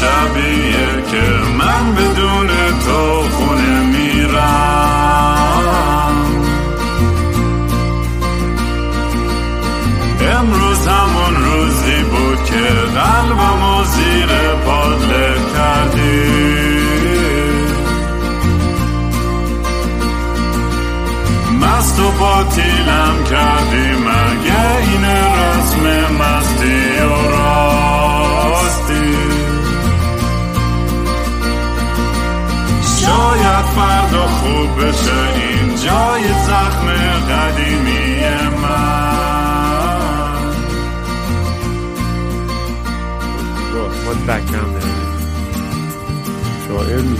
شبیه 0.00 1.02
که 1.10 1.22
من 1.58 1.94
بدون 1.94 2.13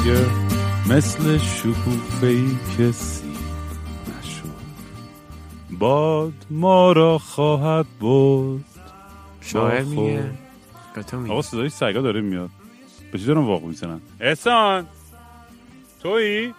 میگه 0.05 0.27
مثل 0.89 1.39
شکوفه 1.39 2.27
ای 2.27 2.57
که 2.77 2.93
سیر 2.93 3.31
نشد. 4.19 4.45
باد 5.71 6.33
ما 6.51 6.93
را 6.93 7.19
خواهد 7.19 7.87
بود 8.01 8.65
شاعر. 9.41 9.83
میگه. 9.83 10.31
به 10.95 11.03
تو 11.03 11.19
میگه. 11.19 11.33
آقا 11.33 11.43
صدای 11.43 11.69
سگا 11.69 12.01
داره 12.01 12.21
میاد. 12.21 12.51
به 13.13 13.19
چی 13.19 13.25
دارم 13.25 13.47
واقع 13.47 13.67
می‌زنن؟ 13.67 14.01
احسان! 14.21 14.87
تویی؟ 16.03 16.55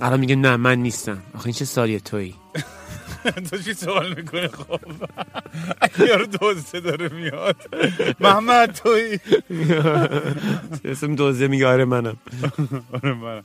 الان 0.00 0.20
میگه 0.20 0.36
نه 0.36 0.56
من 0.56 0.78
نیستم. 0.78 1.22
آخه 1.34 1.46
این 1.46 1.54
چه 1.54 1.64
سالیه 1.64 2.00
تویی؟ 2.00 2.34
تو 3.50 3.58
چی 3.58 3.74
سوال 3.74 4.14
می‌کنه 4.14 4.48
خب. 4.48 4.80
یارو 6.08 6.26
دوزه 6.26 6.80
داره 6.80 7.08
میاد. 7.08 7.56
محمد 8.20 8.72
تویی 8.72 9.20
اسم 10.84 11.14
دوزه 11.14 11.48
میگه 11.48 11.66
آره 11.66 11.84
منم. 11.84 12.16
آره 13.02 13.14
منم. 13.14 13.44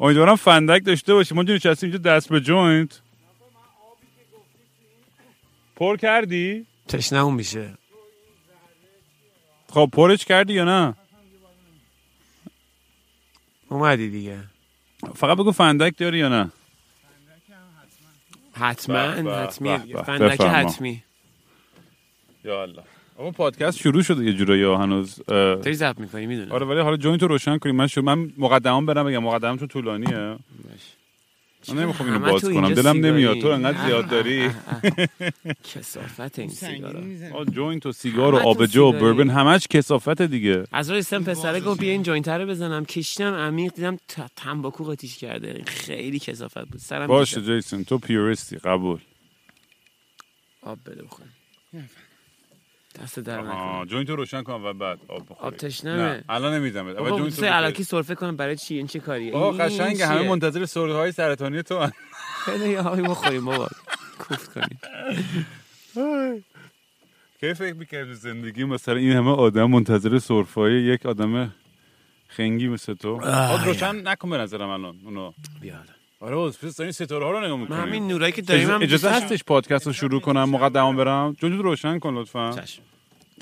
امیدوارم 0.00 0.36
فندک 0.36 0.84
داشته 0.84 1.14
باشی. 1.14 1.34
ما 1.34 1.42
نشستی 1.42 1.86
اینجا 1.86 1.98
دست 1.98 2.28
به 2.28 2.40
جوینت. 2.40 3.00
پر 5.76 5.96
کردی؟ 5.96 6.66
تشنمون 6.88 7.34
میشه. 7.34 7.74
خب 9.68 9.90
پرش 9.92 10.24
کردی 10.24 10.52
یا 10.52 10.64
نه؟ 10.64 10.94
اومدی 13.68 14.10
دیگه. 14.10 14.38
فقط 15.14 15.38
بگو 15.38 15.52
فندک 15.52 15.98
داری 15.98 16.18
یا 16.18 16.28
نه؟ 16.28 16.50
حتما 18.60 18.98
حتمی. 18.98 19.78
به. 19.92 20.02
فندک. 20.02 20.40
حتمی. 20.40 21.02
یا 22.44 22.62
الله. 22.62 22.82
اما 23.18 23.30
پادکست 23.30 23.78
شروع 23.78 24.02
شده 24.02 24.24
یه 24.24 24.32
جورایی 24.32 24.62
ها 24.62 24.76
هنوز 24.76 25.20
داری 25.26 25.74
ضبط 25.74 25.94
می‌کنی 25.98 26.26
می‌دونم. 26.26 26.52
آره 26.52 26.66
ولی 26.66 26.80
حالا 26.80 26.96
جوینت 26.96 27.22
رو 27.22 27.28
روشن 27.28 27.58
کنیم. 27.58 27.76
من 27.76 27.86
شو 27.86 28.02
من 28.02 28.30
مقدمام 28.38 28.86
برم 28.86 29.06
بگم. 29.06 29.18
مقدمم 29.18 29.56
تو 29.56 29.66
طولانیه 29.66 30.36
من 31.70 31.82
نمی‌خوام 31.82 32.12
اینو 32.12 32.30
باز 32.32 32.42
کنم. 32.44 32.74
دلم. 32.74 33.06
نمیاد. 33.06 33.40
تو 33.40 33.48
انقدر 33.48 33.86
زیاد 33.86 34.08
داری؟ 34.08 34.50
کثافت 35.74 36.38
این 36.38 36.48
سیگارا. 36.48 37.00
آه، 37.34 37.44
جوینت 37.44 37.86
و 37.86 37.92
سیگار 37.92 38.34
و 38.34 38.38
آبجو 38.38 38.84
و. 38.84 38.92
بربن 38.92 39.30
همش 39.30 39.66
کثافت 39.66 40.22
دیگه. 40.22 40.64
از 40.72 40.90
راه 40.90 40.98
استم 40.98 41.24
پسره 41.24 41.60
گفت 41.60 41.80
بیا 41.80 41.92
این 41.92 42.02
جوینت 42.02 42.38
رو 42.38 42.46
بزنم. 42.46 42.84
کشیدم 42.84 43.34
عمیق 43.34 43.72
دیدم 43.74 43.98
تنباکو 44.36 44.84
قاطیش 44.84 45.18
کرده. 45.18 45.62
خیلی 45.66 46.18
کثافت 46.18 46.58
بود. 46.58 46.80
سرم 46.80 47.06
باشه 47.06 47.42
جیسون 47.42 47.84
تو 47.84 47.98
purist 47.98 48.48
ی 48.48 48.56
قبول. 48.56 48.98
آب 50.62 50.78
بده 50.86 51.02
بخورم. 51.02 51.32
دست 53.02 53.18
در 53.18 53.42
جوینت 53.84 54.10
رو 54.10 54.16
روشن 54.16 54.42
کن 54.42 54.52
و 54.52 54.72
بعد. 54.72 54.98
آب 55.08 55.22
بخوری. 55.30 55.40
آب 55.40 55.56
تشنمه. 55.56 55.96
نه 56.02 56.24
الان 56.28 56.54
نمیدم 56.54 56.86
اول 56.86 57.18
جوینت 57.18 57.42
علکی. 57.42 57.84
سرفه 57.84 58.14
کنم 58.14 58.36
برای 58.36 58.56
چی؟ 58.56 58.74
این 58.74 58.86
چه 58.86 58.98
کاریه؟ 58.98 59.36
این 59.36 59.58
قشنگ 59.58 60.00
همه؟ 60.00 60.28
منتظر 60.28 60.64
سرده 60.64 60.94
های 60.94 61.12
سرطانی 61.12 61.62
تو. 61.62 61.90
خیلی 62.44 62.76
آبی 62.76 63.02
بخوریم 63.02 63.44
بابا. 63.44 63.68
کوفت 64.18 64.52
کنیم. 64.52 64.78
کی 67.40 67.54
فکر 67.54 67.74
می‌کردی 67.74 68.14
زندگی 68.14 68.64
مثلا 68.64 68.94
این 68.94 69.12
همه 69.12 69.30
آدم 69.30 69.70
منتظر 69.70 70.18
سرفای 70.18 70.72
یک 70.72 71.06
آدم 71.06 71.54
خنگی 72.28 72.68
مثل 72.68 72.94
تو؟ 72.94 73.18
روشن 73.64 74.08
نکن 74.08 74.30
به 74.30 74.38
نظرم 74.38 74.68
الان 74.68 74.96
اونو. 75.04 75.32
بیاد 75.60 75.97
آره 76.20 76.34
باز 76.36 76.60
پس 76.60 76.76
داری 76.76 76.92
ستاره 76.92 77.24
ها 77.24 77.30
رو 77.30 77.38
نگاه 77.40 77.56
من 77.56 77.62
می‌کنی 77.62 77.78
همین 77.78 78.08
نورایی 78.08 78.32
که 78.32 78.42
داریم 78.42 78.70
هم 78.70 78.82
اجازه 78.82 79.10
هستش 79.10 79.44
پادکست 79.44 79.86
رو 79.86 79.92
شروع 79.92 80.20
کنم 80.20 80.50
مقدمه 80.50 80.96
برم؟ 80.96 81.32
جون 81.32 81.52
رو 81.52 81.62
روشن 81.62 81.98
کن 81.98 82.14
لطفا. 82.14 82.52
چشم. 82.52 82.82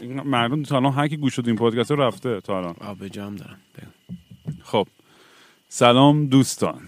این 0.01 0.21
مردم 0.21 0.63
تا 0.63 0.77
الان 0.77 0.93
هر 0.93 1.09
کی 1.09 1.17
گوش 1.17 1.35
شد 1.35 1.47
این 1.47 1.57
پادکست 1.57 1.91
رو 1.91 2.03
رفته 2.03 2.41
تا 2.41 2.59
الان. 2.59 2.75
آب 2.81 3.09
جام 3.09 3.37
دارم. 3.37 3.57
خب. 4.63 4.87
سلام 5.69 6.27
دوستان. 6.27 6.81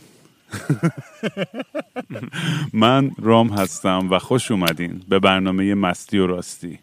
من 2.72 3.10
رام 3.18 3.48
هستم 3.48 4.08
و 4.10 4.18
خوش 4.18 4.50
اومدین 4.50 5.02
به 5.08 5.18
برنامه 5.18 5.74
مستی 5.74 6.18
و 6.18 6.26
راستی. 6.26 6.78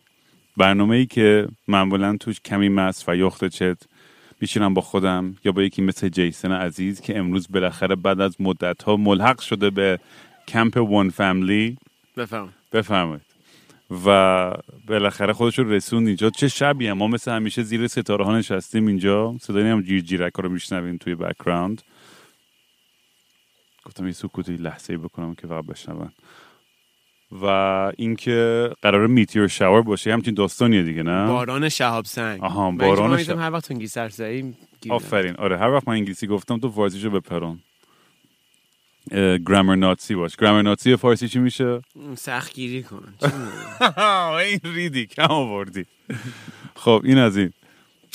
برنامه 0.58 0.96
ای 0.96 1.06
که 1.06 1.48
معمولا 1.68 2.18
توش 2.18 2.40
کمی 2.42 2.70
مست 2.70 3.10
و 3.10 3.16
یخت 3.16 3.46
چت 3.46 3.78
میشینم 4.42 4.74
با 4.74 4.82
خودم 4.82 5.36
یا 5.46 5.52
با 5.52 5.64
یکی 5.64 5.82
مثل 5.82 6.10
جیسن 6.10 6.52
عزیز 6.52 7.02
که 7.02 7.18
امروز 7.18 7.48
بالاخره 7.52 7.96
بعد 7.96 8.22
از 8.22 8.36
مدت 8.40 8.84
ها 8.84 8.98
ملحق 8.98 9.42
شده 9.42 9.70
به 9.70 10.00
کمپ 10.48 10.78
ون 10.78 11.10
فامیلی 11.10 11.78
بفهم 12.18 12.50
بفرمایید. 12.72 13.22
و 14.06 14.52
بالاخره 14.88 15.34
خودش 15.34 15.60
رو 15.60 15.72
رسوند 15.72 16.08
اینجا. 16.08 16.30
چه 16.30 16.48
شبیه؟ 16.48 16.94
ما 16.94 17.08
مثل 17.08 17.32
همیشه 17.32 17.64
زیر 17.64 17.88
ستاره 17.88 18.26
ها 18.26 18.38
نشستیم 18.38 18.88
اینجا. 18.88 19.36
صدای 19.42 19.70
هم 19.70 19.82
جیر 19.82 20.02
جیرک 20.02 20.34
رو 20.34 20.50
میشنویم 20.50 20.98
توی 20.98 21.16
بکراند 21.16 21.82
گفتم 23.86 24.06
یه 24.06 24.12
سکوتی 24.12 24.58
لحظه 24.58 24.94
ای 24.94 24.98
بکنم 24.98 25.36
که 25.36 25.48
فقط 25.48 25.66
بشنون. 25.66 26.12
و 27.32 27.46
اینکه 27.98 28.70
قرار 28.82 29.08
میتیر 29.08 29.48
شاور 29.48 29.82
باشه. 29.82 30.14
همچین 30.14 30.34
داستانیه 30.34 30.84
دیگه 30.84 31.04
نه؟ 31.04 31.28
باران 31.28 31.70
شهاب 31.70 32.06
سنگ. 32.06 32.44
آها، 32.44 32.72
باران 32.72 33.24
شهاب. 33.24 33.40
هر 33.40 33.52
وقت 33.52 33.72
انگلیسی 33.72 33.94
سرسایی 33.94 34.54
آفرین. 34.90 35.36
آره 35.36 35.58
هر 35.58 35.72
وقت 35.72 35.88
من 35.88 35.94
انگلیسی 35.94 36.28
گفتم 36.28 36.60
تو 36.60 36.72
فارسیشو 36.72 37.10
بپرون. 37.10 37.60
گرامر 39.48 39.76
ناتسی 39.76 40.16
باش. 40.16 40.36
گرامر 40.36 40.62
ناتسی 40.62 40.96
فارسی 40.96 41.28
چی 41.28 41.40
میشه. 41.40 41.82
سخت 42.18 42.54
گیری 42.54 42.84
کن؟ 42.84 43.14
این 44.46 44.60
ریدی 44.64 45.06
کم 45.06 45.32
آوردی. 45.32 45.86
خب 46.76 47.02
این 47.04 47.18
از 47.18 47.38
این. 47.38 47.54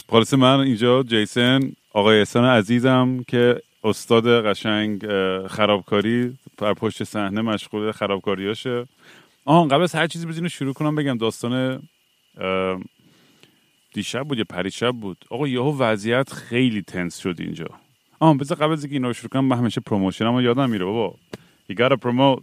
خلاصه 0.08 0.36
من 0.36 0.60
اینجا 0.60 1.02
جیسن 1.02 1.72
آقای 1.92 2.18
احسان 2.18 2.44
عزیزم 2.44 3.24
که 3.28 3.62
استاد 3.84 4.46
قشنگ 4.46 5.06
خرابکاری 5.46 6.38
بر 6.58 6.74
پشت 6.74 7.04
صحنه 7.04 7.40
مشغول 7.40 7.92
خرابکاریاشه. 7.92 8.86
آن 9.44 9.68
قبل 9.68 9.82
از 9.82 9.94
هر 9.94 10.06
چیزی 10.06 10.26
بزینو 10.26 10.48
شروع 10.48 10.72
کنم 10.72 10.94
بگم 10.94 11.18
داستان 11.18 11.82
دیشب 13.94 14.22
بود 14.22 14.38
یا 14.38 14.44
پریشب 14.48 14.90
بود. 14.90 15.24
آقا 15.30 15.48
یهو 15.48 15.78
وضعیت 15.78 16.32
خیلی 16.32 16.82
تنس 16.82 17.18
شد 17.18 17.36
اینجا. 17.38 17.66
آه 18.18 18.36
بذار 18.36 18.58
قبل 18.58 18.72
از 18.72 18.84
اینکه 18.84 18.96
اینا 18.96 19.08
رو 19.08 19.14
شروع 19.14 19.28
کنم 19.28 19.44
من 19.44 19.58
همیشه 19.58 19.80
promotion 19.80 20.34
م 20.34 20.40
یادم 20.40 20.70
میره 20.70 20.84
بابا. 20.84 21.16
You 21.70 21.74
gotta 21.74 21.96
promote. 21.96 22.42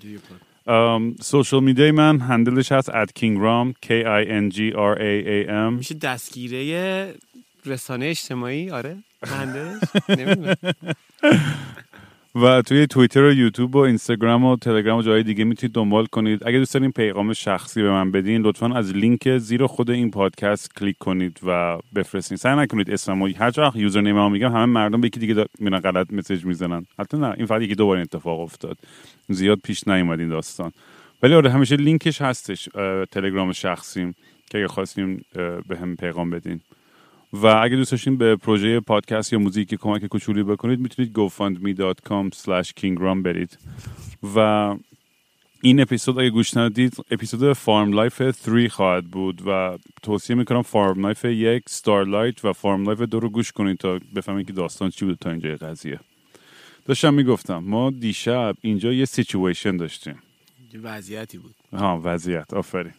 do 0.00 0.06
your 0.06 0.20
part. 0.28 1.22
social 1.22 1.62
media 1.62 1.85
ی 1.85 1.90
من 1.90 2.20
handle 2.20 2.59
ش 2.59 2.72
هست 2.72 2.90
at 2.90 3.08
kingram 3.18 3.72
k 3.86 3.88
i 3.90 4.24
n 4.26 4.50
g 4.54 4.58
r 4.74 4.96
a 4.98 5.26
a 5.26 5.48
m. 5.48 5.72
میشه 5.72 5.94
دستگیره 5.94 7.14
رسانه 7.66 8.06
اجتماعی؟ 8.06 8.70
آره. 8.70 8.96
و 12.34 12.62
توی 12.62 12.86
توییتر 12.86 13.22
و 13.22 13.32
یوتیوب 13.32 13.74
و 13.74 13.78
اینستاگرام 13.78 14.44
و 14.44 14.56
تلگرام 14.56 14.98
و 14.98 15.02
جای 15.02 15.22
دیگه 15.22 15.44
می‌تونید 15.44 15.74
دنبال 15.74 16.06
کنید. 16.06 16.46
اگه 16.46 16.58
دوست 16.58 16.74
دارین 16.74 16.92
پیغام 16.92 17.32
شخصی 17.32 17.82
به 17.82 17.90
من 17.90 18.10
بدین 18.10 18.42
لطفا 18.42 18.74
از 18.74 18.92
لینک 18.92 19.38
زیر 19.38 19.66
خود 19.66 19.90
این 19.90 20.10
پادکست 20.10 20.74
کلیک 20.74 20.98
کنید 20.98 21.40
و 21.46 21.78
بفرستین. 21.94 22.36
سعی 22.36 22.56
نکنید 22.56 22.90
اسممو 22.90 23.28
هر 23.38 23.52
وقت 23.56 23.76
username 23.76 24.30
میگم 24.30 24.52
همه 24.52 24.66
مردم 24.66 25.00
به 25.00 25.06
یکی 25.06 25.20
دیگه 25.20 25.46
میرن 25.58 25.80
غلط 25.80 26.12
message 26.12 26.44
می‌زنن. 26.44 26.86
حتی 26.98 27.16
نه 27.16 27.34
این 27.36 27.46
فقط 27.46 27.62
یکی 27.62 27.74
دو 27.74 27.86
بار 27.86 27.96
این 27.96 28.02
اتفاق 28.02 28.40
افتاد. 28.40 28.78
زیاد 29.28 29.58
پیش 29.64 29.88
نیومد 29.88 30.20
این 30.20 30.28
داستان. 30.28 30.72
ولی 31.22 31.34
آره 31.34 31.50
همیشه 31.50 31.76
لینکش 31.76 32.22
هستش 32.22 32.68
تلگرام 33.10 33.52
شخصیم 33.52 34.14
که 34.50 34.58
اگه 34.58 34.68
خواستیم 34.68 35.24
به 35.68 35.76
هم 35.80 35.96
پیغام 35.96 36.30
بدین. 36.30 36.60
و 37.32 37.46
اگه 37.46 37.76
دوست 37.76 37.90
داشتین 37.90 38.16
به 38.16 38.36
پروژه 38.36 38.80
پادکست 38.80 39.32
یا 39.32 39.38
موزیک 39.38 39.74
کمک 39.74 40.06
کوچولی 40.06 40.42
بکنید 40.42 40.80
می‌تونید 40.80 41.18
gofundme.com 41.18 42.30
kingram 42.80 43.22
برید. 43.24 43.58
و 44.36 44.76
این 45.62 45.80
اپیزود 45.80 46.18
اگه 46.18 46.30
گوش 46.30 46.56
ندید 46.56 46.96
اپیزود 47.10 47.52
Farm 47.52 47.92
Life 47.92 48.30
3 48.30 48.68
خواهد 48.68 49.04
بود 49.04 49.42
و 49.46 49.78
توصیه 50.02 50.36
می‌کنم 50.36 50.62
Farm 50.62 51.00
Life 51.06 51.24
یک 51.24 51.62
starlight 51.68 52.44
و 52.44 52.52
Farm 52.52 52.84
Life 52.84 53.00
دو 53.00 53.20
رو 53.20 53.28
گوش 53.28 53.52
کنید 53.52 53.78
تا 53.78 54.00
بفهمید 54.14 54.46
که 54.46 54.52
داستان 54.52 54.90
چی 54.90 55.04
بود 55.04 55.18
تا 55.18 55.30
اینجا 55.30 55.56
قضیه. 55.56 56.00
داشتم 56.84 57.14
می‌گفتم 57.14 57.58
ما 57.58 57.90
دیشب 57.90 58.54
اینجا 58.60 58.92
یه 58.92 59.04
سیچویشن 59.04 59.76
داشتیم. 59.76 60.18
وضعیتی 60.82 61.38
بود. 61.38 61.54
ها 61.72 62.00
وضعیت 62.04 62.54
آفرین. 62.54 62.92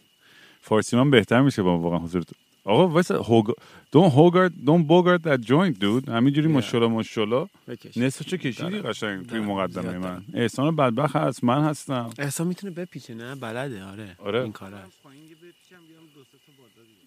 فارسی 0.60 0.96
من 0.96 1.10
بهتر 1.10 1.40
میشه 1.40 1.62
با 1.62 1.78
واقعا 1.78 1.98
حضور 1.98 2.22
تو. 2.22 2.34
آقا 2.64 2.88
واسه 2.88 3.14
هوگ 3.14 3.50
دون 3.92 4.04
هوگارد 4.10 4.52
دون 4.64 4.82
بوگارد 4.82 5.36
that 5.36 5.40
joint 5.46 5.74
dude. 5.80 6.08
همینجوری 6.08 6.48
ماشاءالله 6.48 7.48
بکش. 7.68 7.96
نصفشو 7.96 8.36
کشیدی؟ 8.36 8.70
دارم. 8.70 8.82
قشنگ 8.90 9.26
توی 9.26 9.38
دارم. 9.38 9.50
مقدمه 9.50 9.90
زیاد 9.90 9.96
من. 9.96 10.24
احسان 10.34 10.76
بدبخت 10.76 11.16
هست 11.16 11.44
من 11.44 11.64
هستم. 11.64 12.10
احسان 12.18 12.46
می‌تونه 12.46 12.72
بپیچه 12.72 13.14
نه؟ 13.14 13.34
بلده 13.34 13.84
آره. 13.84 14.16
آره. 14.18 14.42
این 14.42 14.52
کار 14.52 14.74
هست 14.74 14.98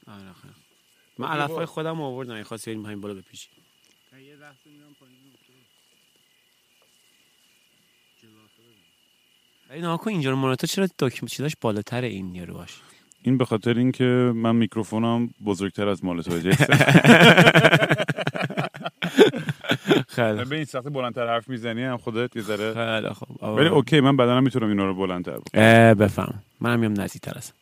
آره 0.08 0.34
خیلی. 0.42 0.54
من 1.18 1.28
علفای 1.28 1.66
خودم 1.66 2.02
آوردم 2.02 2.34
اگه 2.34 2.44
خواستی 2.44 2.72
بریم 2.72 2.86
همین 2.86 3.02
بالا 3.02 3.14
بپیچی 3.14 3.48
این 9.72 9.82
ناکن 9.82 10.12
اینجا 10.12 10.30
رو 10.30 10.36
مانیتور 10.36 10.68
چرا 10.68 10.88
دکمه 11.00 11.30
چیزاش 11.30 11.56
بالاتر 11.62 12.02
این 12.02 12.36
یارو 12.36 12.54
باش 12.54 12.82
این 13.28 13.38
به 13.38 13.46
خاطر 13.46 13.78
اینکه 13.78 14.32
من 14.36 14.56
میکروفونم 14.56 15.30
بزرگتر 15.46 15.88
از 15.88 16.06
مال 16.06 16.22
تو 16.22 16.32
خیلی 20.08 20.46
به 20.46 20.56
این 20.56 20.66
سختی 20.66 20.90
بلندتر 20.90 21.28
حرف 21.28 21.50
می‌زنی 21.50 21.84
هم 21.84 21.98
خودت 21.98 22.36
یه 22.36 22.42
ذره. 22.42 22.74
خیلی 22.74 23.14
خوب. 23.14 23.44
ولی 23.44 23.68
اوکی 23.68 24.00
من 24.00 24.18
بدنم 24.18 24.44
می‌تونم 24.44 24.70
اینا 24.70 24.86
رو 24.86 24.96
بلندتر 24.96 25.32
بکنم. 25.32 25.94
بفهم. 25.94 26.44
منم 26.62 26.80
میام 26.80 27.02
نزدیکتر 27.02 27.38
هستم. 27.38 27.54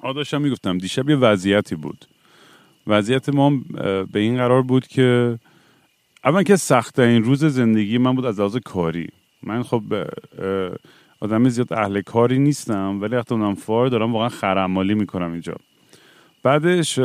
آه 0.00 0.14
داشتم 0.14 0.42
می‌گفتم 0.42 0.78
دیشب 0.78 1.10
یه 1.10 1.16
وضعیتی 1.16 1.74
بود. 1.74 2.04
وضعیت 2.86 3.28
ما 3.28 3.50
به 4.12 4.18
این 4.18 4.36
قرار 4.36 4.62
بود 4.62 4.86
که 4.86 5.38
اول 6.24 6.42
که 6.42 6.56
سخت‌ترین 6.56 7.24
روز 7.24 7.44
زندگی 7.44 7.98
من 7.98 8.14
بود 8.14 8.26
از 8.26 8.38
لحاظ 8.38 8.56
کاری. 8.56 9.08
من 9.42 9.62
خب 9.62 9.82
آدم 11.22 11.48
زیاد 11.48 11.72
اهل 11.72 12.00
کاری 12.00 12.38
نیستم 12.38 12.98
ولی 13.00 13.16
وقتی 13.16 13.34
اونم 13.34 13.54
farm 13.54 13.88
دارم 13.88 14.12
واقعا 14.12 14.28
خرحمالی 14.28 14.94
می‌کنم 14.94 15.32
اینجا. 15.32 15.54
بعدش 16.42 16.98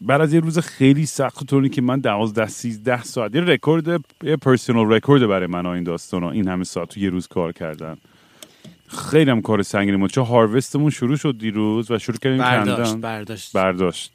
بعد 0.00 0.20
از 0.20 0.34
یه 0.34 0.40
روز 0.40 0.58
خیلی 0.58 1.06
سخت 1.06 1.46
طوری 1.46 1.68
که 1.68 1.82
من 1.82 2.00
12 2.00 2.46
13 2.46 3.02
ساعت 3.02 3.34
یه 3.34 3.40
رکورد 3.40 4.04
یه 4.22 4.36
personal 4.36 4.92
record 4.92 5.26
برای 5.26 5.46
من 5.46 5.66
این 5.66 5.84
داستان 5.84 6.24
این 6.24 6.48
همه 6.48 6.64
ساعت 6.64 6.88
تو 6.88 7.00
یه 7.00 7.10
روز 7.10 7.26
کار 7.26 7.52
کردن. 7.52 7.96
خیلی 8.88 9.30
هم 9.30 9.42
کار 9.42 9.62
سنگینی 9.62 9.96
بود. 9.96 10.10
چون 10.10 10.24
harvest 10.24 10.70
مون 10.70 10.90
شروع 10.90 11.16
شد 11.16 11.38
دیروز 11.38 11.90
و 11.90 11.98
شروع 11.98 12.18
کردیم 12.18 12.38
برداشت 12.38 12.92
کندن. 12.92 13.00
برداشت. 13.00 13.52
برداشت. 13.52 14.12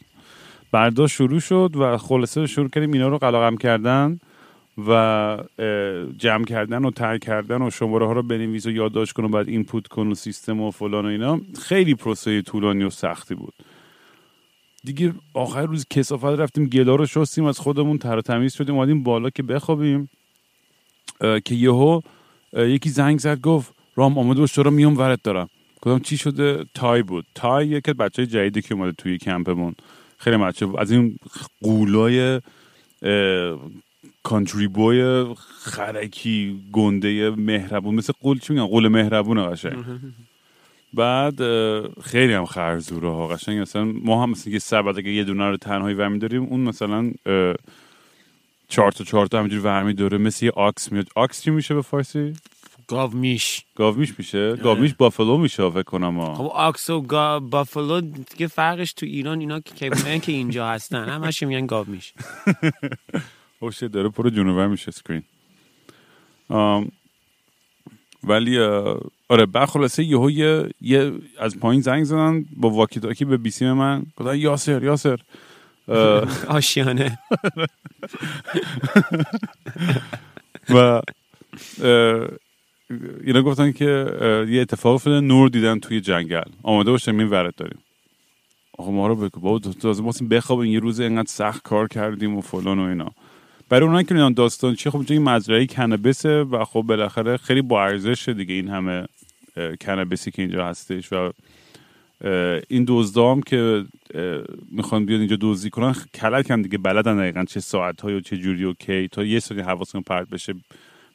برداشت 0.72 1.16
شروع 1.16 1.40
شد 1.40 1.72
و 1.76 1.98
خلاصه 1.98 2.48
شروع 2.48 2.70
کردیم 2.70 2.94
اینا 2.94 3.08
رو 3.08 3.18
قلاقم 3.18 3.58
کردن. 3.58 4.20
و 4.78 5.38
جمع 6.18 6.46
کردن 6.46 6.86
و 6.86 6.92
تر 6.92 7.18
کردن 7.18 7.62
و 7.62 7.70
شماره 7.70 8.06
ها 8.06 8.14
رو 8.14 8.24
بنویس 8.24 8.66
و 8.66 8.72
یادداشت 8.72 9.14
کن 9.14 9.24
و 9.24 9.28
بعد 9.28 9.50
اینپوت 9.50 9.88
کن 9.88 10.08
و 10.08 10.16
سیستم 10.16 10.62
و 10.62 10.72
فلان 10.72 11.06
و 11.06 11.08
اینا. 11.08 11.42
خیلی 11.62 11.96
پروسه 11.96 12.42
طولانی 12.42 12.84
و 12.84 12.90
سختی 12.90 13.36
بود. 13.36 13.54
دیگه 14.84 15.14
آخر 15.34 15.66
روز 15.66 15.86
کسافت 15.90 16.26
رفتیم 16.40 16.66
گلا 16.66 16.96
رو 16.96 17.06
شستیم 17.06 17.46
از 17.46 17.60
خودمون 17.60 17.98
تر 17.98 18.22
تمیز 18.22 18.54
شدیم 18.54 18.76
اومدیم 18.76 19.04
بالا 19.04 19.30
که 19.30 19.44
بخوابیم. 19.44 20.10
که 21.20 21.56
یهو 21.56 22.02
یکی 22.54 22.90
زنگ 22.90 23.20
زد 23.20 23.42
گفت 23.42 23.74
رام 23.96 24.18
آماده 24.18 24.40
باش 24.40 24.58
رو 24.58 24.72
میام؟ 24.72 24.98
ورت 24.98 25.24
دارم. 25.24 25.50
گفتم 25.82 26.00
چی 26.00 26.18
شده؟ 26.18 26.66
تای 26.74 27.04
بود. 27.04 27.26
تای 27.36 27.68
یکی 27.68 27.94
بچه 27.94 28.26
جدیدی 28.26 28.62
که 28.62 28.76
اومده 28.76 28.92
توی 28.92 29.18
کمپمون. 29.18 29.76
خیلی 30.18 30.38
بچه. 30.38 30.68
از 30.78 30.92
این 30.92 31.18
قولای 31.62 32.42
کانتری 34.24 34.68
بوی 34.68 35.26
خرکی 35.60 36.62
گنده 36.72 37.30
مهربون 37.30 37.96
مثل 37.96 38.14
قول 38.22 38.40
چی 38.40 38.54
میگن؟ 38.54 38.66
قول 38.66 38.88
مهربون 38.88 39.52
قشنگ. 39.52 39.84
بعد 40.94 41.40
خیلی 42.02 42.34
هم 42.34 42.46
خرزوره 42.46 43.10
ها 43.10 43.28
قشنگ. 43.28 43.60
مثلا 43.60 43.84
ما 43.86 44.24
هم 44.24 44.30
مثل 44.30 44.52
که 44.52 44.60
سبت 44.60 44.98
اگه 44.98 45.12
یه 45.12 45.24
دونه 45.24 45.50
رو 45.50 45.58
تنهایی 45.58 45.96
ورمی 45.96 46.20
داریم 46.20 46.44
اون 46.44 46.60
مثلا 46.60 47.12
اه، 47.26 47.54
چهار 48.68 48.92
تا 48.92 49.04
چهار 49.04 49.26
تا 49.28 49.40
همینجوری 49.40 49.64
ورمی 49.64 49.94
داره. 49.94 50.18
مثل 50.18 50.46
یه 50.46 50.52
آکس 50.52 50.92
میاد. 50.92 51.08
آکس 51.16 51.42
چی 51.42 51.52
میشه 51.52 51.74
به 51.76 51.82
فارسی؟ 51.82 52.34
گاو 52.88 53.12
میش 53.12 53.66
گاومیش 53.76 54.14
میشه؟ 54.18 54.56
گاومیش 54.56 54.94
بافلو 54.94 55.38
میشه 55.38 55.70
فکر 55.70 55.82
کنم 55.84 56.20
ها. 56.20 56.34
خب 56.36 56.52
آکس 56.54 56.90
و 56.90 57.02
گا... 57.02 57.40
بافالو 57.40 58.02
دیگه 58.02 58.48
فرقش 58.48 58.94
تو 58.94 59.06
ایران 59.06 59.40
اینا 59.40 59.60
که 59.60 59.90
که 60.20 60.32
اینجا 60.32 60.68
هستن. 60.68 61.10
همش 61.10 61.44
میگن 61.44 61.66
گاو 61.66 61.86
میش 61.88 62.14
اوشه 63.62 63.88
داره 63.88 64.10
پر 64.10 64.30
جنوبر 64.30 64.68
میشه 64.68 64.92
سکرین. 64.92 65.24
آم، 66.50 66.92
ولی 68.24 68.60
آره 69.30 69.46
بعد 69.46 69.70
خلاصه 69.70 70.04
یهو 70.04 70.32
یه, 70.32 70.70
یه 70.82 71.12
از 71.40 71.60
پایین 71.60 71.82
زنگ 71.82 72.04
زدن 72.04 72.46
با 72.58 72.70
واکی 72.70 73.00
تاکی 73.00 73.26
به 73.26 73.38
بیسیم 73.38 73.74
من. 73.74 74.06
گفتن 74.18 74.38
یاسر 74.38 74.84
یاسر. 74.84 75.20
آشیانه. 76.48 77.20
و 80.76 81.02
اینا 83.24 83.42
گفتن 83.42 83.72
که 83.72 83.86
یه 84.50 84.62
اتفاق 84.62 84.94
افتاده 84.94 85.20
نور 85.20 85.50
دیدن 85.50 85.80
توی 85.80 86.02
جنگل. 86.02 86.42
آماده 86.64 86.92
باشیم 86.92 87.20
این 87.20 87.30
ورد 87.30 87.56
داریم. 87.56 87.80
آقا 88.78 88.92
ما 88.92 89.08
رو 89.08 89.16
بگو. 89.16 89.40
بابا 89.40 89.60
تازه 89.60 90.04
ما 90.04 90.12
بخوابیم 90.32 90.74
یه 90.74 90.80
روز 90.80 91.00
اینقدر 91.00 91.28
سخت 91.28 91.64
کار 91.64 91.88
کردیم 91.88 92.38
و 92.38 92.42
فلان 92.42 92.80
و 92.80 92.84
اینا. 92.84 93.12
برای 93.72 93.86
اونایی 93.88 94.06
که 94.06 94.14
می‌دونن 94.14 94.34
داستان 94.34 94.76
چیه 94.76 94.92
خب 94.92 94.98
اینجا 94.98 95.14
این 95.14 95.24
مزرعه 95.24 95.66
کنبسه 95.66 96.44
و 96.44 96.66
خب 96.66 96.82
بالاخره 96.82 97.38
خیلی 97.38 97.62
با 97.62 97.84
ارزشه 97.84 98.34
دیگه 98.34 98.54
این 98.54 98.68
همه 98.68 99.06
کنبسی 99.82 100.32
که 100.32 100.42
اینجا 100.42 100.66
هستش 100.66 101.14
و 101.14 101.32
این 102.68 102.86
دزدام 102.88 103.42
که 103.42 103.86
می‌خوان 104.72 105.06
بیاد 105.06 105.20
اینجا 105.20 105.38
دزدی 105.42 105.70
کنن 105.70 105.94
خ- 105.94 106.08
کلکن 106.14 106.62
دیگه 106.62 106.78
بلدن 106.78 107.18
دقیقا 107.18 107.46
چه 107.46 107.60
ساعت 107.60 108.06
و 108.06 108.20
چه 108.20 108.38
جوری 108.38 108.64
و 108.64 108.74
کی 108.74 109.08
تا 109.08 109.24
یه 109.24 109.40
سری 109.40 109.62
حواسمون 109.62 110.04
پرت 110.04 110.30
بشه 110.30 110.54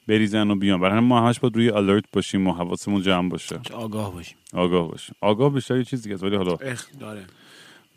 بریزن 0.07 0.51
و 0.51 0.55
بیان. 0.55 0.79
برای 0.79 0.99
ما 0.99 1.21
همش 1.27 1.39
باید 1.39 1.55
روی 1.55 1.69
الرت 1.69 2.03
باشیم 2.13 2.47
و 2.47 2.53
حواسمون 2.53 3.01
جمع 3.01 3.29
باشه. 3.29 3.59
آگاه 3.73 4.13
باشیم. 4.13 4.37
آگاه 4.53 4.87
باشیم. 4.87 5.15
آگاه 5.21 5.53
بیشتر 5.53 5.77
یه 5.77 5.83
چیز 5.83 6.03
دیگه 6.03 6.15
ولی 6.15 6.35
حالا 6.35 6.53
اخ 6.53 6.87
داره. 6.99 7.25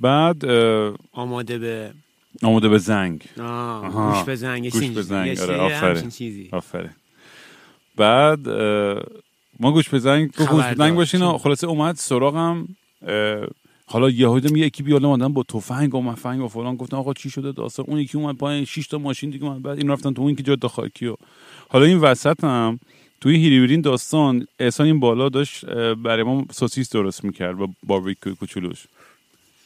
بعد 0.00 0.44
آماده 1.12 1.58
به 1.58 1.92
آماده 2.42 2.68
به 2.68 2.78
زنگ. 2.78 3.25
آه،. 3.40 4.12
گوش 4.12 4.25
به 4.25 4.37
زنگ 4.37 4.70
گوش 4.70 4.88
به 4.88 5.02
زنگ، 5.02 5.38
آره، 5.38 5.56
آفرین. 5.56 6.49
آفرین. 6.52 6.90
بعد 7.96 8.49
ما 9.60 9.72
گوش 9.72 9.88
به 9.88 9.99
زنگ 9.99 10.32
گوش 10.37 10.64
به. 10.64 10.75
زنگ 10.75 10.94
باشین 10.94 11.38
خلاصه 11.38 11.66
اومد 11.66 11.96
سراغم. 11.96 12.68
حالا 13.87 14.10
یهو 14.10 14.40
دیدم 14.40 14.56
یه 14.56 14.66
یکی 14.66 14.82
بیاد 14.82 15.04
اومدن 15.04 15.32
با 15.32 15.42
تفنگ 15.42 15.94
و 15.94 16.02
مفنگ 16.02 16.42
و 16.42 16.49
فلان 16.49 16.76
گفتن 16.76 16.96
آقا 16.96 17.14
چی 17.14 17.30
شده؟ 17.30 17.52
داستان. 17.52 17.87
اون 17.88 17.99
یکی 17.99 18.18
اومد 18.18 18.37
پایین 18.37 18.64
6 18.64 18.87
تا 18.87 18.99
ماشین 18.99 19.30
دیگه 19.30 19.44
اومد. 19.44 19.62
بعد 19.62 19.78
این 19.78 19.90
رفتن 19.90 20.14
تو 20.14 20.22
اون 20.22 20.34
که 20.34 20.42
جا 20.42 20.68
خاکی 20.68 21.06
و 21.06 21.16
حالا 21.68 21.84
این 21.84 21.99
وسط 21.99 22.44
هم 22.44 22.80
توی 23.20 23.37
هیریورین 23.37 23.80
داستان 23.80 24.46
احسان 24.58 24.87
این 24.87 25.00
بالا 25.00 25.28
داشت 25.28 25.66
برای 25.94 26.22
ما 26.22 26.44
سوسیس 26.52 26.90
درست 26.90 27.25
می‌کرد 27.25 27.56
با 27.56 27.68
باربیکیو 27.82 28.34
کوچولوش. 28.34 28.87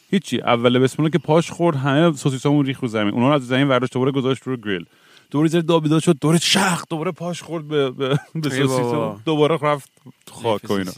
هیچی. 0.09 0.41
اول 0.41 0.79
بسم 0.79 0.95
الله 0.99 1.11
که 1.11 1.17
پاش 1.17 1.51
خورد 1.51 1.75
همه 1.75 2.15
سوسیسامون 2.15 2.65
ریخ 2.65 2.79
رو 2.79 2.87
زمین. 2.87 3.13
اونا 3.13 3.27
رو 3.27 3.33
از 3.33 3.47
زمین 3.47 3.67
برداشت 3.67 3.93
دوباره 3.93 4.11
گذاشت 4.11 4.43
رو 4.43 4.57
گریل. 4.57 4.85
دوباره 5.31 5.49
زیر 5.49 5.61
دابیداد 5.61 6.01
شد 6.01 6.17
دوباره 6.21 6.39
شخ 6.39 6.83
دوباره 6.89 7.11
پاش 7.11 7.41
خورد 7.41 7.67
به 7.67 7.91
به, 7.91 8.19
به 8.35 8.49
سوسیس 8.49 8.85
دوباره 9.25 9.57
رفت 9.61 9.91
خاک 10.31 10.69
و 10.69 10.73
اینا. 10.73 10.91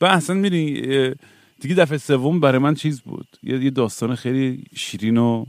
و 0.00 0.04
اصلا 0.04 0.36
میری 0.36 0.82
دیگه 1.60 1.74
دفعه 1.74 1.98
سوم 1.98 2.40
برای 2.40 2.58
من 2.58 2.74
چیز 2.74 3.00
بود. 3.00 3.26
یه, 3.42 3.70
داستان 3.70 4.14
خیلی 4.14 4.64
شیرین 4.76 5.16
و 5.16 5.44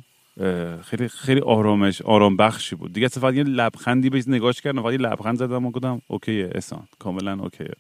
خیلی 0.81 1.07
خیلی 1.07 1.41
آرامش 1.41 2.01
آرام 2.01 2.37
بخشی 2.37 2.75
بود. 2.75 2.93
دیگه 2.93 3.05
اصلا 3.05 3.21
فقط 3.21 3.33
یه 3.33 3.43
لبخندی 3.43 4.09
بهش 4.09 4.23
نگاش 4.27 4.61
کردم 4.61 4.81
فقط 4.81 4.91
یه 4.91 4.97
لبخند 4.97 5.37
زدم 5.37 5.65
و 5.65 5.71
گفتم 5.71 6.01
اوکیه 6.07 6.49
احسان. 6.55 6.87
کاملا 6.99 7.39
اوکیه. 7.39 7.73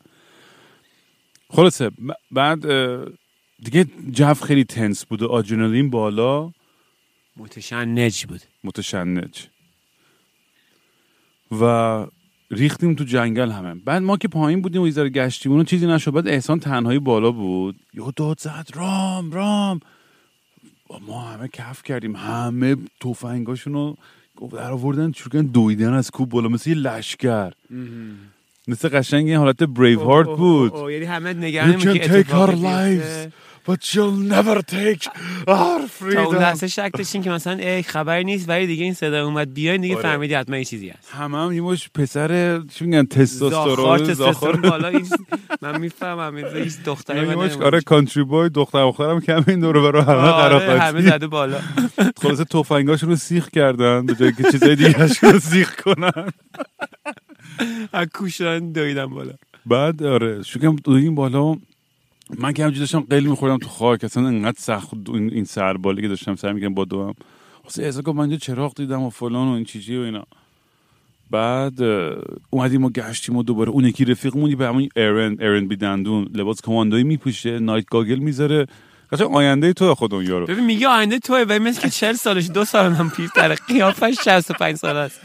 خلاصه 1.49 1.91
بعد 2.31 2.65
دیگه 3.63 3.85
جو 4.11 4.33
خیلی 4.33 4.63
تنس 4.63 5.05
بود 5.05 5.21
و 5.21 5.27
آدرنالین 5.27 5.89
بالا. 5.89 6.51
متشنج 7.37 8.25
بود. 8.25 8.41
متشنج. 8.63 9.47
و 11.61 12.05
ریختیم 12.51 12.93
تو 12.95 13.03
جنگل 13.03 13.51
همه. 13.51 13.75
بعد 13.75 14.01
ما 14.01 14.17
که 14.17 14.27
پایین 14.27 14.61
بودیم 14.61 14.81
و 14.81 14.87
یه 14.87 14.91
ذره 14.93 15.09
گشتیم 15.09 15.51
اونو 15.51 15.63
چیزی 15.63 15.87
نشد. 15.87 16.11
بعد 16.11 16.27
احسان 16.27 16.59
تنهایی 16.59 16.99
بالا 16.99 17.31
بود. 17.31 17.75
یهو 17.93 18.11
داد 18.15 18.39
زد 18.39 18.67
رام 18.73 19.31
رام. 19.31 19.79
و 20.89 20.93
ما 21.07 21.21
همه 21.21 21.47
کف 21.47 21.83
کردیم. 21.83 22.15
همه 22.15 22.75
تفنگاشون 23.01 23.73
رو 23.73 23.97
در 24.51 24.71
آوردن 24.71 25.11
شروع 25.11 25.31
کردن 25.31 25.45
دویدن 25.45 25.93
از 25.93 26.11
کوه 26.11 26.29
بالا 26.29 26.49
مثل 26.49 26.69
یه 26.69 26.75
لشکر. 26.75 27.51
مثل 28.67 28.89
قشنگ 28.89 29.27
یه 29.27 29.37
حالت 29.37 29.63
بریو 29.63 29.99
هارت 29.99 30.27
بود. 30.27 30.71
اوه، 30.71 30.81
اوه، 30.81 30.93
یعنی 30.93 31.05
همه 31.05 31.33
You 31.33 31.37
نگران 31.37 31.79
can 31.79 31.97
که 31.97 32.23
but 33.69 33.93
you'll 33.93 34.19
never 34.35 34.57
take 34.61 35.03
our 35.07 35.45
تا 35.47 35.75
اون 35.75 35.87
freedom. 35.87 36.33
لحظه 36.33 36.67
شک 36.67 36.91
داشتین 36.97 37.21
که 37.21 37.29
مثلا 37.29 37.53
ای 37.53 37.83
خبری 37.83 38.23
نیست 38.23 38.49
ولی 38.49 38.67
دیگه 38.67 38.83
این 38.83 38.93
صدا 38.93 39.25
اومد 39.25 39.53
بیاین 39.53 39.81
دیگه 39.81 39.93
آره. 39.95 40.03
فهمیدی 40.03 40.33
حتما 40.33 40.57
یه 40.57 40.65
چیزی 40.65 40.89
هست. 40.89 41.09
همه 41.11 41.37
هم 41.37 41.51
یه 41.51 41.61
مش 41.61 41.89
پسر 41.89 42.61
چی 42.61 42.85
میگن 42.85 43.05
تستوسترون 43.05 44.13
زاخار 44.13 44.55
بالا 44.55 44.87
این 44.87 45.07
من 45.61 45.79
می‌فهمم 45.81 46.35
این 46.35 46.71
دختری 46.85 47.25
من 47.25 47.35
مش. 47.35 47.51
آره 47.51 47.81
کانتری 47.81 48.23
بوی 48.23 48.49
دختر 48.49 48.85
دخترم 48.85 49.21
کم 49.21 49.43
این 49.47 49.59
دور 49.59 49.73
برو 49.81 50.01
همه 50.01 50.17
آره، 50.17 50.79
همه 50.81 51.01
زده 51.01 51.27
بالا. 51.27 51.57
خلاصه 52.21 52.43
تفنگاشون 52.43 53.09
رو 53.09 53.15
سیخ 53.15 53.49
کردن 53.49 54.05
به 54.05 54.15
جایی 54.15 54.31
که 54.31 54.51
چیزای 54.51 54.75
دیگه 54.75 55.07
رو 55.21 55.39
سیخ 55.39 55.75
کنن. 55.75 56.31
از 57.93 58.07
کوشان 58.13 58.71
دویدم 58.71 59.05
بالا. 59.05 59.33
بعد 59.65 60.03
آره 60.03 60.43
شکم 60.43 60.75
دویدیم 60.75 61.15
بالا 61.15 61.55
من 62.37 62.53
که 62.53 62.63
همجوری 62.63 62.79
داشتم 62.79 62.99
قیل 62.99 63.27
میخوردم 63.29 63.57
تو 63.57 63.69
خاک 63.69 64.03
اصلا 64.03 64.27
انقدر 64.27 64.59
سخت 64.59 64.89
این, 65.13 65.43
سربالی 65.43 66.01
که 66.01 66.07
داشتم 66.07 66.35
سعی 66.35 66.53
می‌کنم 66.53 66.73
با 66.73 66.85
دوام. 66.85 67.13
واسه 67.63 67.83
احساس 67.83 68.07
من 68.07 68.19
اینجا 68.19 68.37
چراغ 68.37 68.75
دیدم 68.75 69.01
و 69.01 69.09
فلان 69.09 69.47
و 69.47 69.51
این 69.51 69.63
چیزی 69.63 69.97
و 69.97 70.01
اینا. 70.01 70.23
بعد 71.31 71.81
اومدیم 72.49 72.83
و 72.83 72.89
گشتیم 72.89 73.35
و 73.35 73.43
دوباره 73.43 73.69
اون 73.69 73.85
یکی 73.85 74.05
رفیقمونی 74.05 74.55
به 74.55 74.67
همون 74.67 74.89
ارن 74.95 75.37
ارن 75.39 75.67
بی 75.67 75.75
دندون 75.75 76.29
لباس 76.33 76.61
کماندویی 76.61 77.03
میپوشه 77.03 77.59
نایت 77.59 77.85
گاگل 77.85 78.19
می‌ذاره. 78.19 78.67
قشنگ 79.11 79.35
آینده 79.35 79.73
تو 79.73 79.95
خود 79.95 80.13
اون 80.13 80.25
یارو. 80.25 80.45
ببین 80.45 80.65
میگه 80.65 80.87
آینده 80.87 81.19
توه 81.19 81.45
ولی 81.49 81.59
مثل 81.59 81.81
که 81.81 81.89
40 81.89 82.13
سالش 82.13 82.49
دو 82.49 82.65
سال 82.65 82.91
هم 82.91 83.09
پیرتره 83.09 83.55
قیافش 83.55 84.17
65 84.23 84.75
سال 84.75 84.97
است. 84.97 85.19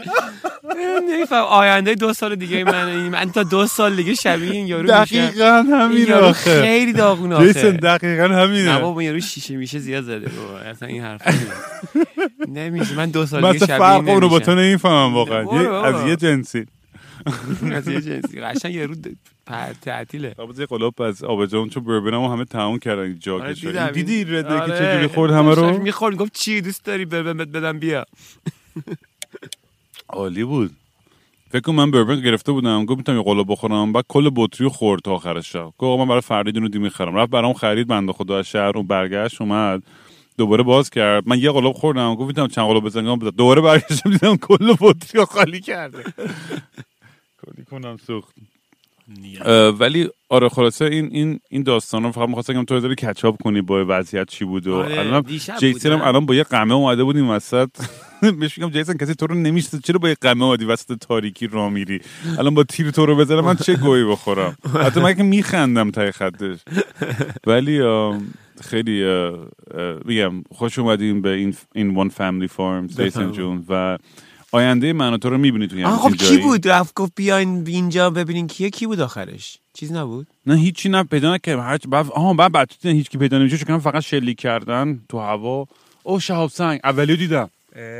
نمیفهم. 1.10 1.42
آینده 1.42 1.94
دو 1.94 2.12
سال 2.12 2.34
دیگه 2.34 2.64
من 2.64 3.08
من 3.08 3.30
تا 3.30 3.42
دو 3.42 3.66
سال 3.66 3.96
دیگه 3.96 4.14
شبیه 4.14 4.52
این 4.52 4.66
یارو 4.66 4.88
دقیقا 4.88 5.64
همین 5.70 6.12
آخه. 6.12 6.62
خیلی 6.62 6.92
داغون 6.92 7.46
جیسون 7.46 7.62
آخه 7.62 7.76
دقیقا 7.76 8.26
نه 8.26 8.34
همینه 8.34 8.78
بابا 8.78 9.02
یارو 9.02 9.20
شیشه 9.20 9.56
میشه 9.56 9.78
زیاد 9.78 10.04
زده. 10.04 10.28
بابا 10.28 10.58
اصلا 10.58 10.88
این 10.88 11.02
حرف. 11.02 11.22
نمیشه. 12.48 12.94
من 12.96 13.10
دو 13.10 13.26
سال 13.26 13.52
دیگه 13.52 13.66
شبیه 13.66 13.78
فرق 13.78 14.00
این 14.00 14.08
اونو 14.08 14.28
با 14.28 14.38
تو. 14.38 14.54
نمی‌فهمم 14.54 15.14
واقعا. 15.14 15.82
از 15.82 16.08
یه 16.08 16.16
جنسی. 16.16 16.66
از 17.72 17.88
یه 17.88 18.00
جنسی. 18.00 18.40
قشنگ 18.40 18.74
یارو 18.74 18.94
تعطیله. 19.82 20.34
یه 20.58 20.66
قلاب 20.66 21.02
از 21.02 21.24
آبجان 21.24 21.68
چون 21.68 21.84
بربنمو 21.84 22.32
همه 22.32 22.44
تموم 22.44 22.78
کردن 22.78 22.98
آره، 23.00 23.14
جاکش 23.14 23.64
دیدم. 23.64 23.90
دیدی 23.90 24.24
رده 24.24 24.48
که 24.48 24.54
آره. 24.54 24.78
چجوری 24.78 25.06
خورد 25.06 25.32
همه 25.32 25.54
رو؟ 25.54 25.78
می‌خورد 25.78 26.16
گفت 26.16 26.32
چی 26.32 26.60
دوست 26.60 26.84
داری؟ 26.84 27.04
بربن 27.04 27.36
بدم 27.36 27.78
بیا. 27.78 28.04
عالی 30.14 30.44
بود. 30.44 30.70
فکر 31.50 31.60
کنم 31.60 31.76
من 31.76 31.90
بربن 31.90 32.20
گرفته 32.20 32.52
بودم. 32.52 32.84
گفت 32.84 32.98
می‌تونم 32.98 33.18
یه 33.18 33.24
قلاب 33.24 33.46
بخورم. 33.52 33.92
بعد 33.92 34.04
کل 34.08 34.30
بطری 34.36 34.68
خورد 34.68 35.02
تا 35.02 35.12
آخر 35.12 35.40
شب. 35.40 35.64
گفت 35.64 35.82
آقا 35.82 35.96
من 35.96 36.08
برای 36.08 36.20
فرید 36.20 36.56
اینو 36.56 36.68
دی 36.68 36.78
می‌خرم. 36.78 37.16
رفت 37.16 37.30
برام 37.30 37.52
خرید 37.52 37.86
بنده 37.86 38.12
خدا. 38.12 38.38
از 38.38 38.46
شهر 38.46 38.72
اون 38.76 38.86
برگشت 38.86 39.40
اومد. 39.40 39.82
دوباره 40.38 40.62
باز 40.62 40.90
کرد. 40.90 41.28
من 41.28 41.38
یه 41.38 41.50
قلاب 41.50 41.72
خوردم. 41.72 42.14
گفت 42.14 42.26
می‌تونم 42.26 42.48
چند 42.48 42.66
قلاب 42.66 42.84
بزنم. 42.84 43.16
بزن 43.16 43.30
دوباره 43.30 43.60
برگشتم 43.60 44.10
دیدم 44.10 44.36
کل 44.36 44.74
بطری 44.80 45.24
خالی 45.24 45.60
کرده. 45.60 46.02
کلی 47.42 47.64
کنم 47.70 47.96
سوخت. 48.06 48.34
ولی 49.78 50.08
آره 50.28 50.48
خلاصه 50.48 50.84
این 50.84 51.08
این 51.12 51.40
این 51.48 51.62
داستان 51.62 52.02
رو 52.02 52.12
فقط 52.12 52.28
می‌خواستم 52.28 52.52
بگم 52.52 52.64
تو 52.64 52.80
داری 52.80 52.94
کچاپ 52.94 53.42
کنی 53.42 53.60
با 53.60 53.84
وضعیت 53.88 54.28
چی 54.28 54.44
بود 54.44 54.66
و 54.66 54.74
آره، 54.74 54.98
الان 54.98 55.24
نه؟ 55.84 56.06
الان 56.06 56.26
با 56.26 56.34
یه 56.34 56.42
قمه 56.42 56.74
اومده 56.74 57.04
بودیم 57.04 57.30
وسط. 57.30 57.68
بهش 58.40 58.58
میگم 58.58 58.70
جیسون 58.70 58.96
کسی 58.96 59.14
تو 59.14 59.26
رو 59.26 59.34
نمیشته 59.34 59.78
چرا 59.78 59.98
با 59.98 60.08
یه 60.08 60.16
قمه 60.20 60.44
اومدی 60.44 60.64
وسط 60.64 60.92
تاریکی 60.98 61.46
را 61.46 61.68
میری؟ 61.68 62.00
الان 62.38 62.54
با 62.54 62.64
تیر 62.64 62.90
تو 62.90 63.06
رو 63.06 63.16
بزنه 63.16 63.40
من 63.40 63.56
چه 63.56 63.76
گویی 63.76 64.04
بخورم؟ 64.04 64.56
حتی 64.80 65.00
من 65.00 65.14
که 65.14 65.22
میخندم 65.22 65.90
تای 65.90 66.12
خطش. 66.12 66.58
ولی 67.46 67.80
خیلی 68.60 69.04
میگم 70.04 70.32
خوش 70.50 70.78
اومدیم 70.78 71.22
به 71.22 71.30
این 71.30 71.56
این 71.74 71.94
وان 71.94 72.08
فامیلی 72.08 72.48
فارم 72.48 72.86
بفرما. 72.86 73.32
جون 73.32 73.64
و 73.68 73.98
آینده 74.52 74.92
من 74.92 75.14
و 75.14 75.18
تو 75.18 75.30
رو 75.30 75.38
می‌بینی 75.38 75.66
توی 75.68 75.82
همچین 75.82 75.98
خب 75.98 76.16
کی. 76.16 76.36
بود؟ 76.38 76.68
رفت 76.68 76.94
گفت 76.94 77.12
بیاین 77.16 77.64
اینجا 77.66 78.10
ببینین 78.10 78.46
کیه 78.46 78.70
کی 78.70 78.86
بود 78.86 79.00
آخرش؟ 79.00 79.58
چیز 79.72 79.92
نبود؟ 79.92 80.26
نه 80.46 80.56
هیچی 80.56 80.88
نه 80.88 81.02
پیدا 81.04 81.34
نکردم. 81.34 81.62
هر 81.62 81.78
بعد 81.88 82.10
آها 82.10 82.34
بعد 82.34 82.52
بچه 82.52 82.90
هیچ 82.90 83.10
کی 83.10 83.18
پیدا 83.18 83.38
نمیشه 83.38 83.58
چون 83.58 83.78
فقط 83.78 84.02
شلیک 84.02 84.38
کردن 84.40 85.00
تو 85.08 85.18
هوا. 85.18 85.66
او 86.02 86.20
شهاب 86.20 86.50
سنگ 86.50 86.80
اولیو 86.84 87.16
دیدم. 87.16 87.50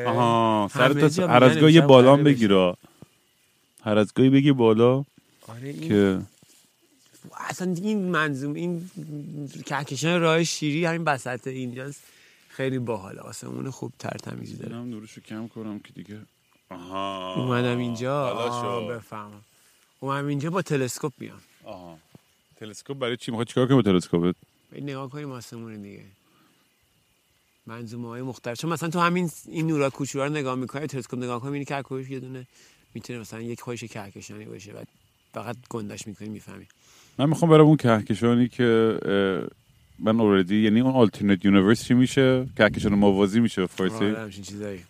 آها 0.06 0.68
سر 0.72 1.08
تا 1.08 1.28
هر 1.28 1.70
یه 1.70 1.80
بالام 1.80 2.24
بگیرا. 2.24 2.76
هر 3.82 3.98
از 3.98 4.14
گاهی 4.14 4.30
بگی 4.30 4.52
بالا. 4.52 5.04
آره 5.48 5.68
این 5.68 5.88
که 5.88 6.20
اصلا 7.36 7.74
این 7.82 7.98
منظوم 8.08 8.54
این 8.54 8.90
کهکشان 9.66 10.20
راه 10.20 10.44
شیری 10.44 10.84
همین 10.84 11.04
بسط 11.04 11.46
اینجاست. 11.46 12.02
خیلی 12.48 12.78
باحاله. 12.78 13.20
آسمون 13.20 13.70
خوب 13.70 13.92
تر 13.98 14.16
تمیزی 14.22 14.56
داره. 14.56 14.76
هم 14.76 14.90
نورشو 14.90 15.20
کم 15.20 15.48
کنم 15.48 15.78
که 15.78 15.92
دیگه. 15.92 16.18
آها. 16.70 17.34
اومدم 17.34 17.78
اینجا. 17.78 18.34
حالا 18.34 18.50
آه، 18.50 18.88
شد. 18.88 18.94
بفهمم. 18.94 19.42
اومدم 20.00 20.26
اینجا 20.26 20.50
با 20.50 20.62
تلسکوپ 20.62 21.12
میام 21.18 21.40
آها. 21.64 21.98
تلسکوپ 22.56 22.98
برای 22.98 23.16
چی؟ 23.16 23.30
می‌خواد 23.30 23.46
چیکار 23.46 23.66
کنی 23.66 23.76
با 23.76 23.82
تلسکوپت؟ 23.82 24.34
برید 24.72 24.84
نگاه 24.84 25.10
کنیم 25.10 25.30
آسمون 25.30 25.82
دیگه. 25.82 26.04
منظومه 27.66 28.08
های 28.08 28.22
مختلف. 28.22 28.58
چون 28.58 28.72
مثلا 28.72 28.88
تو 28.88 29.00
همین 29.00 29.30
این 29.48 29.66
نورا 29.66 29.90
کوچولو 29.90 30.24
رو 30.24 30.30
نگاه 30.30 30.54
می‌کنی 30.54 30.86
تلسکوپ 30.86 31.18
نگاه 31.18 31.40
کنی 31.40 31.50
می‌بینی 31.50 31.64
که 31.64 31.74
هر 31.74 32.10
یه 32.10 32.20
دونه 32.20 32.46
می‌تونه 32.94 33.18
مثلا 33.18 33.40
یک 33.40 33.60
خودش 33.60 33.84
کهکشانی 33.84 34.44
باشه 34.44 34.72
و 34.72 34.76
فقط 35.34 35.56
گندش 35.70 36.06
می‌کنی 36.06 36.28
می‌فهمی. 36.28 36.66
من 37.18 37.28
می‌خوام 37.28 37.50
برم 37.50 37.66
اون 37.66 37.76
کهکشانی 37.76 38.48
که 38.48 38.98
من 39.98 40.20
already 40.20 40.62
یعنی 40.62 40.80
اون 40.80 40.94
alternate 40.94 41.44
universe 41.44 41.84
چی 41.84 41.94
میشه؟ 41.94 42.46
کهکشان 42.56 42.94
موازی 42.94 43.40
میشه 43.40 43.66
فارسی؟ 43.66 43.94
آره 43.94 44.18
همچین 44.18 44.44
چیزایی. 44.44 44.80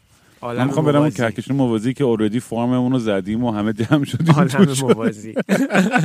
من 0.42 0.66
می‌خوام 0.66 0.86
برم 0.86 1.00
اون. 1.00 1.10
کهکشان 1.10 1.56
موازی 1.56 1.94
که 1.94 2.04
already 2.04 2.40
farm 2.40 2.70
مون 2.70 2.92
رو 2.92 2.98
زدیم 2.98 3.44
و 3.44 3.52
همه 3.52 3.72
جمع 3.72 4.04
شدیم 4.04 4.34
عالم. 4.34 4.74
موازی. 4.80 5.34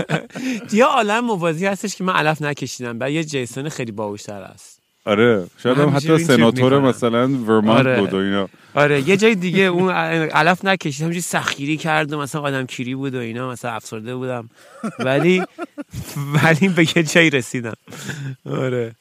یه 0.73 0.85
عالم 0.85 1.25
موازی 1.25 1.65
هستش 1.65 1.95
که 1.95 2.03
من 2.03 2.13
علف 2.13 2.41
نکشیدم 2.41 2.97
و 2.99 3.11
یه 3.11 3.23
جیسون 3.23 3.69
خیلی 3.69 3.91
باهوشتر 3.91 4.41
است 4.41 4.78
آره 5.09 5.47
شاید 5.63 5.77
هم 5.77 5.95
حتی 5.95 6.17
سناتور. 6.17 6.79
مثلا 6.79 7.27
ورمانت 7.27 7.79
آره. 7.79 7.99
بود 7.99 8.13
و 8.13 8.17
اینا. 8.17 8.49
آره 8.73 9.09
یه 9.09 9.17
جای 9.17 9.35
دیگه 9.35 9.61
اون 9.61 9.91
علف 9.91 10.65
نکشید 10.65 11.01
همینجوری 11.01 11.21
سخیری 11.21 11.77
کرد 11.77 12.13
و 12.13 12.17
مثلا 12.19 12.41
آدم 12.41 12.65
کیری 12.65 12.95
بود 12.95 13.15
و 13.15 13.19
اینا 13.19 13.51
مثلا 13.51 13.71
افسرده 13.71 14.15
بودم. 14.15 14.49
ولی 14.99 15.43
ولی 16.43 16.67
به 16.69 16.87
یه 16.97 17.03
جایی 17.03 17.29
رسیدم. 17.29 17.73
آره. 18.45 18.91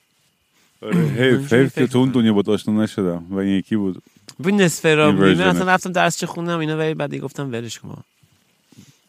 آره 0.82 0.96
حیف 0.96 1.52
حیف 1.52 1.74
که 1.74 1.86
تو 1.86 1.98
اون 1.98 2.10
دنیا 2.10 2.32
با 2.32 2.52
آشنا 2.52 2.82
نشدم. 2.82 3.24
و 3.30 3.38
این 3.38 3.58
یکی 3.58 3.76
بود. 3.76 4.02
ببین 4.40 4.60
نصف 4.60 4.84
را 4.86 5.12
ورژنه. 5.12 5.46
اصلا 5.46 5.72
رفتم 5.72 5.92
درس 5.92 6.18
چه 6.18 6.26
خوندم 6.26 6.58
اینا 6.58 6.76
ولی 6.76 6.94
بعد 6.94 7.10
دیگه 7.10 7.22
گفتم 7.22 7.52
ولش 7.52 7.78
کن. 7.78 8.02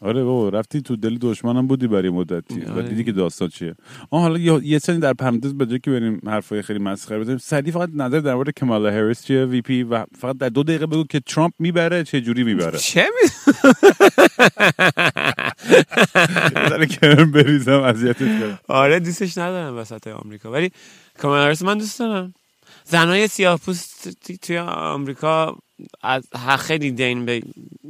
آره 0.02 0.24
بابا 0.24 0.50
رفتی 0.50 0.82
تو 0.82 0.96
دل 0.96 1.18
دشمنم 1.22 1.68
بودی 1.68 1.88
برای 1.88 2.10
مدتی 2.10 2.62
و 2.62 2.72
آره. 2.72 2.90
دیدی 2.90 3.04
که 3.04 3.12
داستان 3.12 3.50
چیه. 3.50 3.76
آه 4.12 4.22
حالا 4.22 4.60
یه, 4.60 4.80
سنی 4.80 5.00
در 5.00 5.14
پرانتز 5.14 5.54
به 5.54 5.80
که 5.80 5.92
بریم 5.92 6.22
حرفای 6.26 6.62
خیلی 6.62 6.80
مسخره 6.80 7.20
بزنیم 7.20 7.38
سریع 7.38 7.74
فقط 7.74 7.90
نظر 7.94 8.20
در 8.20 8.36
مورد 8.36 8.50
کمالا 8.50 8.92
هریس 8.92 9.26
چیه 9.26 9.46
وی 9.46 9.62
پی 9.62 9.84
و 9.84 10.06
فقط 10.20 10.38
در 10.38 10.50
دو 10.50 10.64
دقیقه 10.64 10.86
بگو 10.86 11.04
که 11.04 11.20
ترامپ 11.20 11.54
می‌بره 11.60 12.04
چه 12.04 12.22
جوری 12.22 12.44
می‌بره. 12.44 12.78
چه 12.78 13.06
می 13.24 13.30
در 16.54 16.86
کرم 16.86 17.32
بریزم 17.32 17.82
اذیتت 17.82 18.40
کنم. 18.40 18.60
آره 18.68 19.00
دوستش 19.00 19.38
ندارم 19.38 19.78
وسط 19.78 20.08
آمریکا. 20.08 20.52
ولی 20.52 20.72
کاملا 21.18 21.46
هریس 21.46 21.62
من 21.62 21.78
دوست 21.78 22.00
دارم. 22.00 22.34
زنای 22.84 23.28
سیاه 23.28 23.58
پوست 23.58 24.10
توی 24.42 24.58
آمریکا 24.58 25.58
از 26.02 26.24
خیلی 26.60 26.92
دین 26.92 27.26
به 27.26 27.42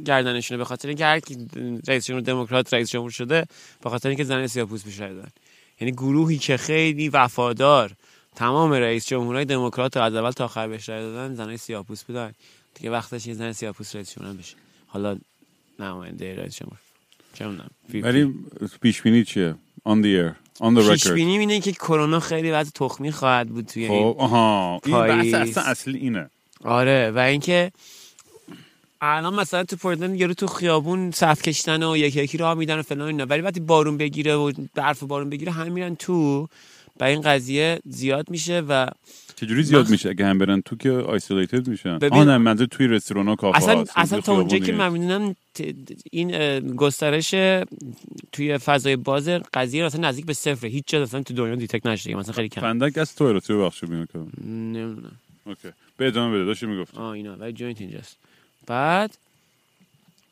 گردنشونه 0.04 0.58
به 0.58 0.64
خاطر 0.64 0.88
اینکه 0.88 1.04
هر 1.04 1.20
کی 1.20 1.48
رئیس 1.88 2.06
جمهور 2.06 2.22
دموکرات 2.22 2.74
رئیس 2.74 2.90
جمهور 2.90 3.10
شده 3.10 3.44
به 3.82 3.90
خاطر 3.90 4.08
اینکه 4.08 4.64
پوست 4.64 4.84
بیشتر 4.84 5.08
دادن 5.08 5.30
یعنی 5.80 5.92
گروهی 5.92 6.38
که 6.38 6.56
خیلی 6.56 7.08
وفادار 7.08 7.92
تمام 8.34 8.72
رئیس 8.72 9.06
جمهورهای 9.06 9.44
دموکرات 9.44 9.96
از 9.96 10.14
اول 10.14 10.30
تا 10.30 10.44
آخر 10.44 10.68
بهش 10.68 10.88
رای 10.88 11.02
دادن 11.02 11.34
زنای 11.34 11.56
سیاه 11.56 11.84
پوست 11.84 12.06
بودن. 12.06 12.32
دیگه 12.74 12.90
وقتش 12.90 13.26
یه 13.26 13.34
زن 13.34 13.52
سیاه 13.52 13.72
پوست 13.72 13.96
رئیس 13.96 14.14
جمهور 14.14 14.36
بشه 14.36 14.56
حالا 14.86 15.18
نماینده 15.78 16.36
رئیس 16.36 16.56
جمهور. 16.56 16.78
چه. 17.34 17.46
ولی 18.00 18.34
پیش 18.82 19.02
بینی 19.02 19.24
چیه؟ 19.24 19.54
On 19.88 20.02
the 20.02 20.06
air. 20.06 20.34
On 20.60 20.74
the 20.74 20.90
پیش 20.90 21.06
record. 21.06 21.10
بینی 21.10 21.38
اینه 21.38 21.60
که 21.60 21.72
کرونا 21.72 22.20
خیلی 22.20 22.50
وضع 22.50 22.70
تخمی 22.74 23.12
خواهد 23.12 23.48
بود 23.48 23.66
توی 23.66 23.84
این 23.84 24.12
خب 24.12 24.20
آها. 24.20 24.80
این 24.84 24.98
بحث. 24.98 25.34
اصلا 25.34 25.62
اصلی 25.62 25.98
اینه. 25.98 26.30
آره 26.64 27.10
و 27.10 27.18
اینکه 27.18 27.72
الان 29.00 29.34
مثلا 29.34 29.64
تو 29.64 29.76
پورتلند 29.76 30.20
یارو 30.20 30.34
تو 30.34 30.46
خیابون 30.46 31.10
صف 31.10 31.42
کشیدن 31.42 31.82
و 31.82 31.96
یکی 31.96 32.22
یکی 32.22 32.38
راه 32.38 32.54
میدن 32.54 32.78
و 32.78 32.82
فلان 32.82 33.06
اینا. 33.08 33.26
ولی 33.26 33.40
وقتی 33.42 33.60
بارون 33.60 33.96
بگیره 33.96 34.34
و 34.34 34.52
برف 34.74 35.02
بارون 35.02 35.30
بگیره 35.30 35.52
همه 35.52 35.68
میرن 35.70 35.94
تو 35.94 36.48
و 37.00 37.04
این 37.04 37.20
قضیه 37.20 37.80
زیاد 37.84 38.30
میشه 38.30 38.60
و 38.60 38.86
چجوری 39.36 39.62
زیاد 39.62 39.84
من- 39.84 39.90
میشه؟ 39.90 40.08
اگه 40.08 40.26
هم 40.26 40.38
برن 40.38 40.60
تو 40.60 40.76
که 40.76 40.90
isolated 40.90 41.68
میشن. 41.68 41.98
ببین- 41.98 42.12
آه 42.18 42.24
نه 42.24 42.38
منظور 42.38 42.66
توی 42.66 42.86
رستوران 42.86 43.28
ها 43.28 43.36
کافه 43.36 43.56
اصلا. 43.58 43.84
اصلا 43.96 44.18
توی 44.18 44.26
تا 44.26 44.32
اونجایی 44.32 44.62
که 44.62 44.72
من 44.72 44.92
می‌دونم 44.92 45.36
این 46.10 46.60
گسترش 46.76 47.34
توی 48.32 48.58
فضای 48.58 48.96
باز 48.96 49.28
قضیه 49.28 49.84
اصلا 49.84 50.08
نزدیک 50.08 50.26
به 50.26 50.32
صفره. 50.32 50.70
هیچ 50.70 50.84
جا 50.86 51.02
اصلا 51.02 51.22
تو 51.22 51.34
دنیا 51.34 51.54
detect 51.54 51.86
نشده 51.86 52.14
مثلا 52.14 52.32
خیلی 52.32 52.48
کم. 52.48 52.60
فندک 52.60 52.98
از 52.98 53.14
تو 53.14 53.32
رو 53.32 53.40
تو 53.40 53.64
بخش 53.64 53.84
بیان 53.84 54.06
کنم 54.06 54.28
نمی‌دونم. 54.46 55.12
okay. 55.46 55.68
به 55.96 56.06
ادامه 56.06 56.34
بده. 56.36 56.44
داشتی 56.44 56.66
می‌گفت 56.66 56.94
آه 56.94 57.10
اینا 57.10 57.36
ولی 57.36 57.52
جوینت 57.52 57.80
اینجاست. 57.80 58.16
بعد 58.66 59.18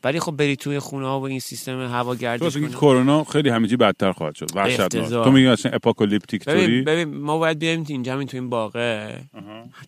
ولی 0.03 0.19
خب 0.19 0.31
بری 0.31 0.55
توی 0.55 0.79
خونه 0.79 1.07
ها 1.07 1.19
و 1.19 1.23
این 1.23 1.39
سیستم 1.39 1.81
هوا 1.81 2.15
تو 2.15 2.21
گردش 2.21 2.53
کنی. 2.53 2.69
کرونا 2.69 3.23
خیلی 3.23 3.49
همه 3.49 3.67
چی 3.67 3.75
بدتر 3.75 4.11
خواهد 4.11 4.35
شد. 4.35 4.55
وحشتناک. 4.55 5.09
تو 5.09 5.31
میگی 5.31 5.47
اصلا 5.47 5.71
apocalyptic 5.71 6.43
طوری؟ 6.43 6.81
ببین 6.81 7.17
ما 7.17 7.37
باید 7.37 7.59
بیایم 7.59 7.85
اینجا 7.87 8.13
همین 8.13 8.27
تو 8.27 8.37
این 8.37 8.49
باغه. 8.49 9.21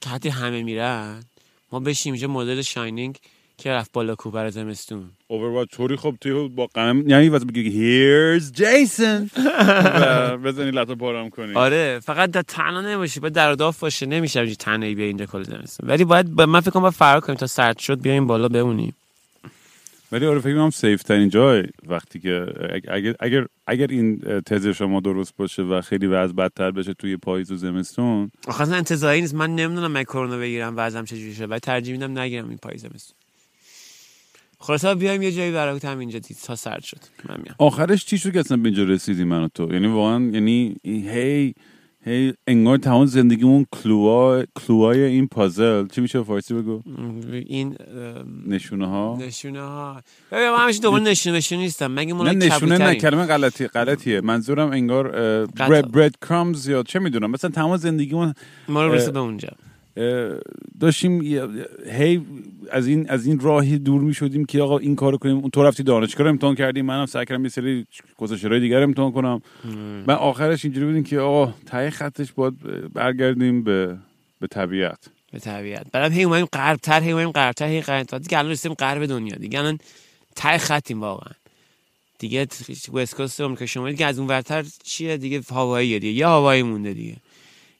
که 0.01 0.09
حتی 0.09 0.29
همه 0.29 0.63
میرن. 0.63 1.23
ما 1.71 1.79
بشیم 1.79 2.13
اینجا 2.13 2.27
مدل 2.27 2.61
شاینینگ. 2.61 3.17
که 3.61 3.71
رفت 3.71 3.91
بالا 3.91 4.15
کوبر 4.15 4.49
زمستون؟ 4.49 5.03
اوورواچ 5.27 5.67
توری 5.71 5.95
خب 5.95 6.15
توی 6.21 6.47
با 6.47 6.65
قم 6.65 7.09
یعنی 7.09 7.29
واسه 7.29 7.45
بگی 7.45 7.71
here's 7.71 8.51
جیسون 8.51 9.29
بزنی 10.43 10.71
لطا 10.71 10.95
پارم 10.95 11.29
کنی. 11.29 11.53
آره 11.53 11.99
فقط 12.03 12.31
در 12.31 12.41
تنها 12.41 12.81
نباشی 12.81 13.19
باید 13.19 13.33
در 13.33 13.53
داف 13.53 13.79
باشه. 13.79 14.05
نمیشه 14.05 14.39
اینجا 14.39 14.55
تنهایی 14.55 14.95
بیا 14.95 15.05
اینجا 15.05 15.25
کل 15.25 15.43
زمستون. 15.43 15.89
ولی 15.89 16.03
باید 16.03 16.35
با 16.35 16.45
من 16.45 16.59
فکر 16.59 16.71
کنم 16.71 16.81
باید 16.81 16.93
فرار 16.93 17.19
کنیم 17.19 17.37
تا 17.37 17.47
سرد 17.47 17.77
شد 17.77 18.01
بیایم 18.01 18.27
بالا 18.27 18.47
بمونیم. 18.49 18.95
ولی 20.11 20.25
آره 20.25 20.39
فکر 20.39 20.53
کنم 20.53 20.69
سیف 20.69 21.03
ترین 21.03 21.29
جای 21.29 21.63
وقتی 21.87 22.19
که 22.19 22.45
اگر 22.87 23.15
اگر 23.19 23.45
اگر 23.67 23.87
این 23.89 24.19
تز 24.45 24.67
شما 24.67 24.99
درست 24.99 25.33
باشه 25.37 25.61
و 25.61 25.81
خیلی 25.81 26.07
وضع 26.07 26.33
بدتر 26.33 26.71
بشه 26.71 26.93
توی 26.93 27.17
پاییز 27.17 27.51
و 27.51 27.55
زمستون. 27.55 28.31
آخه 28.47 28.61
اصلا 28.61 28.75
انتظاری 28.75 29.21
نیست. 29.21 29.35
من 29.35 29.55
نمی‌دونم 29.55 29.91
من 29.91 30.03
کرونا 30.03 30.37
بگیرم 30.37 30.73
وضعم 30.77 31.05
چجوری 31.05 31.33
شه 31.33 31.45
ولی 31.45 31.59
ترجیح 31.59 31.93
میدم 31.93 32.19
نگیرم 32.19 32.49
این 32.49 32.57
پاییز 32.57 32.81
زمستون. 32.81 33.15
خلاصا 34.61 34.95
بیایم 34.95 35.21
یه 35.21 35.31
جایی 35.31 35.51
برای 35.51 35.79
هم 35.83 35.99
اینجا 35.99 36.19
دید 36.19 36.37
تا 36.43 36.55
سرد 36.55 36.83
شد. 36.83 36.97
من 37.29 37.35
میام. 37.43 37.55
آخرش 37.57 38.05
چی 38.05 38.17
شد 38.17 38.33
که 38.33 38.39
اصلا 38.39 38.57
به 38.57 38.69
اینجا 38.69 38.83
رسیدی 38.83 39.23
من 39.23 39.43
و 39.43 39.47
تو؟ 39.47 39.73
یعنی 39.73 39.87
واقعا 39.87 40.31
یعنی 40.33 40.75
هی 40.85 41.53
هی 42.05 42.33
انگار 42.47 42.77
تمام 42.77 43.05
زندگیمون 43.05 43.65
کلوهای 43.71 44.45
کلوهای 44.55 45.03
این 45.03 45.27
پازل 45.27 45.87
چی 45.87 46.01
میشه 46.01 46.23
فارسی 46.23 46.53
بگو؟ 46.53 46.81
این 47.31 47.75
نشونه 48.47 48.87
ها 48.87 49.17
نشونه 49.21 49.61
ها 49.61 50.01
ببین 50.31 50.49
من 50.49 50.63
همیشه 50.63 50.81
دوباره 50.81 51.03
نشونه 51.03 51.37
نشونه 51.37 51.61
نیستم. 51.61 51.91
مگه 51.91 52.13
ما 52.13 52.23
نه 52.23 52.31
نشونه 52.31 52.77
نه؟ 52.77 52.95
کلمه 52.95 53.25
غلطی 53.25 53.67
غلطیه. 53.67 54.21
منظورم 54.21 54.71
انگار. 54.71 55.11
برد 55.45 55.91
برد 55.91 56.15
کرامز 56.29 56.67
یا 56.67 56.83
چه 56.83 56.99
می‌دونم. 56.99 57.31
مثلا 57.31 57.49
تمام 57.49 57.77
زندگیمون 57.77 58.33
ما 58.69 58.85
رو 58.85 58.93
اه، 58.93 59.11
به 59.11 59.19
اونجا. 59.19 59.49
داشتیم 60.79 61.21
یه- 61.21 61.47
هی 61.91 62.21
از 62.71 62.87
این 62.87 63.09
از 63.09 63.25
این 63.25 63.39
راهی 63.39 63.79
دور 63.79 64.01
می 64.01 64.13
شدیم 64.13 64.45
که 64.45 64.61
آقا 64.61 64.77
این 64.77 64.95
کارو 64.95 65.17
کنیم. 65.17 65.37
اون 65.37 65.49
تو 65.49 65.63
رفتی 65.63 65.83
دانشگاه 65.83 66.27
امتحان 66.27 66.55
کردیم 66.55 66.85
منم 66.85 67.05
سعی 67.05 67.25
کردم 67.25 67.43
یه 67.43 67.49
سری 67.49 67.85
گزارش‌های 68.17 68.59
دیگر 68.59 68.83
امتحان 68.83 69.11
کنم. 69.11 69.41
من 70.07 70.13
آخرش 70.15 70.65
اینجوری 70.65 70.85
بودیم 70.85 71.03
که 71.03 71.19
آقا 71.19 71.53
ته 71.65 71.89
خطش 71.89 72.31
باید 72.31 72.53
برگردیم 72.93 73.63
به 73.63 73.97
به 74.39 74.47
طبیعت. 74.47 74.99
به 75.31 75.39
طبیعت. 75.39 75.85
بعدم 75.91 76.13
هی 76.13 76.23
اومدیم 76.23 76.45
غربتر 76.45 77.01
هی 77.01 77.11
اومدیم 77.11 77.31
غربتر 77.31 77.67
هی 77.67 77.81
غربتر. 77.81 78.17
دیگه 78.17 78.37
الان 78.37 78.51
رسیدیم 78.51 78.75
غرب 78.75 79.05
دنیا. 79.05 79.35
دیگه 79.35 79.59
الان 79.59 79.77
ته 80.35 80.57
خطیم 80.57 81.01
واقعا. 81.01 81.31
دیگه 82.19 82.47
وست 82.93 83.15
کوست 83.15 83.41
آمریکا 83.41 83.65
شمالی 83.65 83.93
دیگه 83.93 84.05
از 84.05 84.19
اون 84.19 84.27
ورتر 84.27 84.65
چیه؟ 84.83 85.17
دیگه 85.17 85.41
هواییه 85.49 85.99
دیگه. 85.99 86.19
یا 86.19 86.29
هوایی 86.29 86.63
مونده 86.63 86.93
دیگه. 86.93 87.15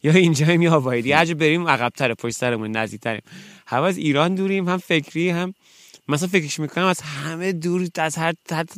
یا 0.03 0.11
اینجا 0.11 0.53
یا 0.53 0.71
هوایی 0.71 1.01
دیگه 1.01 1.15
هر 1.15 1.25
جا 1.25 1.33
بریم 1.33 1.67
عقب‌تر 1.67 2.13
پشت 2.13 2.35
سرمون 2.35 2.71
نزدیک‌تریم. 2.71 3.21
هم 3.67 3.83
از 3.83 3.97
ایران 3.97 4.35
دوریم 4.35 4.69
هم 4.69 4.77
فکری 4.77 5.29
هم 5.29 5.53
مثلا 6.07 6.27
فکرش 6.27 6.59
می‌کنم 6.59 6.85
از 6.85 7.01
همه 7.01 7.51
دور 7.51 7.87
از 7.95 8.15
هر 8.15 8.33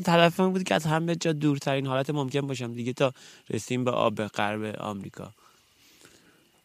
طرفم 0.05 0.49
بود 0.49 0.63
که 0.63 0.75
از 0.75 0.85
همه 0.85 1.15
جا 1.15 1.33
دورترین 1.33 1.85
حالت 1.87 2.09
ممکن 2.09 2.41
باشم 2.41 2.73
دیگه 2.73 2.93
تا 2.93 3.13
رسیم 3.49 3.83
به 3.83 3.91
آب 3.91 4.27
غرب 4.27 4.75
آمریکا. 4.79 5.31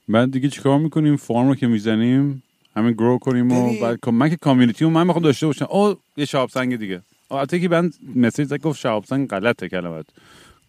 بعد 0.09 0.33
دیگه 0.33 0.49
چیکار 0.49 0.79
می‌کنیم؟ 0.79 1.17
فرم 1.17 1.49
رو 1.49 1.55
که 1.55 1.67
می‌زنیم 1.67 2.43
همین 2.77 2.93
گرو 2.93 3.19
کنیم 3.19 3.53
و. 3.53 3.81
بعد 3.81 4.09
من 4.09 4.31
که 4.31 4.37
کامیونیتی 4.37 4.85
رو 4.85 4.91
من 4.91 5.07
می‌خوام 5.07 5.25
داشته 5.25 5.47
باشم. 5.47 5.67
او 5.71 5.97
یه 6.17 6.25
شهاب 6.25 6.51
سنگ 6.51 6.77
دیگه. 6.77 7.03
البته 7.31 7.61
که 7.61 7.69
من 7.69 7.91
مسیج 8.17 8.49
زد 8.49 8.61
گفت 8.61 8.81
شهاب 8.81 9.05
سنگ 9.05 9.29
غلطه 9.29 9.69
کلمت 9.69 10.07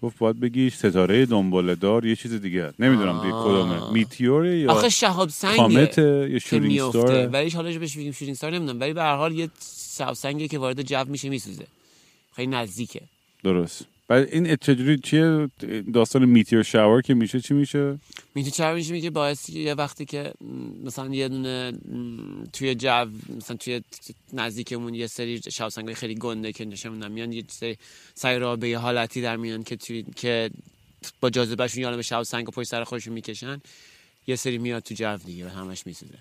گفت 0.01 0.17
باید 0.17 0.39
بگی 0.39 0.69
ستاره 0.69 1.25
دنباله 1.25 1.75
دار 1.75 2.05
یه 2.05 2.15
چیز 2.15 2.33
دیگه 2.33 2.73
نمی‌دونم 2.79 3.21
دیگه. 3.21 3.33
کدومه 3.33 3.93
میتیوره 3.93 4.59
یا 4.59 4.71
آخه 4.71 4.89
شهاب 4.89 5.29
سنگه 5.29 5.57
کامت 5.57 5.97
یا 5.97 6.59
میفته 6.59 6.99
ستاره 6.99 7.27
ولی 7.27 7.49
حالا 7.49 7.79
بهش 7.79 7.97
بگیم 7.97 8.11
شورینگ 8.11 8.37
ستار 8.37 8.53
نمی‌دونم. 8.53 8.79
ولی 8.79 8.93
به 8.93 9.01
هر 9.01 9.15
حال 9.15 9.31
یه 9.31 9.49
شهاب 9.97 10.13
سنگه 10.13 10.47
که 10.47 10.57
وارد 10.57 10.81
جو 10.81 11.05
میشه 11.07 11.29
میسوزه. 11.29 11.65
خیلی 12.35 12.47
نزدیکه. 12.47 13.01
درست. 13.43 13.85
بعد 14.07 14.27
این 14.31 14.55
چجوری 14.55 14.97
چیه؟ 14.97 15.49
داستان 15.93 16.25
میتیور 16.25 16.63
شاور 16.63 17.01
که 17.01 17.13
میشه 17.13 17.41
چی 17.41 17.53
میشه؟ 17.53 17.99
می‌تونه 18.35 18.51
چرا 18.51 18.73
میشه 18.73 18.91
میگه 18.93 19.09
باعث 19.09 19.49
یه 19.49 19.73
وقتی 19.73 20.05
که 20.05 20.33
مثلا 20.85 21.15
یه 21.15 21.27
دونه 21.29 21.73
توی 22.53 22.75
جو 22.75 23.05
مثلا 23.37 23.57
توی 23.57 23.81
نزدیکمون 24.33 24.93
یه 24.93 25.07
سری 25.07 25.41
شهاب 25.51 25.71
سنگای 25.71 25.95
خیلی 25.95 26.15
گنده 26.15 26.51
که 26.51 26.65
نشون 26.65 27.11
میان 27.11 27.31
یه 27.31 27.43
سری 27.47 27.77
سری 28.15 28.39
را 28.39 28.55
به 28.55 28.69
یه 28.69 28.77
حالتی 28.77 29.21
در 29.21 29.37
میان 29.37 29.63
که 29.63 29.75
توی 29.75 30.05
که 30.15 30.49
با 31.21 31.29
جاذبهشون 31.29 31.83
یعنی 31.83 31.95
به 31.95 32.01
شهاب 32.01 32.23
سنگ 32.23 32.49
و 32.49 32.51
پشت 32.51 32.69
سر 32.69 32.83
خودشون 32.83 33.13
می‌کشن 33.13 33.61
یه 34.27 34.35
سری 34.35 34.57
میاد 34.57 34.83
تو 34.83 34.95
جو 34.95 35.17
دیگه 35.17 35.45
و 35.45 35.49
همش 35.49 35.87
میسوزه 35.87 36.17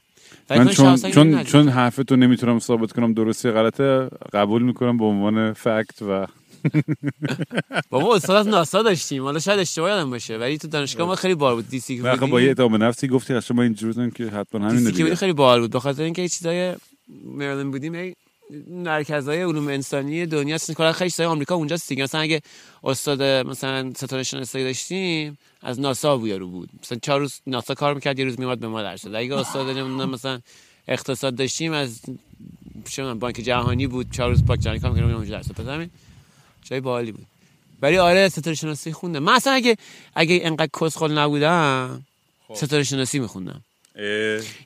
من 0.51 0.68
چون 0.68 0.97
چون. 0.97 1.44
چون 1.44 1.68
حرفتو 1.68 2.16
نمی‌تونم 2.16 2.59
ثابت 2.59 2.92
کنم 2.92 3.14
درسته 3.14 3.51
غلطه 3.51 4.09
قبول 4.33 4.62
می‌کنم 4.62 4.99
به 4.99 5.05
عنوان 5.05 5.53
فکت 5.53 6.03
و 6.03 6.27
بابا 7.90 8.16
استاد 8.16 8.37
از 8.37 8.49
ناسا 8.49 8.83
داشتیم. 8.83 9.23
حالا 9.23 9.38
شاید 9.38 9.59
اشتباه 9.59 9.90
یادم 9.90 10.11
باشه. 10.11 10.37
ولی 10.37 10.59
تو 10.59 10.68
دانشگاه 10.68 11.07
ما 11.07 11.14
خیلی 11.14 11.35
بار 11.35 11.55
بود. 11.55 11.68
دیسی 11.68 11.97
که 11.97 12.03
نه، 12.03 12.16
خب 12.16 12.27
با 12.27 12.40
یه 12.40 12.55
به 12.55 12.68
نفسی 12.68 13.09
گفتی 13.09 13.35
اصلا 13.35 13.57
ما 13.57 13.62
اینجوری 13.62 14.11
که 14.11 14.25
حتما 14.25 14.68
همین 14.68 14.90
دیگه. 14.90 15.14
خیلی 15.14 15.33
باحال 15.33 15.61
بود. 15.61 15.71
به 15.71 15.81
خاطر 15.81 16.03
اینکه 16.03 16.23
یه 16.23 16.29
چیزای 16.29 16.75
مریلند 17.25 17.71
بودیم 17.71 18.14
مرکزهای 18.68 19.42
علوم 19.42 19.68
انسانی 19.68 20.27
دنیا 20.27 20.55
هستن. 20.55 20.75
کلا 20.75 20.92
خیلی 20.92 21.11
چیزای 21.11 21.27
آمریکا 21.27 21.55
اونجاست 21.55 21.88
دیگه. 21.88 22.03
مثلا 22.03 22.21
اگه 22.21 22.42
استاد 22.85 23.23
مثلا 23.23 23.92
ستاره 23.97 24.23
شناسی 24.23 24.64
داشتیم 24.64 25.38
از 25.62 25.81
ناسا 25.81 26.16
بیارو 26.16 26.49
بود. 26.49 26.68
مثلا 26.83 26.99
چهار 27.03 27.21
روز 27.21 27.40
ناسا 27.47 27.75
کار 27.75 27.94
می‌کرد 27.94 28.18
یه 28.18 28.25
روز 28.25 28.40
میومد 28.40 28.61
به 28.61 28.68
ما 28.68 28.83
درس 28.83 29.05
داد. 29.05 29.14
اگه 29.14 29.35
استاد 29.37 29.79
مثلا 29.79 30.40
اقتصاد 30.88 31.35
داشتیم 31.35 31.73
از 31.73 32.01
چه 32.88 33.14
بانک 33.14 33.35
جهانی 33.35 33.87
بود. 33.87 34.07
چهار 34.11 34.31
روز 34.31 34.47
بانک 34.47 34.61
جهانی 34.61 34.81
کار 34.81 34.90
می‌کردم 34.90 35.14
اونجا 35.14 35.37
درس 35.37 35.49
داد. 35.49 35.90
جای 36.70 36.81
باحالی 36.81 37.12
بود. 37.12 37.26
ولی 37.83 37.98
آره 37.98 38.28
ستاره 38.28 38.57
شناسی 38.57 38.92
خوندم. 38.92 39.18
من 39.18 39.33
اصلا 39.33 39.52
اگه 39.52 39.76
اگه 40.14 40.40
انقدر 40.42 40.70
کسخل 40.81 41.18
نبودم 41.18 42.04
ستاره 42.54 42.85
شناسی 42.85 43.18
میخوندم. 43.18 43.62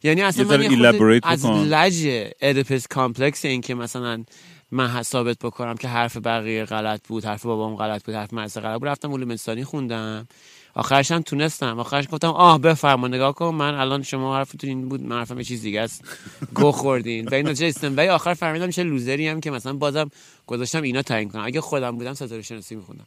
یعنی 0.02 0.22
اصلا 0.22 0.44
من 0.44 1.20
از. 1.22 1.46
لج 1.46 2.06
Oedipus 2.40 2.86
complex 2.86 3.44
این 3.44 3.60
که 3.60 3.74
مثلا 3.74 4.24
من 4.70 5.02
ثابت 5.02 5.38
بکنم 5.38 5.76
که 5.76 5.88
حرف 5.88 6.16
بقیه 6.16 6.64
غلط 6.64 7.00
بود 7.08 7.24
حرف 7.24 7.42
بابام 7.42 7.76
غلط 7.76 8.04
بود 8.04 8.14
حرف 8.14 8.32
مدرسه 8.32 8.60
غلط 8.60 8.80
بود 8.80 8.88
رفتم 8.88 9.12
علوم 9.12 9.30
انسانی 9.30 9.64
خوندم. 9.64 10.28
آخرش 10.74 11.10
هم 11.10 11.22
تونستم. 11.22 11.78
آخرش 11.78 12.06
گفتم 12.10 12.28
آه 12.28 12.60
بفرما 12.60 13.08
نگاه 13.08 13.34
کن 13.34 13.54
من 13.54 13.74
الان 13.74 14.02
شما 14.02 14.36
حرفتون 14.36 14.70
این 14.70 14.88
بود 14.88 15.02
من 15.02 15.18
حرفم 15.18 15.38
یه 15.38 15.44
چیز 15.44 15.62
دیگه 15.62 15.80
است. 15.80 16.04
گو 16.54 16.72
خوردین. 16.72 17.28
و 17.28 17.34
این 17.34 17.46
نتیجه 17.48 17.66
استم 17.66 17.96
ولی 17.96 18.08
آخر 18.08 18.34
فهمیدم 18.34 18.70
چه 18.70 18.82
loser 18.82 19.21
ی 19.21 19.28
هم 19.28 19.40
که 19.40 19.50
مثلا 19.50 19.72
بازم 19.72 20.10
گذاشتم 20.46 20.82
اینا 20.82 21.02
تعیین 21.02 21.28
کنم. 21.28 21.44
اگه 21.44 21.60
خودم 21.60 21.96
بودم 21.96 22.14
ستاره 22.14 22.42
شناسی 22.42 22.74
میخوندم. 22.74 23.06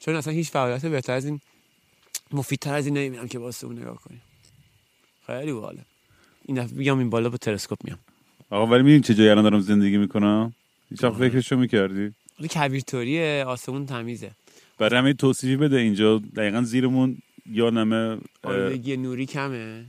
چون 0.00 0.14
اصلا 0.14 0.32
هیچ 0.32 0.50
فعالیت 0.50 0.86
بهتر 0.86 1.12
از 1.12 1.24
این 1.24 1.40
مفیدتر 2.32 2.74
از 2.74 2.86
این 2.86 2.96
نمی‌بینم 2.96 3.28
که 3.28 3.38
واسه 3.38 3.66
اون 3.66 3.78
نگاه 3.78 3.96
کنیم. 3.96 4.22
خیلی 5.26 5.52
باحاله. 5.52 5.80
این 6.44 6.62
دفعه 6.62 6.76
بیام 6.76 6.98
این 6.98 7.10
بالا 7.10 7.28
با 7.28 7.36
تلسکوپ 7.36 7.78
میام. 7.84 7.98
آقا 8.50 8.66
ولی 8.66 8.82
می‌دونی 8.82 9.00
چه 9.00 9.14
جایی 9.14 9.30
الان 9.30 9.44
دارم 9.44 9.60
زندگی 9.60 9.96
می‌کنم؟ 9.96 10.54
هیچ 10.90 11.04
وقت 11.04 11.14
فکرشو 11.14 11.56
می‌کردی؟ 11.56 12.14
ولی 12.40 12.48
کویرتوریه 12.48 13.44
آسمون 13.46 13.86
تمیزه. 13.86 14.30
برای 14.78 14.98
همه 14.98 15.12
توصیفی 15.12 15.56
بده 15.56 15.76
اینجا. 15.76 16.18
دقیقا 16.36 16.62
زیرمون 16.62 17.18
یا 17.50 17.70
نمه 17.70 18.18
آلودگی 18.42 18.96
نوری 18.96 19.26
کمه؟ 19.26 19.84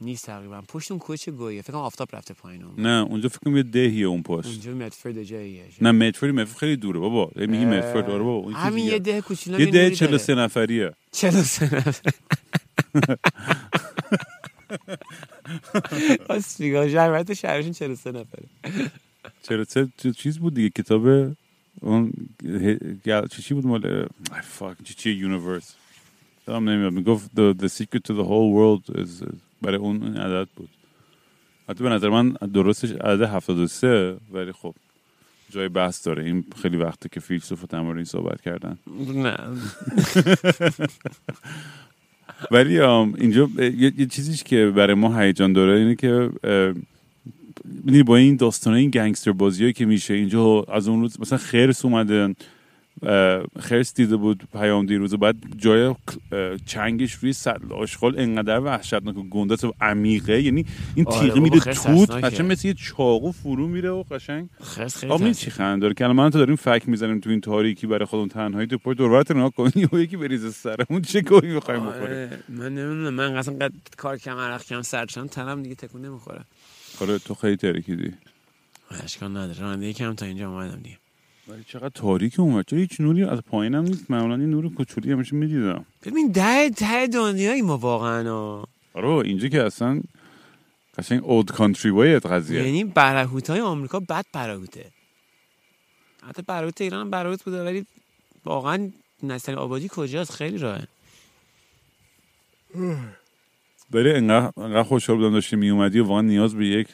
نیست 0.00 0.26
تقریبا. 0.26 0.62
پشت 0.68 0.90
اون 0.90 1.00
کوچه 1.00 1.30
گویه. 1.32 1.62
فکر 1.62 1.72
کنم 1.72 1.80
آفتاب 1.80 2.08
رفته 2.16 2.34
پایین 2.34 2.62
اون 2.64 2.74
نه 2.86 3.02
اونجا 3.10 3.28
فکر 3.28 3.38
کنم 3.38 3.56
یه 3.56 3.62
دهیه 3.62 4.06
اون 4.06 4.22
پشت. 4.22 4.46
اونجا 4.46 4.74
مدفرد 4.74 5.22
جاییه. 5.22 5.64
نه 5.80 5.92
مدفورد 5.92 6.32
مدفورد 6.34 6.58
خیلی 6.58 6.76
دوره 6.76 6.98
بابا. 7.00 7.30
میگی 7.36 7.64
مدفورد 7.64 8.10
آره 8.10 8.22
بابا 8.22 8.50
همین 8.50 8.84
یه. 8.84 8.98
ده 8.98 9.20
کوچولو 9.20 9.60
یه 9.60 9.66
ده 9.66 9.90
43 9.90 10.34
نفریه. 10.34 10.92
43 11.12 11.64
نفر. 11.76 12.10
آسفیگا 16.28 16.88
شهرت 16.88 17.34
شهرشون 17.34 17.72
43 17.72 18.12
نفره. 18.12 18.44
43 19.42 19.88
چه- 19.96 20.12
چیز 20.12 20.38
بود 20.38 20.54
دیگه 20.54 20.70
کتاب 20.70 21.02
اون 21.80 22.12
چی 23.30 23.42
چی 23.42 23.54
بود 23.54 23.66
مال 23.66 24.06
fuck 24.42 24.76
چی 24.84 24.94
چی 24.94 25.10
universe 25.10 25.74
هم 26.48 26.68
نمیاد. 26.68 26.92
می‌گفت 26.92 27.30
the, 27.34 27.54
the 27.62 27.68
secret 27.68 28.02
to 28.04 28.12
the 28.12 28.24
whole 28.24 28.50
world 28.58 28.98
is 28.98 29.24
برای 29.62 29.76
اون 29.76 30.16
عدد 30.16 30.48
بود. 30.56 30.68
حتی 31.68 31.84
به 31.84 31.90
نظر 31.90 32.08
من 32.08 32.30
درستش 32.30 32.90
عدد 32.90 33.22
73 33.22 34.16
ولی 34.32 34.52
خب 34.52 34.74
جای 35.50 35.68
بحث 35.68 36.06
داره. 36.06 36.24
این 36.24 36.44
خیلی 36.62 36.76
وقته 36.76 37.08
که 37.08 37.20
فیلسوف 37.20 37.74
مورد 37.74 37.96
این 37.96 38.04
صحبت 38.04 38.40
کردن. 38.40 38.78
نه. 39.14 39.36
ولی 42.50 42.80
اینجا 42.80 43.48
یه, 43.58 44.06
چیزیش 44.06 44.42
که 44.42 44.72
برای 44.76 44.94
ما 44.94 45.18
هیجان 45.18 45.52
داره 45.52 45.78
اینه 45.78 45.94
که 45.94 46.30
می‌دونی 47.66 48.02
با 48.02 48.16
این 48.16 48.36
داستان 48.36 48.74
این 48.74 48.90
گنگستر 48.90 49.32
بازیایی 49.32 49.72
که 49.72 49.86
میشه 49.86 50.14
اینجا 50.14 50.62
از 50.62 50.88
اون 50.88 51.00
روز 51.00 51.20
مثلا 51.20 51.38
خرس 51.38 51.84
اومدن 51.84 52.34
اه، 53.02 53.42
خرس 53.58 53.94
دیده 53.94 54.16
بود 54.16 54.42
پیام 54.52 54.86
دیروز 54.86 55.14
و 55.14 55.16
بعد 55.16 55.36
جای 55.56 55.94
چنگش 56.66 57.12
روی 57.12 57.32
سطل 57.32 57.72
آشغال 57.72 58.18
انقدر 58.18 58.60
وحشتناک 58.60 59.14
گنده 59.14 59.54
است 59.54 59.64
و 59.64 59.74
عمیقه. 59.80 60.42
یعنی 60.42 60.66
این 60.94 61.06
آره 61.08 61.20
تیغه 61.20 61.40
میره 61.40 61.60
توت. 61.60 62.10
قشنگ 62.10 62.52
مثل 62.52 62.68
یه 62.68 62.74
چاقو 62.74 63.32
فرو 63.32 63.68
میره 63.68 63.90
و 63.90 64.02
قشنگ. 64.02 64.48
خرس 64.60 64.96
خیلی 64.96 65.12
آب 65.12 65.22
این. 65.22 65.32
چی 65.32 65.50
خنده 65.50 65.80
داره 65.80 65.94
که 65.94 66.04
الان 66.04 66.30
تو 66.30 66.38
داریم 66.38 66.56
فک 66.56 66.82
می‌زنیم 66.86 67.20
تو 67.20 67.30
این 67.30 67.40
تاریکی 67.40 67.86
برای 67.86 68.04
خودمون 68.04 68.28
تنهایی 68.28 68.66
تو 68.66 68.78
پشت 68.78 68.98
دوربرت 68.98 69.30
نگاه 69.30 69.50
کنی 69.50 69.88
و 69.92 69.98
یکی 69.98 70.16
بریزه 70.16 70.50
سرمون. 70.50 71.02
چه 71.02 71.20
گویی 71.20 71.54
بخوایم 71.54 71.80
بخوریم؟ 71.80 72.02
آره، 72.02 72.38
من 72.48 72.74
نمی‌دونم 72.74 73.14
من 73.14 73.36
اصلا 73.36 73.54
قد 73.54 73.72
کار 73.96 74.18
کم 74.18 74.36
عرق 74.36 74.64
کم 74.64 74.82
سرچم 74.82 75.26
تنم 75.26 75.62
دیگه 75.62 75.74
تکون 75.74 76.04
نمی‌خوره. 76.04 76.40
آره 77.00 77.18
تو 77.18 77.34
خیلی 77.34 77.56
ترکیدی 77.56 78.12
اشکال 78.90 79.30
نداره. 79.30 79.60
راننده 79.60 79.92
کم 79.92 80.14
تا 80.14 80.26
اینجا 80.26 80.50
اومدم 80.50 80.80
دیگه. 80.82 80.98
ولی 81.48 81.64
چقدر 81.64 81.88
تاریک 81.88 82.40
اومد. 82.40 82.64
چرا 82.66 82.78
هیچ 82.78 83.00
نوری 83.00 83.24
از 83.24 83.38
پایینم 83.38 83.84
نیست؟ 83.84 84.10
معمولا 84.10 84.34
این 84.34 84.50
نور 84.50 84.74
کوچولی 84.74 85.12
همیشه 85.12 85.36
می‌دیدم. 85.36 85.84
ببین 86.02 86.32
ده 86.32 86.70
ته 86.70 87.06
دنیایی 87.06 87.62
ما 87.62 87.78
واقعا. 87.78 88.30
آره 88.94 89.08
اینجا 89.08 89.48
که 89.48 89.62
اصلا 89.62 90.02
قشنگ 90.98 91.24
اولد 91.24 91.50
کانتری 91.50 91.90
وی 91.90 92.18
قضیه. 92.18 92.62
یعنی 92.62 92.84
برهوت 92.84 93.50
های 93.50 93.60
آمریکا 93.60 94.00
بد 94.00 94.24
برهوته. 94.32 94.90
حتی 96.28 96.42
برهوت 96.42 96.80
ایران 96.80 97.00
هم 97.00 97.10
برهوت 97.10 97.44
بوده 97.44 97.64
ولی 97.64 97.86
واقعا 98.44 98.90
نسل 99.22 99.54
آبادی 99.54 99.88
کجاست؟ 99.92 100.32
خیلی 100.32 100.58
راهه 100.58 100.88
ولی 103.92 104.12
انقدر, 104.12 104.52
انقدر 104.56 104.82
خوشحال 104.82 105.16
بودم 105.16 105.32
داشتی 105.32 105.56
می 105.56 105.70
اومدی 105.70 106.00
و 106.00 106.04
واقعا 106.04 106.22
نیاز 106.22 106.54
به 106.54 106.66
یک 106.66 106.88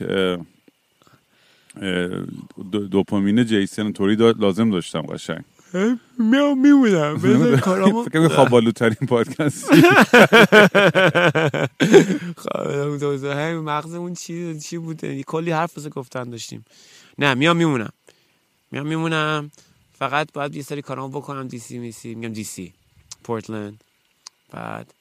دوپامین 2.90 3.44
جیسن 3.44 3.92
توری 3.92 4.16
دا- 4.16 4.40
لازم 4.40 4.70
داشتم 4.70 5.02
قشنگ. 5.02 5.44
میام 6.18 6.58
میمونم 6.58 7.16
بذار 7.16 7.56
کارامو 7.60 8.02
فکر 8.02 8.10
کنم 8.18 8.28
خوابالوترین 8.28 9.08
پادکست. 9.08 9.72
خب، 12.36 13.24
همین 13.24 13.58
مغزمون 13.58 14.14
چی 14.14 14.60
چی 14.60 14.78
بوده؟ 14.78 15.22
کلی 15.22 15.50
حرف 15.50 15.76
واسه 15.76 15.90
گفتن 15.90 16.30
داشتیم. 16.30 16.64
نه 17.18 17.34
میام 17.34 17.56
میمونم. 17.56 17.92
میام 18.70 18.86
میمونم. 18.86 19.50
فقط 19.98 20.32
باید 20.32 20.56
یه 20.56 20.62
سری 20.62 20.82
کارامو 20.82 21.20
بکنم. 21.20 21.48
دی 21.48 21.58
سی 21.58 21.78
میسی 21.78 22.14
میگم 22.14 22.32
دی 22.32 22.44
سی 22.44 22.74
پورتلند 23.24 23.84
بعد 24.50 24.94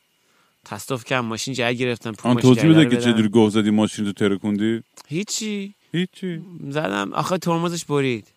تصادف 0.66 1.04
کردم 1.04 1.26
ماشین 1.26 1.54
جای 1.54 1.78
گرفتم 1.78 2.12
پول 2.12 2.42
توضیح 2.42 2.70
بده 2.70 2.90
که. 2.90 3.02
چجوری 3.02 3.30
گوه 3.30 3.50
زدی 3.50 3.70
ماشین 3.70 4.06
تو 4.06 4.12
ترکوندی 4.14 4.84
هیچی. 5.08 5.74
هیچی. 5.92 6.42
زدم. 6.70 7.14
آخه 7.14 7.38
ترمزش 7.38 7.86
برید. 7.86 8.28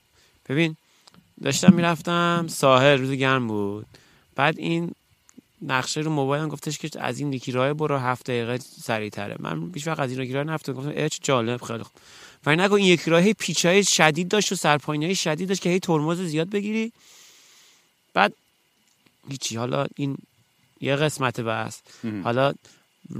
ببین 0.48 0.76
داشتم 1.42 1.72
می‌رفتم 1.74 2.46
ساحل 2.48 2.98
روز 2.98 3.10
گرم 3.10 3.48
بود. 3.48 3.87
بعد 4.37 4.58
این 4.58 4.92
نقشه 5.62 6.00
رو 6.00 6.10
موبایلم 6.10 6.48
گفتش 6.48 6.78
که 6.78 6.90
از 7.00 7.18
این 7.18 7.32
یکی 7.32 7.52
راه 7.52 7.72
برو 7.72 7.98
هفت 7.98 8.24
دقیقه 8.26 8.58
سریعتره. 8.58 9.37
من 9.38 9.68
بیش 9.68 9.87
وقت 9.87 10.00
از 10.00 10.10
این 10.10 10.20
یکی 10.20 10.32
راه 10.32 10.44
نرفتم. 10.44 10.72
گفتم 10.72 10.92
اه 10.94 11.08
چه 11.08 11.18
جالب 11.22 11.62
خیلی 11.62 11.82
خوب. 11.82 11.92
ولی 12.46 12.62
نگو 12.62 12.74
این 12.74 12.87
یکی 12.87 13.10
راه 13.10 13.32
پیچای 13.32 13.84
شدید 13.84 14.28
داشت 14.28 14.52
و 14.52 14.54
سرپاینی 14.54 15.14
شدید 15.14 15.48
داشت 15.48 15.62
که 15.62 15.70
هی 15.70 15.78
ترمز 15.78 16.20
زیاد 16.20 16.50
بگیری. 16.50 16.92
بعد 18.14 18.32
هیچی. 19.30 19.56
حالا 19.56 19.87
این 19.96 20.16
یه 20.80 20.96
قسمت 20.96 21.40
بس 21.40 21.82
حالا 22.24 22.52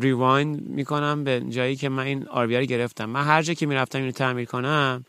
ریوایند 0.01 0.63
می‌کنم 0.69 1.25
به 1.25 1.41
جایی 1.41 1.77
که 1.77 1.89
من 1.89 2.03
این 2.03 2.29
آر 2.29 2.47
رو 2.47 2.65
گرفتم. 2.65 3.05
من 3.05 3.25
هر 3.25 3.43
جا 3.43 3.55
که 3.55 3.67
می‌رفتم 3.67 3.99
اینو 3.99 4.13
تعمیر 4.13 4.45
کنم 4.45 5.05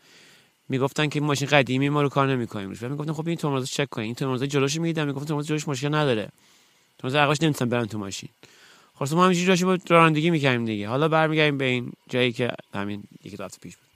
می‌گفتن 0.68 1.08
که 1.08 1.18
این 1.18 1.26
ماشین 1.26 1.48
قدیمی 1.48 1.88
ما 1.88 2.02
رو 2.02 2.08
کار 2.08 2.26
نمی‌کنیم. 2.26 2.68
روش 2.68 2.82
می‌گفتم 2.82 3.12
خب 3.12 3.28
این 3.28 3.36
ترمز 3.36 3.70
چک 3.70 3.88
کنین. 3.90 4.04
این 4.04 4.14
ترمز 4.14 4.42
جلوش 4.42 4.80
می‌دیدم 4.80 5.06
می‌گفتم 5.06 5.26
ترمز 5.26 5.46
جلوش 5.46 5.68
مشکل 5.68 5.94
نداره. 5.94 6.28
ترمز 6.98 7.14
عقبش 7.14 7.42
نمی‌تونم 7.42 7.68
برن 7.68 7.86
تو 7.86 7.98
ماشین. 7.98 8.28
خلاص 8.94 9.12
ما 9.12 9.24
همینجوری 9.24 9.46
داشتیم 9.46 9.68
با 9.68 9.78
رانندگی 9.88 10.30
می‌کردیم 10.30 10.64
دیگه. 10.64 10.88
حالا 10.88 11.08
برمیگردیم 11.08 11.58
به 11.58 11.64
این 11.64 11.92
جایی 12.08 12.32
که 12.32 12.52
همین 12.74 13.02
یکی 13.24 13.36
دو 13.36 13.44
هفته 13.44 13.58
پیش 13.62 13.76
بود. 13.76 13.86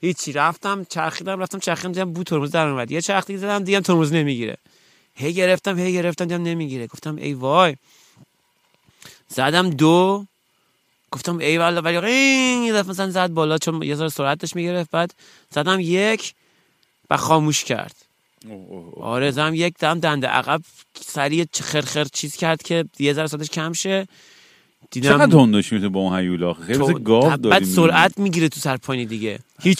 هیچی. 0.00 0.32
رفتم 0.32 0.84
چرخیدم 0.84 1.40
رفتم 1.40 1.58
چرخیدم 1.58 1.92
دیدم 1.92 2.12
بو 2.12 2.24
ترمز 2.24 2.50
در 2.50 2.68
اومد. 2.68 2.90
یه 2.90 3.00
چرخ 3.00 3.26
دیگه 3.26 3.38
زدم 3.38 3.64
دیدم 3.64 3.80
ترمز 3.80 4.12
نمی‌گیره. 4.12 4.56
هی 5.16 5.32
گرفتم 5.32 5.78
هی 5.78 5.92
گرفتم 5.92 6.24
دیدم 6.24 6.42
نمی‌گیره. 6.42 6.86
گفتم 6.86 7.16
ای 7.16 7.34
وای. 7.34 7.76
زدم 9.28 9.70
دو. 9.70 10.24
گفتم 11.10 11.38
ای 11.38 11.58
والا 11.58 11.80
ولی 11.82 12.00
قین 12.00 12.62
یه 12.62 12.72
دفعه 12.72 12.90
مثلا 12.90 13.10
زد 13.10 13.30
بالا 13.30 13.58
چون 13.58 13.82
یه 13.82 13.94
ذره 13.94 14.08
سرعت 14.08 14.38
داشت 14.38 14.56
می‌گرفت. 14.56 14.90
بعد 14.90 15.14
زدم 15.50 15.80
یک 15.80 16.34
و 17.10 17.16
خاموش 17.16 17.64
کرد. 17.64 17.96
آره 19.00 19.30
زدم 19.30 19.54
یک 19.54 19.74
دم 19.78 20.00
دنده. 20.00 20.26
عقب 20.26 20.62
سریع 21.00 21.46
خرخر 21.60 22.04
چیز 22.04 22.36
کرد 22.36 22.62
که 22.62 22.84
یه 22.98 23.12
ذره 23.12 23.26
سرعتش 23.26 23.50
کم 23.50 23.72
شه. 23.72 24.08
دیدم 24.90 25.08
چقدر 25.10 25.46
داشتی 25.46 25.74
می‌تونه 25.74 25.92
با 25.92 26.00
اون 26.00 26.18
هیولا؟ 26.18 26.54
خیلی 26.54 26.78
تو- 26.78 26.98
گاو 26.98 27.36
بعد 27.36 27.64
سرعت 27.64 28.18
می‌گیره 28.18 28.48
تو 28.48 28.60
سرپاینی 28.60 29.06
دیگه. 29.06 29.38
هیچ 29.62 29.78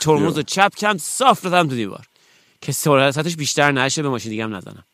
ترمز. 0.00 0.36
رو 0.36 0.42
چپ 0.42 0.72
کم 0.76 0.98
صاف 0.98 1.42
دادم 1.42 1.68
تو 1.68 1.74
دیوار. 1.74 2.06
که 2.66 2.72
سرعتش 2.72 3.36
بیشتر 3.36 3.72
نشه 3.72 4.02
به 4.02 4.08
ماشین 4.08 4.30
دیگه 4.30 4.44
هم 4.44 4.54
نزنم. 4.56 4.84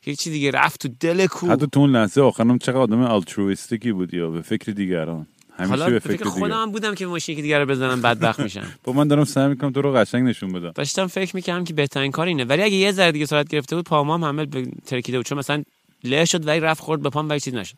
هیچی 0.00 0.30
دیگه 0.30 0.50
رفت 0.50 0.80
تو 0.80 0.88
دل 1.00 1.26
کو 1.26 1.46
حتی 1.50 1.66
تو 1.72 1.80
اون 1.80 1.90
لحظه 1.96 2.20
آخرم 2.20 2.58
چقدر 2.58 2.78
آدم 2.78 3.00
الترویستیکی 3.00 3.92
بودی 3.92 4.16
یا 4.16 4.30
به 4.30 4.42
فکر 4.42 4.72
دیگران. 4.72 5.26
همیشه 5.58 5.90
به 5.90 5.98
فکر 5.98 6.24
خودم 6.24 6.62
هم 6.62 6.70
بودم 6.72 6.94
که 6.94 7.06
ماشین 7.06 7.36
که 7.36 7.42
دیگه 7.42 7.58
رو 7.58 7.66
بزنم 7.66 8.02
بدبخت 8.02 8.40
میشم. 8.40 8.72
با 8.84 8.92
من 8.92 9.08
دارم 9.08 9.24
سعی 9.24 9.48
می‌کنم 9.48 9.72
تو 9.72 9.82
رو 9.82 9.92
قشنگ 9.92 10.28
نشون 10.28 10.52
بدم. 10.52 10.70
داشتم 10.74 11.06
فکر 11.06 11.36
می‌کردم 11.36 11.64
که 11.64 11.74
بهترین 11.74 12.10
کار 12.12 12.26
اینه. 12.26 12.44
ولی 12.44 12.62
اگه 12.62 12.74
یه 12.76 12.92
ذره 12.92 13.12
دیگه 13.12 13.26
سرعت 13.26 13.48
گرفته 13.48 13.76
بود 13.76 13.84
پامام 13.84 14.24
همه 14.24 14.44
به- 14.46 14.66
ترکیده 14.86 15.18
بود. 15.18 15.26
چون 15.26 15.38
مثلا 15.38 15.62
له 16.04 16.24
شد 16.24 16.46
ولی 16.46 16.60
رفت 16.60 16.80
خورد 16.80 17.02
به 17.02 17.10
پام 17.10 17.28
ولی 17.28 17.40
چیز 17.40 17.54
نشد. 17.54 17.76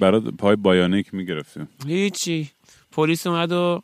برات 0.00 0.22
پای 0.24 0.56
بایانیک 0.56 1.14
می‌گرفتیم 1.14 1.68
هیچی. 1.86 2.50
پلیس 2.92 3.26
اومد 3.26 3.52
و 3.52 3.82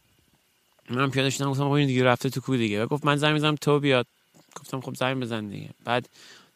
من 0.90 1.10
پیاده 1.10 1.30
شدم 1.30 1.50
گفتم 1.50 1.70
این 1.70 1.86
دیگه 1.86 2.04
رفته 2.04 2.30
تو 2.30 2.40
کو 2.40 2.56
دیگه. 2.56 2.82
و 2.82 2.86
گفت 2.86 3.04
من 3.04 3.16
زنگ 3.16 3.32
می‌زنم 3.32 3.54
تو 3.54 3.80
بیاد. 3.80 4.06
گفتم 4.56 4.80
خب 4.80 4.94
زنگ 4.94 5.22
بزن 5.22 5.48
دیگه. 5.48 5.70
بعد 5.84 6.08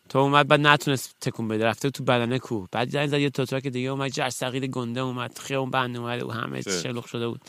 تو 0.09 0.19
اومد 0.19 0.49
بعد 0.49 0.61
نتونست 0.61 1.15
تکون 1.21 1.49
بده. 1.49 1.65
رفته 1.65 1.91
تو 1.91 2.05
بدنه 2.05 2.39
کو 2.39 2.67
بعد 2.73 2.91
زنگ 2.91 3.07
زد 3.07 3.19
یه 3.19 3.31
توتراک 3.31 3.67
دیگه 3.67 3.89
اومد. 3.89 4.11
جرثقیل 4.11 4.67
گنده 4.67 5.01
اومد. 5.01 5.39
خیابون 5.39 5.71
بند 5.71 5.97
اومد 5.97 6.23
و 6.23 6.31
همه؟ 6.31 6.61
شلوغ 6.61 7.07
شده 7.07 7.29
بود. 7.29 7.41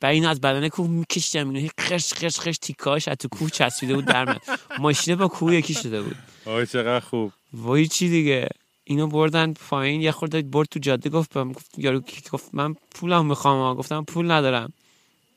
بعد 0.00 0.14
این 0.14 0.26
از 0.26 0.40
بدنه 0.40 0.68
کو 0.68 0.86
میکشیدم 0.86 1.48
اینو 1.48 1.60
هی 1.60 1.70
خش 1.80 2.12
خش 2.12 2.40
خش 2.40 2.58
تیکاش 2.58 3.08
از 3.08 3.16
تو 3.16 3.28
کوه 3.28 3.50
چسبیده 3.50 3.94
بود 3.94 4.04
در 4.04 4.24
من 4.24 4.38
ماشینه 4.78 5.16
با 5.16 5.28
کوه 5.28 5.54
یکی 5.54 5.74
شده 5.74 6.02
بود. 6.02 6.16
آی 6.46 6.66
چقدر 6.66 7.00
خوب. 7.00 7.32
وای 7.52 7.86
چی 7.86 8.08
دیگه. 8.08 8.48
اینو 8.84 9.06
بردن 9.06 9.52
پایین. 9.52 10.00
یه 10.00 10.12
خورده 10.12 10.42
برد 10.42 10.68
تو 10.68 10.78
جاده 10.78 11.10
گفت 11.10 11.34
بهم 11.34 11.52
گفت 11.52 11.70
یارو 11.78 12.02
گفت 12.32 12.48
من 12.52 12.74
پولم 12.94 13.26
می‌خوام. 13.26 13.76
گفتم 13.76 14.04
پول 14.04 14.30
ندارم. 14.30 14.72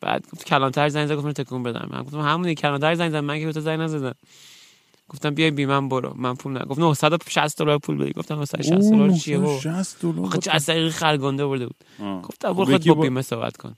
بعد 0.01 0.25
گفت 0.33 0.45
کلانتر 0.45 0.89
زنگ 0.89 1.07
زد 1.07 1.15
گفت 1.15 1.25
من 1.25 1.33
تکون 1.33 1.63
بدم. 1.63 1.89
من 1.91 2.03
گفتم 2.03 2.19
همون 2.19 2.53
کلانتر 2.53 2.95
زنگ 2.95 3.11
زد. 3.11 3.17
من 3.17 3.39
که 3.39 3.45
به 3.45 3.53
تو 3.53 3.59
زنگ 3.59 3.79
نزدم. 3.79 4.15
گفتم 5.09 5.29
بیای 5.29 5.51
بی 5.51 5.65
من 5.65 5.89
برو. 5.89 6.13
من 6.15 6.35
پول 6.35 6.53
نه 6.53 6.65
گفت 6.65 6.79
960 6.79 7.57
دلار 7.57 7.77
پول 7.77 7.97
بدی. 7.97 8.13
گفتم 8.13 8.35
960 8.35 8.91
دلار 8.91 9.11
چیه 9.11 9.37
بابا؟ 9.37 9.59
60 9.59 10.01
دلار 10.01 10.25
آخه 10.25 10.37
چه 10.37 10.51
از 10.51 10.65
طریق 10.65 10.89
خرگنده 10.89 11.45
برده 11.45 11.65
بود. 11.65 11.75
گفتم 12.23 12.49
خب 12.49 12.55
برو 12.55 12.65
خود 12.65 12.85
با 12.85 12.93
بیمه 12.93 13.21
صحبت 13.21 13.57
کن. 13.57 13.75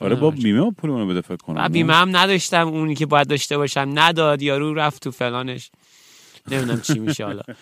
آره 0.00 0.14
با 0.14 0.30
بیمه 0.30 0.70
پول 0.70 0.90
اونو 0.90 1.06
بده 1.06 1.20
فکر 1.20 1.36
کنم 1.36 1.64
و 1.64 1.68
بیمه 1.68 1.94
هم 1.94 2.16
نداشتم. 2.16 2.68
اونی 2.68 2.94
که 2.94 3.06
باید 3.06 3.28
داشته 3.28 3.56
باشم. 3.56 3.90
نداد 3.94 4.42
یارو 4.42 4.74
رفت 4.74 5.02
تو 5.02 5.10
فلانش. 5.10 5.70
نمی‌دونم 6.50 6.80
چی 6.80 6.98
میشه 6.98 7.24
حالا. 7.24 7.42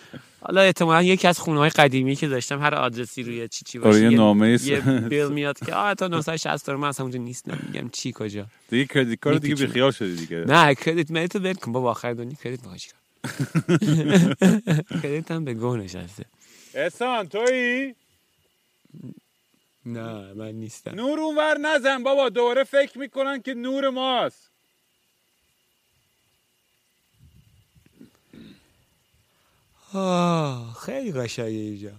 حالا 0.44 0.60
احتمالا 0.60 1.02
یکی 1.02 1.28
از 1.28 1.38
خونه 1.38 1.58
های 1.58 1.70
قدیمی 1.70 2.16
که 2.16 2.28
داشتم 2.28 2.60
هر 2.62 2.74
آدرسی 2.74 3.22
روی 3.22 3.48
چی 3.48 3.64
چی 3.64 3.78
باشه 3.78 3.98
آره 3.98 4.10
یه 4.12 4.16
نامه 4.18 4.58
یه 4.64 4.80
بیل 4.80 5.28
میاد 5.28 5.58
که 5.66 5.74
آه 5.74 5.94
تا 5.94 6.08
960 6.08 6.66
دلار 6.66 6.78
من 6.78 6.88
اصلا 6.88 7.04
اونجا 7.04 7.18
نیستم 7.18 7.58
میگم 7.66 7.88
چی 7.88 8.12
کجا؟ 8.14 8.46
دیگه 8.70 8.84
کردیت 8.84 9.20
کارت 9.20 9.36
دیگه 9.40 9.48
میپیچونه. 9.48 9.66
بیخیال 9.66 9.90
شدی 9.90 10.16
دیگه. 10.16 10.36
نه 10.48 10.74
کردیت 10.74 11.10
میل 11.10 11.26
تو 11.26 11.38
ول 11.38 11.52
کن 11.52 11.72
بابا 11.72 11.90
آخر 11.90 12.12
دنیا 12.12 12.34
کردیت 12.44 12.60
چیکار 12.76 12.98
کردیت 15.02 15.30
هم 15.30 15.44
به 15.44 15.54
گوه 15.54 15.76
نشسته. 15.78 16.24
احسان 16.74 17.28
تویی؟ 17.28 17.94
نه 19.86 20.32
من 20.34 20.52
نیستم. 20.52 20.94
نور 20.94 21.20
اونور 21.20 21.58
نزن 21.58 22.02
بابا 22.02 22.28
دوباره 22.28 22.64
فکر 22.64 22.98
می‌کنن 22.98 23.42
که 23.42 23.54
نور 23.54 23.88
ماست. 23.90 24.51
آه 29.94 30.76
خیلی 30.86 31.12
قشنگه 31.12 31.48
اینجا. 31.48 31.90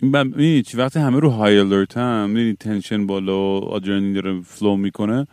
می‌دونی 0.00 0.62
چی؟ 0.62 0.76
وقتی 0.76 0.98
همه 0.98 1.20
رو 1.20 1.30
های 1.30 1.58
alert 1.58 1.96
هم 1.96 2.30
می‌دونی 2.30 2.56
tension 2.60 3.06
بالا 3.06 3.60
و 3.60 3.64
آدرنالین 3.64 4.12
داره 4.12 4.40
flow 4.40 4.76
می‌کنه 4.76 5.26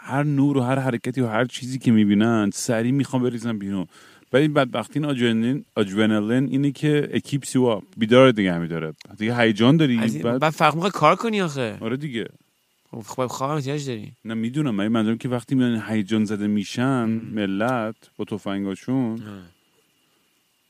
هر 0.00 0.22
نور 0.22 0.56
و 0.56 0.60
هر 0.60 0.78
حرکتی 0.78 1.20
و 1.20 1.26
هر 1.26 1.44
چیزی 1.44 1.78
که 1.78 1.92
می‌بینن 1.92 2.50
سریع 2.54 2.92
می‌خوان 2.92 3.22
بریزن 3.22 3.58
بیرون. 3.58 3.86
ولی 4.32 4.48
بدبختی 4.48 4.98
این 4.98 5.04
آدرنالین 5.04 5.64
آدرنالین 5.76 6.48
اینه 6.48 6.70
که 6.70 7.08
it 7.12 7.21
keeps 7.21 7.44
you 7.44 7.67
up 7.67 7.82
بیدار 7.96 8.30
دیگه 8.32 8.52
همی 8.52 8.68
داره. 8.68 8.92
دیگه 9.18 9.36
هیجان 9.36 9.76
داری 9.76 9.96
بعد 9.96 10.38
بعد 10.38 10.52
فرق 10.52 10.74
می‌کنه 10.74 10.90
کار 10.90 11.16
کنی 11.16 11.40
آخه. 11.40 11.78
آره 11.80 11.96
دیگه. 11.96 12.26
خب 12.90 13.00
خب 13.00 13.26
خواب 13.26 13.50
احتیاج 13.50 13.86
داری. 13.86 14.12
نه 14.24 14.34
می‌دونم. 14.34 14.74
من 14.74 14.88
منظورم 14.88 15.18
که 15.18 15.28
وقتی 15.28 15.54
میان 15.54 15.82
هیجان 15.88 16.24
زده 16.24 16.46
میشن 16.46 17.04
ملت 17.08 17.94
با 18.16 18.24
تفنگاشون 18.24 19.22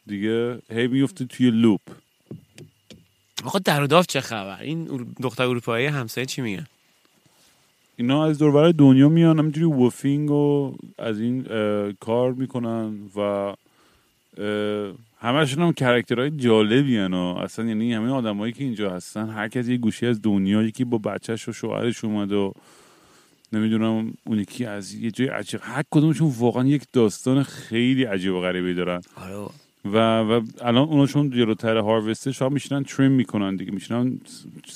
دیگه 0.07 0.59
هی 0.71 0.87
میفته 0.87 1.25
توی 1.25 1.51
لوپ. 1.51 1.81
آقا 3.45 3.59
در 3.59 3.95
و 3.95 4.03
چه 4.03 4.21
خبر؟ 4.21 4.61
این 4.61 5.07
دختر 5.23 5.43
اروپایی 5.43 5.87
همسایه 5.87 6.27
چی 6.27 6.43
میگن 6.43 6.67
اینا 7.97 8.25
از 8.25 8.39
دوربر 8.39 8.71
دنیا 8.71 9.09
میان 9.09 9.39
همینجوری 9.39 9.85
وفینگ 9.85 10.31
و 10.31 10.75
از 10.99 11.21
این 11.21 11.43
کار 12.01 12.33
می‌کنن 12.33 12.99
و 13.17 13.55
همشون 15.21 15.63
هم 15.63 15.73
کرکترهای 15.73 16.31
جالبی 16.31 16.97
هن 16.97 17.15
و 17.15 17.35
اصلا 17.39 17.65
یعنی 17.65 17.95
همه 17.95 18.11
آدمایی 18.11 18.53
که 18.53 18.65
اینجا 18.65 18.91
هستن 18.91 19.29
هر 19.29 19.49
کس 19.49 19.69
یه 19.69 19.77
گوشی 19.77 20.07
از 20.07 20.23
دنیا 20.23 20.63
یکی 20.63 20.85
با 20.85 20.99
بچهش 20.99 21.49
و 21.49 21.53
شوهرش 21.53 22.05
اومده 22.05 22.37
و 22.37 22.53
نمی‌دونم 23.53 24.13
اون 24.25 24.39
یکی 24.39 24.65
از 24.65 24.95
یه 24.95 25.11
جای 25.11 25.29
عجیب 25.29 25.61
هر 25.63 25.85
کدومشون 25.91 26.33
واقعا 26.39 26.67
یک 26.67 26.83
داستان 26.93 27.43
خیلی 27.43 28.05
عجیب 28.05 28.35
و 28.35 28.41
غریبی 28.41 28.75
دارن. 28.75 29.01
آره 29.17 29.49
و, 29.85 29.99
و 30.21 30.41
الان 30.61 30.89
اونا 30.89 31.07
چون 31.07 31.31
جلوتر 31.31 31.77
هاروسته 31.77 32.33
شما 32.33 32.49
میشنن 32.49 32.85
تریم 32.85 33.13
می‌کنن 33.13 33.57
دیگه. 33.57 33.73
میشنن 33.73 34.21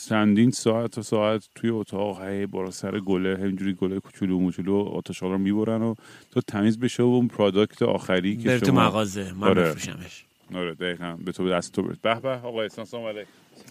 چندین 0.08 0.50
ساعت 0.50 0.90
تا 0.90 1.02
ساعت 1.02 1.48
توی 1.54 1.70
اتاق 1.70 2.22
هی 2.22 2.46
بالا 2.46 2.70
سر 2.70 3.00
گله 3.00 3.36
همینجوری 3.36 3.72
گله 3.72 4.00
کوچولو 4.00 4.38
موچولو 4.38 4.76
آتشالا 4.76 5.32
رو 5.32 5.38
می‌برن 5.38 5.82
و 5.82 5.94
تا 6.30 6.40
تمیز 6.40 6.80
بشه 6.80 7.02
و 7.02 7.06
اون 7.06 7.28
پرادکت 7.28 7.82
آخری 7.82 8.36
که 8.36 8.58
تو 8.58 8.66
شما 8.66 8.80
مغازه 8.86 9.32
من 9.32 9.48
آره. 9.48 9.62
بفروشمش. 9.62 10.24
آره 10.54 10.74
دقیقا. 10.74 11.16
به 11.24 11.32
تو 11.32 11.50
دست 11.50 11.72
تو 11.72 11.82
برد 11.82 12.00
به 12.02 12.14
به 12.14 12.28
آقا 12.28 12.62
احسان 12.62 12.84
سلام 12.84 13.04
علیک 13.06 13.26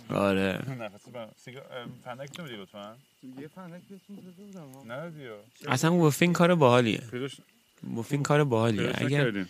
آره. 0.09 0.59
فندک 2.03 2.31
تو 2.31 2.43
لطفا؟ 2.43 2.95
یه 3.41 3.47
فندک 3.47 3.81
بودم. 4.07 4.93
نه 4.93 5.09
دیو 5.09 5.31
اصلا 5.67 5.93
وفین 5.93 6.33
کار 6.33 6.55
باحالیه. 6.55 7.01
پیداش 7.11 7.37
وفین 7.97 8.23
کار 8.23 8.43
باحالیه. 8.43 8.91
اگر 8.95 9.45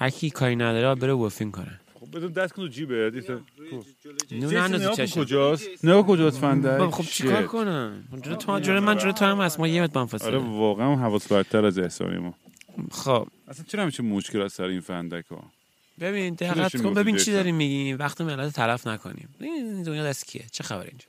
هر 0.00 0.10
کی 0.10 0.30
کاری 0.30 0.56
نداره 0.56 0.94
بره 0.94 1.12
وفین 1.12 1.50
کنه. 1.50 1.80
خب 2.00 2.16
بدون 2.16 2.32
دست 2.32 2.52
کن 2.52 2.62
تو 2.62 2.68
جیبه 2.68 3.10
دیسه 3.10 3.32
روی 3.32 3.70
جلوی 4.04 4.16
جیب. 4.28 4.40
نون 4.40 4.50
جیسون 4.50 4.64
اندازی 4.64 4.84
نگاه 4.84 4.96
کن 4.96 5.06
چشم. 5.06 5.20
کجاست. 5.20 5.84
نگاه 5.84 6.06
کجاست 6.06 6.40
بابا 6.40 6.90
خب 6.90 7.04
چیکار. 7.04 7.46
کنم؟ 7.46 8.04
جلو 8.22 8.36
تو 8.36 8.60
جلو 8.60 8.80
من 8.80 8.98
جلو 8.98 9.12
تو 9.12 9.24
هم 9.24 9.40
هست. 9.40 9.60
ما 9.60 9.68
یه 9.68 9.86
با 9.86 10.00
هم 10.00 10.08
آره 10.20 10.38
واقعا 10.38 10.96
حواس 10.96 11.32
برتر 11.32 11.64
از 11.64 11.78
احسانی 11.78 12.18
ما. 12.18 12.34
خب. 12.90 13.26
اصلا 13.48 13.64
چرا 13.68 13.82
همیشه 13.82 14.02
مشکل 14.02 14.42
از 14.42 14.52
سر 14.52 14.64
این 14.64 14.80
فندک 14.80 15.26
ها 15.26 15.44
ببین 16.00 16.34
دقت 16.34 16.82
کن 16.82 16.94
ببین 16.94 17.16
چی؟ 17.16 17.32
داریم 17.32 17.54
میگیم. 17.54 17.98
وقت 17.98 18.20
ملت 18.20 18.52
تلف 18.52 18.86
نکنیم. 18.86 19.28
این 19.40 19.82
دنیا 19.82 20.04
دست 20.04 20.26
کیه؟ 20.26 20.44
چه 20.52 20.64
خبر 20.64 20.86
اینجا؟ 20.86 21.06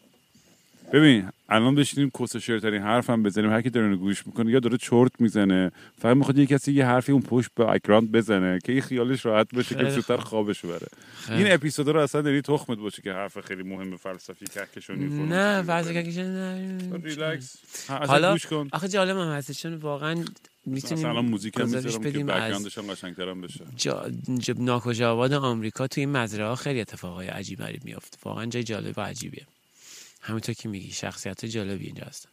ببین 0.94 1.30
الان 1.52 1.76
بشینیم 1.76 2.12
کس 2.20 2.36
شعرترین 2.36 2.82
حرف 2.82 3.10
هم 3.10 3.24
بزنیم 3.24 3.50
هر 3.50 3.62
کی 3.62 3.70
داره 3.70 3.96
گوش 3.96 4.28
می‌کنه 4.28 4.52
یا 4.52 4.60
داره 4.60 4.78
چرت 4.78 5.12
می‌زنه 5.20 5.72
فقط 5.98 6.18
می‌خواد 6.18 6.38
یه 6.38 6.46
کسی 6.46 6.74
یه 6.74 6.86
حرفی 6.86 7.12
اون 7.12 7.22
پشت 7.22 7.50
به 7.56 7.70
اکراند 7.70 8.12
بزنه 8.12 8.60
که 8.64 8.72
این 8.72 8.82
خیالش 8.82 9.26
راحت 9.26 9.56
بشه 9.56 9.76
که 9.76 9.90
زودتر. 9.90 10.18
خوابش 10.18 10.66
بره 10.66 10.88
خیلی 11.16 11.44
این 11.44 11.54
اپیزود 11.54 11.88
رو 11.88 12.00
اصلا 12.00 12.22
داری 12.22 12.42
تخمت 12.42 12.78
باشه 12.78 13.02
که 13.02 13.12
حرف 13.12 13.40
خیلی 13.40 13.64
مهم 13.64 13.98
فلسفی 13.98 14.46
کهکشانی 14.46 15.06
نه 15.06 15.10
چیزی 15.10 15.68
فرض 15.68 15.86
بزنی. 15.86 15.94
کردی 15.94 16.14
که 16.14 16.24
نه. 16.24 16.98
ریلکس 17.04 17.58
حالا 17.90 18.32
گوش 18.32 18.46
کن. 18.46 18.68
آخه 18.72 18.88
جالب 18.88 19.18
هم 19.18 19.28
هست 19.28 19.52
چون 19.52 19.74
واقعا 19.74 20.26
می‌تونیم 20.66 21.06
الان 21.06 21.26
موزیک 21.26 21.60
هم 21.60 21.72
که 21.72 21.78
بدیم 21.78 22.30
از 22.30 22.42
background 22.42 22.72
ش 22.72 22.78
هم 22.78 22.94
قشنگترم 22.94 23.42
بشه. 23.42 23.66
جا... 23.76 24.12
جا... 24.40 24.54
ناکجا 24.58 25.14
آباد 25.14 25.34
آمریکا 25.34 25.88
توی 25.88 26.02
این 26.04 26.12
مزرعه 26.12 26.48
ها 26.48 26.56
خیلی 26.56 26.82
اتفاقای 26.82 27.28
عجیب 27.28 27.60
غریب 27.60 27.86
میافته. 27.86 28.18
واقعا 28.24 28.46
جای 28.46 28.64
جالب 28.64 28.98
و 28.98 29.02
عجیبیه. 29.02 29.46
همونطور 30.22 30.56
که 30.56 30.70
میگی 30.70 30.92
شخصیت 30.92 31.46
جالبی 31.46 31.86
اینجا 31.86 32.04
هستن. 32.04 32.30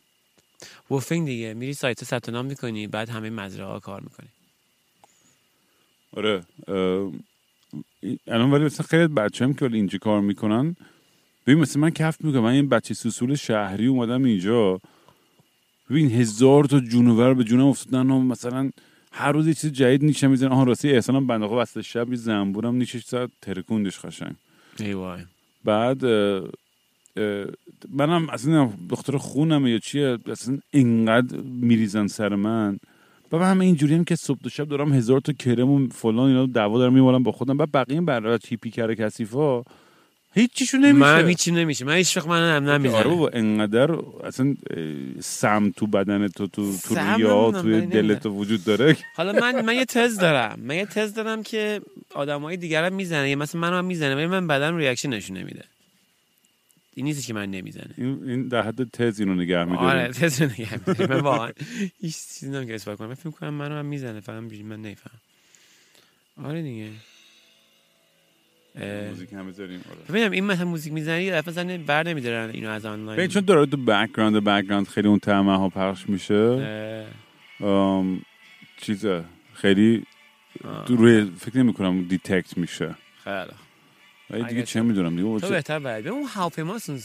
WWOOFing 0.91 1.27
دیگه 1.27 1.55
میری 1.55 1.75
سایت 1.75 2.05
ثبت 2.05 2.29
نام 2.29 2.47
می‌کنی 2.47 2.87
بعد 2.87 3.09
همه 3.09 3.31
مزرعه 3.31 3.67
ها 3.67 3.81
کار 3.81 4.01
می‌کنی. 4.01 4.29
آره 6.17 6.43
الان 8.27 8.51
ولی 8.51 8.65
مثلا 8.65 8.87
خیلی 8.87 9.07
بچه 9.07 9.45
هم 9.45 9.55
که 9.55 9.65
اینجا 9.65 9.99
کار 9.99 10.21
می‌کنن. 10.21 10.77
ببین 11.47 11.59
مثلا 11.59 11.83
من 11.83 11.91
کف 11.91 12.21
می‌کنم 12.21 12.43
من 12.43 12.51
این 12.51 12.69
بچه 12.69 12.95
سوسول 12.95 13.35
شهری 13.35 13.87
اومدم 13.87 14.25
اینجا. 14.25 14.81
ببین 15.91 16.11
هزار 16.11 16.65
تا 16.65 16.81
جونور 16.81 17.35
به 17.35 17.45
جونم 17.45 17.67
افتادن 17.67 18.11
و 18.11 18.21
مثلا 18.21 18.71
هر 19.13 19.33
روز 19.33 19.47
یه 19.47 19.55
چیز 19.55 19.73
جدید 19.73 20.05
نیشم 20.05 20.31
می‌زنن. 20.31 20.53
آها 20.53 20.65
راستی 20.65 20.91
احسان 20.91 21.17
هم 21.17 21.27
بنده 21.27 21.47
وسط 21.47 21.81
شب 21.81 22.11
یه 22.11 22.17
زنبورم 22.17 22.75
نیشش 22.75 23.05
زد 23.05 23.31
ترکوندش 23.43 23.99
قشنگ. 23.99 24.35
ای 24.81 24.93
وای. 24.93 25.23
بعد 25.65 26.05
منم 27.89 28.31
اصلا 28.31 28.71
دختر 28.91 29.17
خونم 29.17 29.67
یا 29.67 29.79
چیه 29.79 30.19
اصلا 30.27 30.59
اینقدر 30.71 31.37
میریزن 31.37 32.07
سر 32.07 32.35
من. 32.35 32.79
و 33.33 33.37
همه 33.37 33.65
اینجوری 33.65 33.95
هم 33.95 34.05
که 34.05 34.17
صبح 34.17 34.39
و 34.45 34.49
شب 34.49 34.69
دارم 34.69 34.93
هزار 34.93 35.21
تا 35.21 35.33
کرم 35.33 35.71
و 35.71 35.89
فلان 35.89 36.29
اینا 36.29 36.47
دعوا 36.47 36.79
دارم 36.79 36.93
میمالم 36.93 37.23
با 37.23 37.33
خودم. 37.33 37.57
بعد 37.57 37.73
بقیه 37.73 37.95
این 37.95 38.05
برای 38.05 38.39
هیپی 38.49 38.71
کره 38.71 38.95
کسیفا 38.95 39.63
هیچیشون 40.35 40.81
نمیشه. 40.81 41.23
من 41.23 41.29
هیچی 41.29 41.51
نمیشه. 41.51 41.85
من 41.85 41.95
هیچ 41.95 42.17
وقت 42.17 42.27
من 42.29 42.57
هم 42.57 42.69
آره 42.69 42.79
نمی‌زنم 42.79 43.03
بابا 43.03 43.29
انقدر 43.33 43.93
اصلا 44.25 44.55
سم 45.21 45.71
تو 45.77 45.87
بدن 45.87 46.29
تو 46.29 46.47
تو 46.47 46.77
تو 46.85 46.95
ریا 46.95 47.51
ولی 47.51 47.87
دل. 47.87 48.15
تو 48.15 48.31
وجود 48.31 48.65
داره. 48.65 48.97
حالا 49.17 49.33
من 49.33 49.65
من 49.65 49.75
یه 49.75 49.85
تز 49.85 50.19
دارم. 50.19 50.59
من 50.63 50.75
یه 50.75 50.87
تز 50.87 51.15
دارم 51.15 51.43
که 51.43 51.81
آدمای 52.15 52.57
دیگر 52.57 52.85
هم 52.85 52.95
می‌زنه 52.95 53.35
مثلا 53.35 53.61
منو 53.61 53.77
هم 53.77 53.85
می‌زنه 53.85 54.15
ولی 54.15 54.27
من 54.27 54.47
بدن 54.47 54.77
ریاکشن 54.77 55.09
نشون 55.09 55.37
نمیده. 55.37 55.65
این 56.99 57.07
نیست 57.07 57.27
که 57.27 57.35
من 57.35 57.51
نمی‌زنه. 57.51 57.95
این 57.99 58.49
در 58.49 58.63
حد 58.63 58.91
تز 58.91 59.21
اینو 59.21 59.35
نگه 59.35 59.65
میداره 59.65 59.87
آره 59.87 60.09
تز 60.09 60.43
رو 60.43 60.49
نگه 60.49 60.73
می‌داری. 60.73 61.15
من 61.15 61.21
واقعا 61.21 61.53
هیچ 62.01 62.17
چیزی 62.17 62.67
که 62.67 62.75
اثبات 62.75 62.99
کنم. 62.99 63.09
من 63.09 63.15
فکر 63.15 63.31
کنم 63.31 63.55
منو 63.55 63.75
هم 63.75 63.87
می‌زنه. 63.87 64.21
همینجوری 64.29 64.63
من 64.63 64.83
نمیفهم 64.83 65.21
آره 66.45 66.63
دیگه. 66.63 66.91
موزیک 69.09 69.33
هم 69.33 69.49
بذاریم 69.49 69.81
آره. 69.91 69.99
ببینم 70.09 70.31
این 70.31 70.45
مثلا 70.45 70.65
موزیک 70.65 70.93
می‌زنی 70.93 71.23
یه 71.23 71.33
دفعه 71.33 71.53
مثلا 71.53 71.79
بر 71.87 72.03
نمیدارن 72.03 72.51
اینو 72.51 72.69
از 72.69 72.85
آنلاین. 72.85 73.17
ببین 73.17 73.29
چون 73.29 73.45
داره 73.45 73.67
تو 73.67 73.77
background 73.77 74.45
background 74.45 74.89
خیلی 74.89 75.09
اون 75.09 75.19
تم 75.19 75.59
ها 75.59 75.69
پخش 75.69 76.09
میشه. 76.09 77.07
ام، 77.61 78.23
چیزه. 78.77 79.25
خیلی 79.55 80.05
روی 80.89 81.25
فکر 81.25 81.59
نمی 81.59 81.73
کنم 81.73 82.09
detect 82.09 82.59
میشه. 82.59 82.95
خیلی. 83.25 83.68
ولی 84.31 84.45
دیگه 84.45 84.63
چه 84.63 84.83
می‌دونم 84.83 85.17
دیگه 85.17 85.41
تو 85.41 85.49
بهتر 85.49 85.79
باید 85.79 86.09
اون 86.09 86.25
هواپیماست 86.25 86.91
اون 86.91 86.99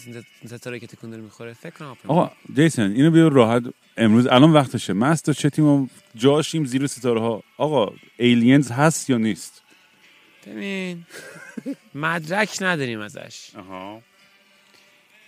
ستاره 0.46 0.80
که 0.80 0.88
تکون 0.88 1.20
می‌خوره 1.20 1.54
فکر 1.54 1.70
کنم 1.70 1.98
آقا 2.08 2.32
جیسن 2.56 2.92
اینو 2.92 3.12
بیا 3.12 3.28
راحت. 3.28 3.64
امروز 3.98 4.28
الان 4.28 4.52
وقتشه. 4.52 4.94
مستر 4.94 5.34
چتیم 5.34 5.90
جاشیم 6.16 6.66
زیر 6.66 6.88
ستاره 6.88 7.20
ها 7.20 7.44
آقا 7.58 7.94
ایلینز 8.18 8.72
هست 8.72 9.10
یا 9.10 9.18
نیست؟ 9.18 9.64
ببین 10.48 11.06
مدرک 11.96 12.58
نداریم 12.62 13.00
ازش. 13.00 13.50
آها. 13.56 14.02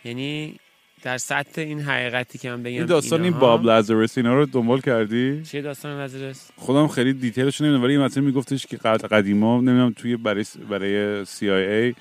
یعنی 0.03 0.59
در 1.05 1.17
سطح 1.17 1.61
این 1.61 1.79
حقیقتی 1.81 2.37
که 2.37 2.49
من 2.49 2.63
بگم 2.63 2.77
این 2.77 2.85
داستان 2.85 3.23
این 3.23 3.33
باب 3.33 3.65
لازرس 3.65 4.17
اینا 4.17 4.35
رو 4.35 4.45
دنبال 4.45 4.81
کردی؟ 4.81 5.41
چیه 5.43 5.61
داستان 5.61 5.99
وزیرست 6.05 6.53
خودم 6.55 6.87
خیلی 6.87 7.13
دیتیلش 7.13 7.61
نمی‌دونم 7.61 7.83
ولی 7.83 7.93
این 7.93 8.01
مثلا 8.01 8.23
میگفتش 8.23 8.65
که 8.65 8.77
قد 8.77 9.05
قدیما 9.05 9.57
نمی‌دونم 9.57 9.93
توی 9.95 10.17
برای 10.17 10.45
برای 10.69 11.25
CIA 11.25 11.93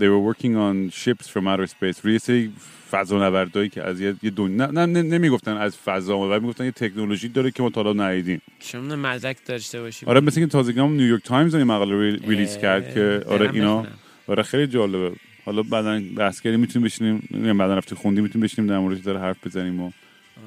they 0.00 0.08
were 0.12 0.22
working 0.32 0.54
on 0.66 0.90
ships 1.02 1.26
from 1.28 1.44
outer 1.46 1.66
space. 1.66 2.00
روی 2.02 2.18
سری 2.18 2.52
فضانوردایی 2.90 3.68
که 3.68 3.82
از 3.82 4.00
یه 4.00 4.12
دنیا 4.36 4.66
نه, 4.66 4.86
نه 4.86 5.02
نمی‌گفتن 5.02 5.56
از 5.56 5.76
فضا 5.76 6.18
ولی 6.18 6.40
می‌گفتن 6.40 6.64
یه 6.64 6.70
تکنولوژی 6.70 7.28
داره 7.28 7.50
که 7.50 7.62
ما 7.62 7.70
تا 7.70 7.82
حالا 7.82 8.04
ندیدیم. 8.04 8.42
شما 8.60 8.96
مدرک 8.96 9.36
داشته 9.46 9.80
باشیم 9.80 10.08
آره 10.08 10.20
مثل 10.20 10.40
که 10.40 10.46
تازگی 10.46 10.80
هم 10.80 10.92
نیویورک 10.92 11.22
تایمز 11.24 11.54
این 11.54 11.64
مقاله 11.64 12.00
re- 12.10 12.20
release 12.28 12.58
کرد 12.58 12.94
که 12.94 13.22
آره 13.28 13.50
اینا. 13.52 13.86
آره 14.26 14.42
خیلی 14.42 14.66
جالبه. 14.66 15.12
حالا 15.48 15.62
بعدا 15.62 16.00
بحث 16.16 16.40
کردیم 16.40 16.60
می‌تونیم 16.60 16.84
بشینیم 16.86 17.28
نمی‌دونم 17.30 17.58
بعدا 17.58 17.74
رفتی 17.74 17.94
خوندی 17.94 18.20
می‌تونیم 18.20 18.44
بشینیم 18.44 18.70
در 18.70 18.78
موردش 18.78 19.00
داره 19.04 19.20
حرف 19.20 19.46
بزنیم 19.46 19.80
و 19.82 19.90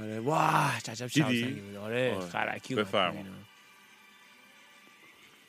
آره 0.01 0.19
واه؟ 0.19 0.79
شب 0.79 1.07
بود 1.27 1.77
آره 1.77 2.13
آره. 2.15 2.29
خرکی 2.29 2.75
بفرما. 2.75 3.21
بود. 3.21 3.25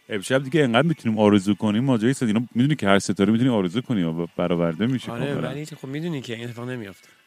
امشب 0.08 0.42
دیگه 0.42 0.62
انقدر 0.62 0.88
می‌تونیم 0.88 1.18
آرزو 1.18 1.54
کنیم 1.54 1.84
ماجرای 1.84 2.14
اینا 2.20 2.42
می‌دونی 2.54 2.76
که 2.76 2.86
هر 2.86 2.98
ستاره 2.98 3.32
می‌تونی 3.32 3.50
آرزو 3.50 3.80
کنی 3.80 4.02
و 4.02 4.26
برآورده 4.36 4.86
میشه 4.86 5.12
آره. 5.12 5.34
ولی 5.34 5.64
خب 5.64 5.88
می‌دونی 5.88 6.20
که 6.20 6.34
این 6.34 6.44
اتفاق 6.44 6.68
نمیافته 6.68 7.08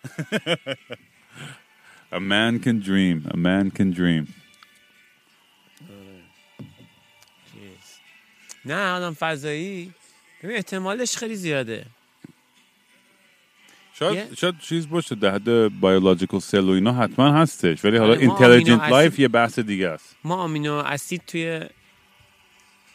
A 2.12 2.20
man 2.20 2.60
can 2.66 2.80
dream 2.88 3.18
a 3.34 3.38
man 3.38 3.66
can 3.78 3.90
dream 4.00 4.26
چیز. 7.54 8.00
نه 8.66 8.92
آدم 8.92 9.14
فضایی 9.14 9.94
ببین 10.44 10.56
احتمالش 10.56 11.18
خیلی 11.18 11.36
زیاده 11.36 11.86
شاید 14.00 14.16
یه- 14.30 14.36
شاید 14.36 14.60
چیز 14.60 14.90
باشه 14.90 15.16
در 15.16 15.34
حد 15.36 15.50
biological 15.82 16.40
cell 16.40 16.60
و 16.64 16.70
اینا 16.70 16.94
حتما 16.94 17.34
هستش 17.34 17.86
ولی 17.86 17.98
حالا 17.98 18.12
آره، 18.12 18.22
intelligent 18.22 18.80
alien 18.80 18.96
life 18.96 19.20
یه 19.20 19.28
بحث 19.28 19.60
دیگه 19.60 19.88
است. 19.90 20.16
ما 20.24 20.36
amino 20.36 20.74
acid 20.74 21.22
توی 21.28 21.62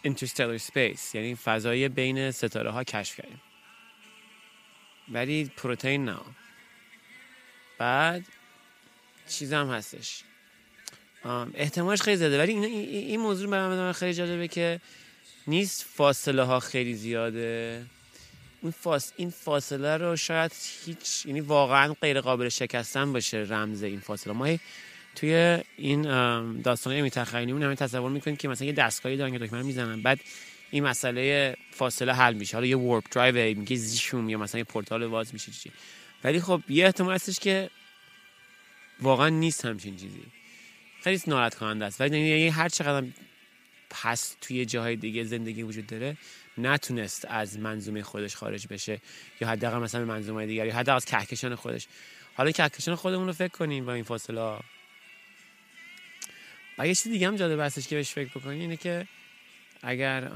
interstellar 0.02 0.58
space 0.58 1.14
یعنی 1.14 1.34
فضای 1.34 1.88
بین 1.88 2.30
ستاره 2.30 2.70
ها 2.70 2.84
کشف 2.84 3.16
کردیم. 3.16 3.40
ولی 5.12 5.50
پروتئین 5.56 6.04
نه. 6.04 6.16
بعد 7.78 8.26
چیز 9.28 9.52
هم 9.52 9.70
هستش 9.70 10.22
احتمالش 11.54 12.02
خیلی 12.02 12.16
زیاده. 12.16 12.38
ولی 12.38 12.52
این, 12.52 12.64
این, 12.64 13.20
موضوع 13.20 13.50
برای 13.50 13.76
من 13.76 13.92
خیلی 13.92 14.14
جالبه 14.14 14.48
که 14.48 14.80
نیست 15.46 15.86
فاصله 15.94 16.42
ها 16.42 16.60
خیلی 16.60 16.94
زیاده. 16.94 17.82
این, 18.62 18.72
فاس 18.72 19.12
این 19.16 19.30
فاصله 19.30 19.96
رو 19.96 20.16
شاید 20.16 20.52
هیچ 20.86 21.26
یعنی 21.26 21.40
واقعا 21.40 21.94
غیر 22.02 22.20
قابل 22.20 22.48
شکستن 22.48 23.12
باشه 23.12 23.46
رمز 23.48 23.82
این 23.82 24.00
فاصله. 24.00 24.32
ما 24.32 24.56
توی 25.14 25.58
این 25.76 26.02
داستان 26.62 26.92
علمی 26.92 27.10
تخیلیمون 27.10 27.62
همین 27.62 27.76
تصور 27.76 28.10
می‌کنیم 28.10 28.36
که 28.36 28.48
مثلا 28.48 28.66
یه 28.66 28.72
دستگاهی 28.72 29.16
دارن 29.16 29.32
که 29.32 29.38
دکمه 29.38 29.62
می‌زنن 29.62 30.02
بعد 30.02 30.20
این 30.70 30.84
مسئله 30.84 31.56
فاصله 31.70 32.12
حل 32.12 32.34
میشه. 32.34 32.56
حالا 32.56 32.66
یه 32.66 32.76
warp 32.76 33.04
drive 33.10 33.58
میگه 33.58 33.76
زیشوم 33.76 34.28
یا 34.28 34.38
مثلا 34.38 34.58
یه 34.58 34.64
پورتال 34.64 35.06
باز 35.06 35.32
میشه 35.32 35.52
چی 35.52 35.72
ولی 36.24 36.40
خب 36.40 36.62
یه 36.68 36.84
احتمال 36.84 37.14
هستش 37.14 37.38
که 37.38 37.70
واقعا 39.00 39.28
نیست 39.28 39.64
همچین 39.64 39.96
چیزی. 39.96 40.22
خیلی 41.04 41.20
ناراحت 41.26 41.54
کننده 41.54 41.84
است. 41.84 42.00
ولی 42.00 42.18
یعنی 42.18 42.48
هر 42.48 42.68
چقدر 42.68 43.06
پس 43.90 44.36
توی 44.40 44.64
جاهای 44.64 44.96
دیگه 44.96 45.24
زندگی 45.24 45.62
وجود 45.62 45.86
داره 45.86 46.16
نتونست 46.66 47.24
از 47.24 47.58
منظومه 47.58 48.02
خودش 48.02 48.36
خارج 48.36 48.66
بشه 48.70 49.00
یا 49.40 49.48
حداقل 49.48 49.78
مثلا 49.78 50.04
منظومه 50.04 50.46
دیگر 50.46 50.66
یا 50.66 50.76
حداقل 50.76 50.96
از 50.96 51.04
کهکشان 51.04 51.54
خودش. 51.54 51.86
حالا 52.34 52.50
کهکشان 52.50 52.94
خودمون 52.94 53.26
رو 53.26 53.32
فکر 53.32 53.48
کنیم 53.48 53.86
با 53.86 53.92
این 53.92 54.04
فاصله. 54.04 54.58
و 56.78 56.86
یه 56.86 56.94
چیز 56.94 57.12
دیگه 57.12 57.26
هم 57.26 57.36
جالب 57.36 57.60
هستش 57.60 57.88
که 57.88 57.96
بهش 57.96 58.10
فکر 58.10 58.28
بکنی 58.28 58.60
اینه 58.60 58.76
که 58.76 59.06
اگر 59.82 60.30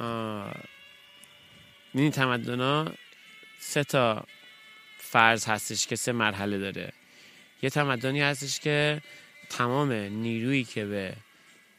این 1.94 2.10
تمدن 2.10 2.60
ها 2.60 2.92
سه 3.58 3.84
تا 3.84 4.24
فرض 4.98 5.44
هستش 5.44 5.86
که 5.86 5.96
سه 5.96 6.12
مرحله 6.12 6.58
داره. 6.58 6.92
یه 7.62 7.70
تمدنی 7.70 8.20
هستش 8.20 8.60
که 8.60 9.02
تمام 9.50 9.92
نیرویی 9.92 10.64
که 10.64 10.84
به 10.84 11.16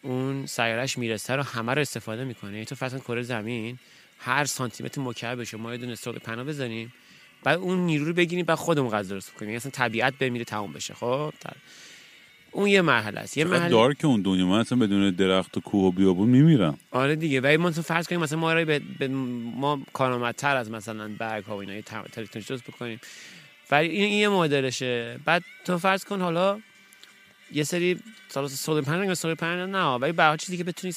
اون 0.02 0.46
سیارش 0.46 0.98
می‌رسه 0.98 1.36
رو 1.36 1.44
همه 1.44 1.74
رو 1.74 1.82
استفاده 1.82 2.24
می‌کنه. 2.24 2.52
یعنی 2.52 2.66
تو 2.66 2.76
کن 2.76 3.00
کره 3.00 3.22
زمین 3.22 3.80
هر 4.18 4.46
سانتی 4.46 4.84
متر 4.84 5.02
مکعبش 5.02 5.50
رو 5.50 5.60
ما 5.60 5.72
یه 5.72 5.78
دونه 5.78 5.96
سول 5.96 6.18
پناه 6.20 6.44
بزنیم. 6.46 6.94
بعد 7.44 7.60
اون 7.60 7.80
نیرو 7.80 8.06
رو 8.06 8.14
بگیریم 8.14 8.46
بعد 8.46 8.58
خودمون 8.58 8.92
غذا 8.92 9.10
درست 9.16 9.34
کنیم. 9.34 9.50
یعنی 9.50 9.58
اصلا 9.58 9.72
طبیعت 9.72 10.14
بمیره 10.20 10.46
تمام 10.46 10.74
بشه. 10.74 10.94
خب 10.94 11.34
اون 12.52 12.68
یه 12.68 12.82
مرحله 12.82 13.20
است. 13.20 13.38
یه 13.38 13.46
مرحله 13.46 13.70
دار 13.70 13.94
که 13.94 14.08
اون 14.08 14.22
دنیا. 14.22 14.46
من 14.46 14.60
اصلا 14.60 14.78
بدون 14.78 15.12
درخت 15.12 15.58
و 15.58 15.60
کوه 15.62 15.86
و 15.86 15.92
بیابون 15.92 16.30
میمیرم. 16.30 16.78
آره 16.92 17.16
دیگه. 17.16 17.42
ولی 17.42 17.58
ما 17.58 17.72
فرض 17.72 18.08
کنیم 18.08 18.22
مثلا 18.22 18.40
ما 18.40 18.54
رو 18.54 18.66
به, 18.66 18.82
به 19.00 19.08
ما 19.08 19.82
کارآمدتر 19.94 20.56
از 20.56 20.72
مثلا 20.72 21.08
برگ 21.18 21.44
ها 21.44 21.58
و 21.58 21.60
اینا 21.60 21.74
یه 21.74 21.82
ت- 21.82 22.12
تلکترونیک 22.12 22.48
درست 22.48 22.64
بکنیم. 22.64 23.00
ولی 23.72 23.88
این, 23.88 24.14
یه 24.14 24.30
مدلشه. 24.30 25.20
بعد 25.26 25.44
تو 25.66 25.78
فرض 25.78 26.04
کن 26.06 26.22
حالا 26.22 26.60
یه 27.52 27.64
سری 27.64 28.00
سال 28.28 28.48
سول 28.48 28.82
پنل 28.82 29.06
یا 29.06 29.16
سول 29.16 29.36
پنل 29.36 29.70
نه 29.70 29.86
ولی 29.86 30.12
به 30.12 30.24
هر 30.24 30.38
چیزی 30.38 30.58
که 30.58 30.64
بتونی 30.64 30.94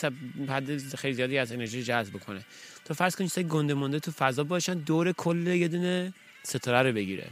حد 0.49 0.95
خیلی 0.95 1.15
زیادی 1.15 1.39
از 1.39 1.53
انرژی 1.53 1.83
جذب 1.83 2.17
کنه 2.17 2.45
تو 2.89 2.95
فرض 2.95 3.17
کن 3.17 3.25
چیزای 3.25 3.45
گنده 3.45 3.75
مونده 3.75 4.01
تو 4.01 4.11
فضا 4.11 4.45
باشن 4.45 4.75
دور 4.75 5.13
کل 5.13 5.47
یه 5.47 5.69
دونه 5.69 6.13
ستاره 6.43 6.89
رو 6.89 6.95
بگیره. 6.95 7.27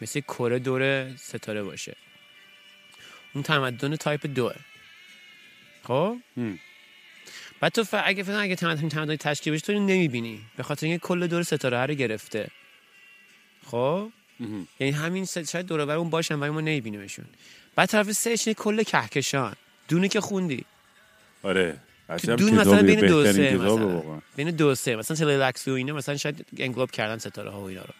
مثل 0.00 0.20
کره 0.20 0.58
دور 0.58 1.16
ستاره 1.16 1.62
باشه. 1.62 1.96
اون 3.34 3.44
تمدن 3.44 3.96
تایپ 3.96 4.26
دوه 4.26 4.54
خب. 5.82 6.18
بعد 7.60 7.72
تو 7.72 7.84
ف... 7.84 7.94
اگه 8.04 8.22
فکر 8.22 8.32
اگه 8.32 8.54
تمدن 8.54 8.88
تمدن 8.88 9.16
تشکیل 9.16 9.52
بشه 9.52 9.66
تو 9.66 9.72
اینو 9.72 9.86
نمی‌بینی. 9.86 10.40
به 10.56 10.62
خاطر 10.62 10.86
اینکه 10.86 11.06
کل 11.06 11.26
دور 11.26 11.42
ستاره 11.42 11.86
رو 11.86 11.94
گرفته. 11.94 12.48
خب؟ 13.66 14.12
یعنی 14.80 14.92
همین 14.92 15.24
ست... 15.24 15.50
شاید 15.50 15.66
دور 15.66 15.90
اون 15.90 16.10
باشن 16.10 16.34
ولی 16.34 16.50
ما 16.50 16.60
نمیبینیمشون. 16.60 17.24
بعد 17.74 17.88
طرف 17.88 18.26
اینه 18.26 18.54
کل 18.54 18.82
کهکشان. 18.82 19.56
دونه 19.88 20.08
که 20.08 20.20
خوندی. 20.20 20.64
آره. 21.42 21.76
عجب 22.08 22.36
دون 22.36 22.54
مثلا 22.54 22.82
بین 22.82 23.00
دو 23.00 23.32
سه 23.32 23.54
مثلا. 23.56 24.02
بین 24.36 24.50
دو 24.50 24.74
سه 24.74 24.96
مثلا 24.96 25.16
تللاکس 25.16 25.68
و 25.68 25.70
اینا 25.70 25.94
مثلا 25.94 26.16
شاید 26.16 26.46
انگلوب 26.58 26.90
کردن 26.90 27.18
ستاره 27.18 27.50
ها 27.50 27.60
و 27.60 27.64
اینا 27.64 27.82
رو. 27.82 27.94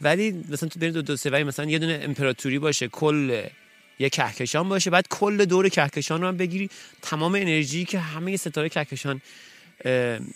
ولی 0.00 0.44
مثلا 0.48 0.68
تو 0.68 0.80
بین 0.80 0.90
دو 0.90 1.02
دو 1.02 1.16
سه 1.16 1.30
ولی 1.30 1.44
مثلا 1.44 1.70
یه 1.70 1.78
دونه 1.78 2.00
امپراتوری 2.02 2.58
باشه 2.58 2.88
کل 2.88 3.42
یه 3.98 4.08
کهکشان 4.08 4.68
باشه 4.68 4.90
بعد 4.90 5.06
کل 5.10 5.44
دور 5.44 5.68
کهکشان 5.68 6.20
رو 6.20 6.28
هم 6.28 6.36
بگیری. 6.36 6.70
تمام 7.02 7.34
انرژی 7.34 7.84
که 7.84 7.98
همه 7.98 8.36
ستاره 8.36 8.68
کهکشان 8.68 9.20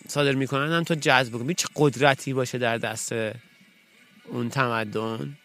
صادر 0.08 0.32
می‌کنن 0.32 0.72
هم 0.72 0.84
تو 0.84 0.94
جذب 0.94 1.32
کنی 1.32 1.54
چه 1.54 1.68
قدرتی 1.76 2.32
باشه 2.32 2.58
در 2.58 2.78
دست 2.78 3.12
اون 4.26 4.48
تمدن. 4.48 5.36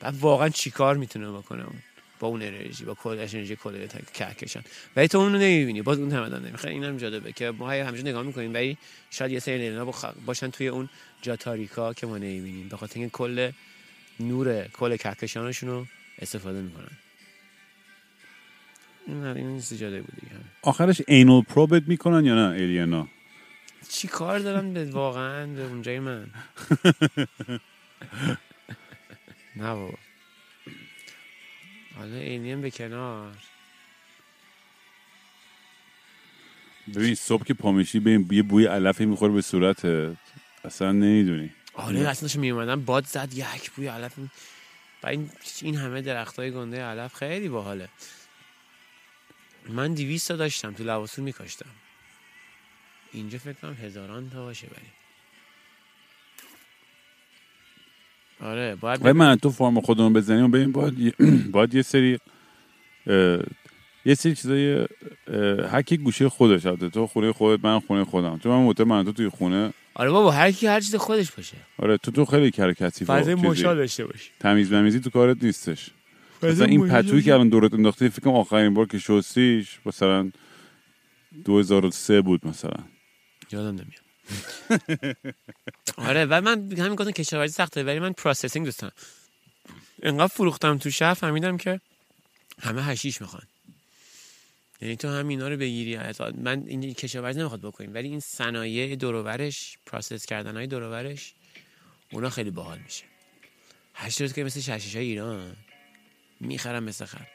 بعد 0.00 0.14
واقعا 0.20 0.48
چیکار 0.48 0.96
می‌تونه 0.96 1.30
بکنه 1.30 1.64
اون؟ 1.64 1.82
با 2.22 2.28
اون 2.28 2.42
انرژی 2.42 2.84
با 2.84 2.94
کل 2.94 3.10
انرژی 3.18 3.56
کل 3.56 3.86
کهکشان. 4.14 4.62
ولی 4.96 5.08
تو 5.08 5.18
اونو 5.18 5.38
نمی‌بینی 5.38 5.82
باز 5.82 5.98
اون 5.98 6.10
تمدن 6.10 6.44
نمی‌خواد 6.46 6.72
اینم 6.72 6.96
جالبه 6.96 7.32
که 7.32 7.50
ما 7.50 7.70
هی 7.70 7.80
همیشه 7.80 8.04
نگاه 8.04 8.22
می‌کنیم 8.22 8.54
ولی 8.54 8.78
شاید 9.10 9.32
یه 9.32 9.38
سری 9.38 9.78
بخ- 9.92 10.14
باشن 10.26 10.50
توی 10.50 10.68
اون 10.68 10.88
جا 11.22 11.36
تاریکا 11.36 11.92
که 11.94 12.06
ما 12.06 12.18
نمی‌بینیم. 12.18 12.68
به 12.68 12.76
خاطر 12.76 13.00
اینکه 13.00 13.12
کل 13.12 13.50
نور 14.20 14.68
کل 14.68 14.96
کهکشانشون 14.96 15.68
رو 15.68 15.86
استفاده 16.18 16.60
می‌کنن. 16.62 16.90
این 19.06 19.24
این 19.24 19.60
جالب 19.60 20.04
بود 20.04 20.14
دیگه. 20.20 20.32
آخرش 20.62 21.02
اینول 21.08 21.42
پروبت 21.44 21.82
می‌کنن 21.88 22.24
یا 22.24 22.34
نه 22.34 22.54
ایلینا 22.54 23.08
چی 23.88 24.08
کار 24.08 24.38
دارم 24.38 24.74
به 24.74 24.84
واقعا 24.84 25.46
به 25.46 25.62
اونجای 25.62 25.98
من؟ 25.98 26.26
نه 29.56 29.74
بابا. 29.74 29.98
حالا 31.96 32.16
اینیم 32.16 32.60
به 32.60 32.70
کنار. 32.70 33.36
ببین 36.94 37.14
صبح 37.14 37.44
که 37.44 37.54
پامیشی 37.54 38.00
به 38.00 38.34
یه 38.36 38.42
بوی 38.42 38.66
علفی 38.66 39.06
می‌خوره 39.06 39.32
به 39.32 39.42
صورتت. 39.42 40.16
اصلا 40.64 40.92
نمی‌دونی. 40.92 41.50
آره 41.74 42.00
اصلا 42.00 42.22
داشتم 42.22 42.40
می 42.40 42.50
اومدم 42.50 42.84
باد 42.84 43.06
زد 43.06 43.28
یک 43.34 43.70
بوی 43.70 43.86
علف 43.86 44.18
و 45.02 45.06
این 45.06 45.30
این 45.62 45.76
همه 45.76 46.02
درخت 46.02 46.38
های 46.38 46.50
گنده 46.50 46.82
علف 46.82 47.14
خیلی 47.14 47.48
باحاله. 47.48 47.88
من 49.68 49.94
دیویست 49.94 50.28
تا 50.28 50.36
داشتم 50.36 50.72
تو 50.72 50.84
لباسون 50.84 51.24
میکاشتم. 51.24 51.70
اینجا 53.12 53.38
فکر 53.38 53.52
کنم 53.52 53.74
هزاران 53.74 54.30
تا 54.30 54.44
باشه 54.44 54.66
ولی. 54.66 55.01
آره 58.42 58.74
باید 58.74 59.06
من 59.08 59.36
تو 59.36 59.50
فرم 59.50 59.80
خودمون 59.80 60.12
بزنیم 60.12 60.44
و 60.44 60.48
ببین 60.48 60.72
باید, 60.72 60.98
یه- 60.98 61.14
باید 61.52 61.74
یه 61.74 61.82
سری 61.82 62.18
یه 64.06 64.14
سری 64.14 64.34
چیزای 64.34 64.86
هر 65.70 65.82
کی 65.82 65.96
گوشه 65.96 66.28
خودش 66.28 66.66
البته 66.66 66.88
تو 66.88 67.06
خونه 67.06 67.32
خودت 67.32 67.64
من 67.64 67.78
خونه 67.80 68.04
خودم. 68.04 68.38
تو 68.38 68.48
من 68.48 68.64
مطمئن 68.66 68.88
من 68.88 69.04
تو 69.04 69.12
توی 69.12 69.28
خونه. 69.28 69.72
آره 69.94 70.10
بابا 70.10 70.30
هر 70.30 70.52
کی 70.52 70.66
هر 70.66 70.80
چیز 70.80 70.94
خودش 70.96 71.30
باشه. 71.32 71.56
آره 71.78 71.96
تو 71.96 72.10
تو 72.10 72.24
خیلی 72.24 72.50
کر 72.50 72.72
کثیف 72.72 73.10
فضای. 73.10 73.34
مشا 73.34 73.74
داشته 73.74 74.04
باشی. 74.06 74.30
تمیز 74.40 74.72
ممیزی 74.72 75.00
تو 75.00 75.10
کارت 75.10 75.44
نیستش. 75.44 75.90
مثلا 76.42 76.66
این 76.66 76.88
پتویی 76.88 77.22
که 77.22 77.34
الان 77.34 77.48
دورت 77.48 77.74
انداختی 77.74 78.08
فکر 78.08 78.20
کنم 78.22 78.34
آخرین 78.34 78.74
بار 78.74 78.86
که 78.86 78.98
شستیش 78.98 79.78
مثلا 79.86 80.30
2003 81.44 82.20
بود 82.20 82.46
مثلا. 82.46 82.84
یادم 83.52 83.68
نمیاد. 83.68 84.01
آره 86.08 86.24
و 86.24 86.40
من 86.40 86.72
همین 86.72 86.94
گفتم 86.94 87.10
کشاورزی 87.10 87.52
سخته 87.52 87.84
ولی 87.84 87.98
من 87.98 88.12
processing 88.12 88.64
دوست 88.64 88.80
دارم. 88.80 88.94
انقدر 90.02 90.26
فروختم 90.26 90.78
تو 90.78 90.90
شهر 90.90 91.14
فهمیدم 91.14 91.56
که 91.56 91.80
همه 92.60 92.84
حشیش 92.84 93.20
می‌خوان. 93.20 93.42
یعنی 94.80 94.96
تو 94.96 95.08
هم 95.08 95.28
اینا 95.28 95.48
رو 95.48 95.56
بگیری 95.56 95.98
من 96.38 96.64
این 96.66 96.94
کشاورزی 96.94 97.38
نمی‌خواد 97.38 97.60
بکنیم 97.60 97.94
ولی 97.94 98.08
این 98.08 98.20
صنایع 98.20 98.96
دوروبرش 98.96 99.78
process 99.86 100.26
کردن 100.26 100.56
های 100.56 100.66
دوروبرش 100.66 101.34
اونا 102.12 102.30
خیلی 102.30 102.50
باحال 102.50 102.78
میشه. 102.78 103.04
هشت 103.94 104.20
روز 104.20 104.32
که 104.32 104.44
مثل 104.44 104.60
حشیش 104.60 104.96
های 104.96 105.04
ایران 105.04 105.56
می‌خرم 106.40 106.84
مثل 106.84 107.04
خر. 107.04 107.26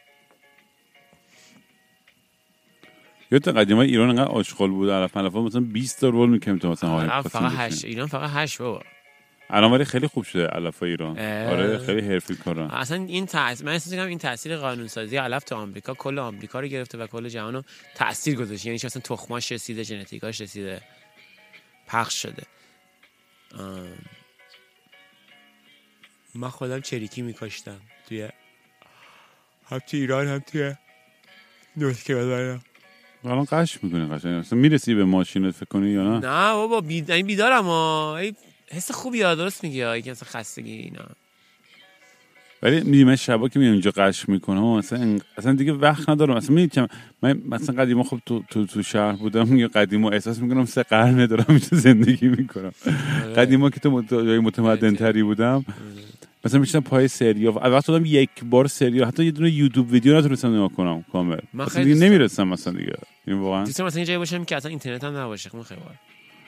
یادت 3.32 3.47
قدیما 3.47 3.82
ایران 3.82 4.09
انقدر 4.09 4.32
آشغال 4.32 4.69
بود 4.69 4.89
علف 4.89 5.17
ملفا 5.17 5.41
مثلا 5.41 5.61
20 5.61 6.01
تا 6.01 6.09
رول 6.09 6.30
می‌کنیم 6.30 6.57
تو 6.57 6.69
مثلا 6.69 6.89
خواستیم 6.89 7.21
فقط 7.21 7.51
بشینیم. 7.51 7.59
هشت 7.59 7.86
ایران 7.86 8.07
فقط 8.07 8.30
هشت 8.34 8.61
بابا. 8.61 8.84
الان 9.49 9.71
ولی 9.71 9.86
خیلی 9.86 10.07
خوب 10.07 10.23
شده 10.23 10.47
علف 10.47 10.84
ایران. 10.84 11.19
اه. 11.19 11.51
آره 11.51 11.78
خیلی 11.78 12.07
حرفی 12.07 12.36
کارن. 12.36 12.67
اصلا 12.71 13.03
این 13.03 13.25
تاثیر 13.25 13.65
من 13.65 13.71
احساس 13.71 13.93
می‌کنم 13.93 14.07
این 14.07 14.17
تاثیر 14.17 14.57
قانونسازی 14.57 15.17
علف 15.17 15.43
تو 15.43 15.55
آمریکا 15.55 15.93
کل 15.93 16.19
آمریکا 16.19 16.59
رو 16.59 16.67
گرفته 16.67 16.97
و 16.97 17.07
کل 17.07 17.30
جهان 17.30 17.53
رو 17.53 17.63
تاثیر 17.95 18.36
گذاشته. 18.36 18.67
یعنی 18.67 18.80
اصلا 18.84 19.01
تخماش 19.01 19.51
رسیده 19.51 19.84
ژنتیکاش 19.84 20.41
رسیده. 20.41 20.82
پخش 21.88 22.21
شده. 22.21 22.43
آم. 23.59 23.88
من 26.36 26.49
خودم 26.49 26.82
چریکی 26.82 27.21
میکاشتم 27.21 27.80
توی 28.09 28.30
هم 29.69 29.80
توی 29.80 29.99
ایران 29.99 30.28
هم 30.28 30.39
توی 30.39 30.75
نورت 31.78 32.03
کرولاینه 32.03 32.59
الان 33.32 33.45
قش 33.51 33.84
می‌کنی 33.84 34.05
قشنگ. 34.05 34.34
اصلا 34.34 34.59
می‌رسی 34.59 34.95
به 34.95 35.05
ماشینت 35.05 35.55
فکر 35.55 35.65
کنی 35.65 35.89
یا 35.89 36.03
نه؟ 36.03 36.28
نه 36.28 36.53
بابا 36.53 36.82
بید... 36.82 37.11
این 37.11 37.28
بیدارم 37.28 37.63
ها. 37.63 38.17
ای 38.17 38.34
حس 38.71 38.91
خوبی 38.91 39.21
ها 39.21 39.36
درست 39.36 39.63
میگی 39.63 39.82
ها 39.82 39.99
که 39.99 40.11
اصلا 40.11 40.30
خستگی 40.30 40.71
اینا. 40.71 41.05
ولی 42.63 42.82
میدی 42.82 43.03
من 43.03 43.15
شبا 43.15 43.49
که 43.49 43.59
میام 43.59 43.71
اینجا 43.71 43.91
قش 43.91 44.30
می‌کنم 44.30 44.63
اصلا 44.63 45.17
اصلا 45.38 45.53
دیگه 45.53 45.73
وقت 45.73 46.09
ندارم. 46.09 46.36
اصلا 46.36 46.55
می‌دید 46.55 46.71
که 46.71 46.88
من 47.21 47.41
مثلا 47.49 47.84
قدیما 47.84 48.03
خب 48.03 48.19
تو, 48.25 48.43
تو, 48.49 48.65
تو 48.65 48.84
شهر 48.84 49.15
بودم 49.15 49.57
یا 49.57 49.67
قدیما 49.67 50.09
احساس 50.11 50.39
می‌کنم 50.39 50.65
سه 50.65 50.84
قرن 50.84 51.25
دارم 51.25 51.45
اینجا 51.49 51.67
زندگی 51.71 52.28
می‌کنم. 52.28 52.71
آره. 52.86 53.34
قدیما 53.34 53.69
که 53.69 53.80
تو. 53.80 54.01
جای 54.01 54.39
متمدن 54.39 54.95
تری 54.95 55.23
بودم. 55.23 55.65
مثلا 56.45 56.59
میشتم 56.59 56.79
پای 56.79 57.07
سریا 57.07 57.51
وقت 57.51 57.88
دادم 57.88 58.05
یک 58.05 58.29
بار 58.43 58.67
سریا 58.67 59.07
حتی 59.07 59.25
یه 59.25 59.31
دونه 59.31 59.51
یوتیوب 59.51 59.91
ویدیو 59.91 60.17
نتونستم 60.17 60.55
نگاه 60.55 60.73
کنم 60.73 61.05
کامل. 61.11 61.39
من 61.53 61.65
خیلی 61.65 61.93
دیگه. 61.93 62.05
نمی‌رسم 62.05 62.47
مثلا 62.47 62.73
دیگه. 62.73 62.93
این 63.27 63.39
واقعا. 63.39 63.63
دوست 63.63 63.77
دارم 63.77 63.88
مثلا 63.88 64.03
جایی 64.03 64.17
باشم 64.17 64.45
که 64.45 64.55
اصلا 64.55 64.69
اینترنت 64.69 65.03
هم 65.03 65.17
نباشه. 65.17 65.49
خب 65.49 65.61
خیلی 65.61 65.81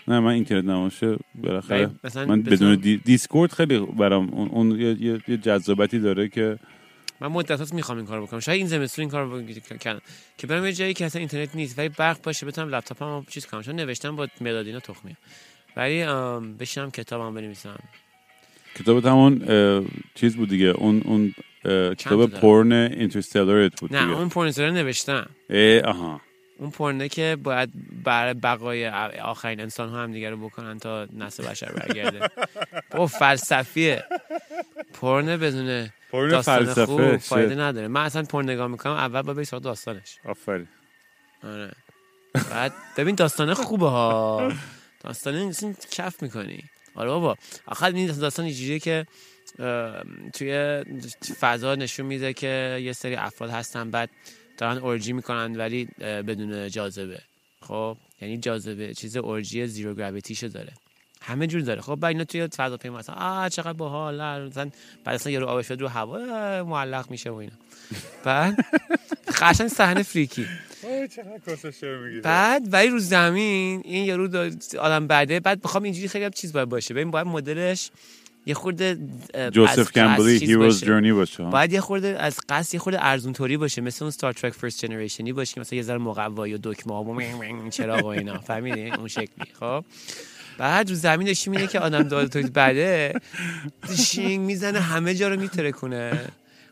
نه 0.07 0.19
من 0.19 0.31
اینترنت 0.31 0.65
نباشه. 0.65 1.17
بالاخره 1.35 1.89
من 2.15 2.41
بدون 2.41 2.75
دی... 2.75 2.97
دیسکورد 2.97 3.51
خیلی 3.51 3.79
برام 3.79 4.29
اون, 4.29 4.49
اون 4.49 4.79
یه, 4.79 5.01
یه, 5.01 5.21
یه 5.27 5.37
جذابیتی 5.37 5.99
داره 5.99 6.29
که 6.29 6.59
من 7.21 7.27
مدت 7.27 7.73
می‌خوام 7.73 7.97
این 7.97 8.07
کارو 8.07 8.25
بکنم. 8.25 8.39
شاید 8.39 8.57
این 8.57 8.67
زمستون 8.67 9.03
این 9.03 9.09
کارو 9.09 9.41
بکنم 9.41 10.01
که 10.37 10.47
برم 10.47 10.65
یه 10.65 10.73
جایی 10.73 10.93
که 10.93 11.05
اصلا 11.05 11.19
اینترنت 11.19 11.55
نیست. 11.55 11.79
ولی 11.79 11.89
برق 11.89 12.21
باشه 12.21 12.45
بتونم 12.45 12.75
لپتاپم 12.75 13.25
چیز 13.29 13.45
کنم. 13.45 13.61
چون 13.61 13.75
نوشتم 13.75 14.15
با 14.15 14.27
مدادینا 14.41 14.79
تخمیه. 14.79 15.17
ولی 15.77 16.05
بشینم 16.59 16.91
کتابم 16.91 17.33
بنویسم. 17.33 17.79
کتاب 18.80 19.05
همون 19.05 19.45
چیز 20.15 20.36
بود 20.36 20.49
دیگه 20.49 20.65
اون 20.65 21.01
اون 21.05 21.36
کتاب؟ 21.95 22.30
پورن 22.30 22.71
اینترستلرت 22.71 23.80
بود 23.82 23.95
نه 23.95 24.03
دیگه. 24.05 24.17
اون 24.17 24.30
پورنسر 24.30 24.69
نوشتم. 24.69 25.30
اه، 25.49 25.80
آها. 25.82 26.21
اون 26.59 26.71
پرنه 26.71 27.09
که 27.09 27.38
باید 27.43 27.69
بر 28.03 28.34
بقای 28.34 28.88
آخرین 29.21 29.59
انسان 29.59 29.89
ها 29.89 30.03
هم 30.03 30.11
دیگه 30.11 30.30
رو 30.30 30.38
بکنن 30.38 30.80
تا 30.80 31.07
نسل 31.17 31.47
بشر 31.47 31.71
برگرده. 31.71 32.30
با 32.97 33.07
فلسفیه. 33.07 34.03
پرنه 35.01 35.38
بدون 35.38 35.89
پورن 36.11 36.32
داستان 36.32 36.65
فلسفه 36.65 36.86
خوب. 36.86 37.17
فایده 37.17 37.55
نداره. 37.55 37.88
من 37.88 38.01
اصلا 38.01 38.23
پرن 38.23 38.49
نگاه 38.49 38.67
می‌کنم 38.67 38.93
اول 38.93 39.21
بری 39.21 39.45
سراغ 39.45 39.61
داستانش. 39.61 40.17
آفرین. 40.25 40.67
آره. 41.43 41.71
بعد 42.51 42.73
ببین 42.97 43.15
داستانه 43.15 43.53
خوبه 43.53 43.89
ها. 43.89 44.51
داستانه 45.03 45.47
اصلا 45.47 45.73
کف 45.91 46.23
می‌کنی. 46.23 46.63
آره 46.95 47.09
بابا. 47.09 47.35
آخر 47.65 47.91
این 47.91 48.07
داستان 48.07 48.45
اینجوریه 48.45 48.79
که 48.79 49.07
توی 50.33 50.83
فضا 51.39 51.75
نشون 51.75 52.05
میده 52.05 52.33
که 52.33 52.79
یه 52.83 52.93
سری 52.93 53.15
افراد 53.15 53.49
هستن 53.49 53.91
بعد 53.91 54.09
دارن 54.57 54.77
اورجی 54.77 55.13
می‌کنن 55.13 55.55
ولی 55.55 55.85
بدون 55.99 56.69
جاذبه. 56.69 57.21
خب؟ 57.61 57.97
یعنی 58.21 58.37
جاذبه 58.37 58.93
چیز 58.93 59.17
اورجی 59.17 59.67
زیرو 59.67 59.95
گراویتیشو 59.95 60.47
داره. 60.47 60.73
همه 61.22 61.47
جور 61.47 61.61
داره. 61.61 61.82
خب 61.82 61.95
بعد 61.95 62.11
اینا 62.11 62.24
توی 62.24 62.47
فضاپیما 62.47 62.97
مثلا 62.97 63.15
آ 63.15 63.49
چقدر 63.49 63.74
باحال 63.74 64.47
مثلا 64.47 64.70
بعد 65.03 65.15
اصلا 65.15 65.32
یه 65.32 65.39
رو 65.39 65.45
آب 65.45 65.61
شد 65.61 65.82
رو 65.82 65.88
هوا 65.88 66.17
معلق 66.63 67.11
میشه 67.11 67.30
و 67.30 67.34
اینا. 67.34 67.53
بعد 68.24 68.65
قشنگ 69.41 69.67
صحنه 69.67 70.03
فریکی. 70.03 70.45
بعد 72.24 72.74
ولی 72.74 72.88
رو 72.88 72.99
زمین 72.99 73.82
این 73.86 74.05
یارو 74.05 74.49
آدم 74.80 75.07
بعده 75.07 75.39
بعد 75.39 75.61
بخوام 75.61 75.84
اینجوری 75.84 76.07
خیلی 76.07 76.26
هم 76.26 76.32
چیز 76.32 76.53
باید 76.53 76.70
باشه. 76.70 76.93
ببین 76.93 77.11
باید 77.11 77.28
مدلش 77.28 77.91
یه 78.45 78.53
خورده 78.53 78.97
جوزف 79.51 79.91
کمبلی 79.91 80.38
هیروز. 80.38 80.84
جرنی 80.84 81.11
باشه. 81.11 81.43
باید 81.43 81.74
یه 81.74 81.82
خورده 81.82 82.07
از 82.20 82.39
قصد 82.49 82.74
یه 82.74 82.80
خورده 82.80 83.05
ارزون 83.05 83.34
توری 83.34 83.57
باشه. 83.57 83.82
مثل 83.82 84.05
اون 84.05 84.11
ستار 84.11 84.34
ترک 84.34 84.53
فرست 84.53 84.86
جنریشنی 84.86 85.34
باشه 85.34 85.53
که 85.53 85.61
مثلا 85.61 85.78
یه 85.78 85.84
ذره 85.84 85.97
مقوایی 85.97 86.53
و 86.53 86.59
دکمه 86.63 86.93
ها 86.93 87.03
و 87.03 87.70
چراغ 87.70 88.05
و 88.05 88.07
اینا. 88.07 88.39
فهمیدی؟ 88.39 88.89
اون 88.89 89.07
شکلی. 89.07 89.45
خب؟ 89.59 89.86
بعد 90.60 90.89
رو 90.89 90.95
زمین 90.95 91.36
میده 91.47 91.68
که 91.68 91.80
آدم 91.80 92.03
داده 92.03 92.28
توی 92.28 92.43
بعده 92.43 93.14
شینگ 93.97 94.45
می‌زنه 94.45 94.80
همه 94.80 95.16
جا 95.16 95.28
رو 95.28 95.39
میترکونه. 95.39 96.26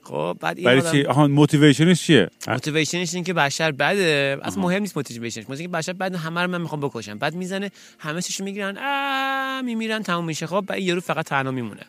خب 0.04 0.38
بعد 0.40 0.58
این 0.58 0.66
برای 0.66 0.80
آدم 0.80 0.92
چی؟ 0.92 1.04
آها 1.06 1.28
motivation 1.28 1.90
ش 1.90 2.02
چیه؟ 2.02 2.30
motivation 2.48 3.05
ش 3.05 3.16
این 3.16 3.24
که 3.24 3.34
بشر 3.34 3.72
بده. 3.72 4.38
اصلا 4.44 4.64
مهم 4.64 4.82
نیست 4.82 4.98
motivation 4.98 5.41
ش 5.41 5.50
مثلا 5.50 5.62
که 5.62 5.68
بشر 5.68 5.94
بعد 5.94 6.16
همه 6.16 6.42
رو 6.42 6.48
من 6.48 6.62
می‌خوام 6.62 6.82
بکشم. 6.82 7.18
بعد 7.18 7.36
می‌زنه 7.36 7.72
همه 8.00 8.22
چیشو 8.22 8.44
می‌گیرن. 8.44 8.78
آ 8.78 9.62
میمیرن 9.62 10.04
تموم 10.04 10.26
میشه. 10.26 10.48
خب 10.48 10.64
بعد 10.68 10.80
یارو 10.80 11.02
فقط 11.02 11.26
تنها 11.26 11.52
میمونه. 11.52 11.84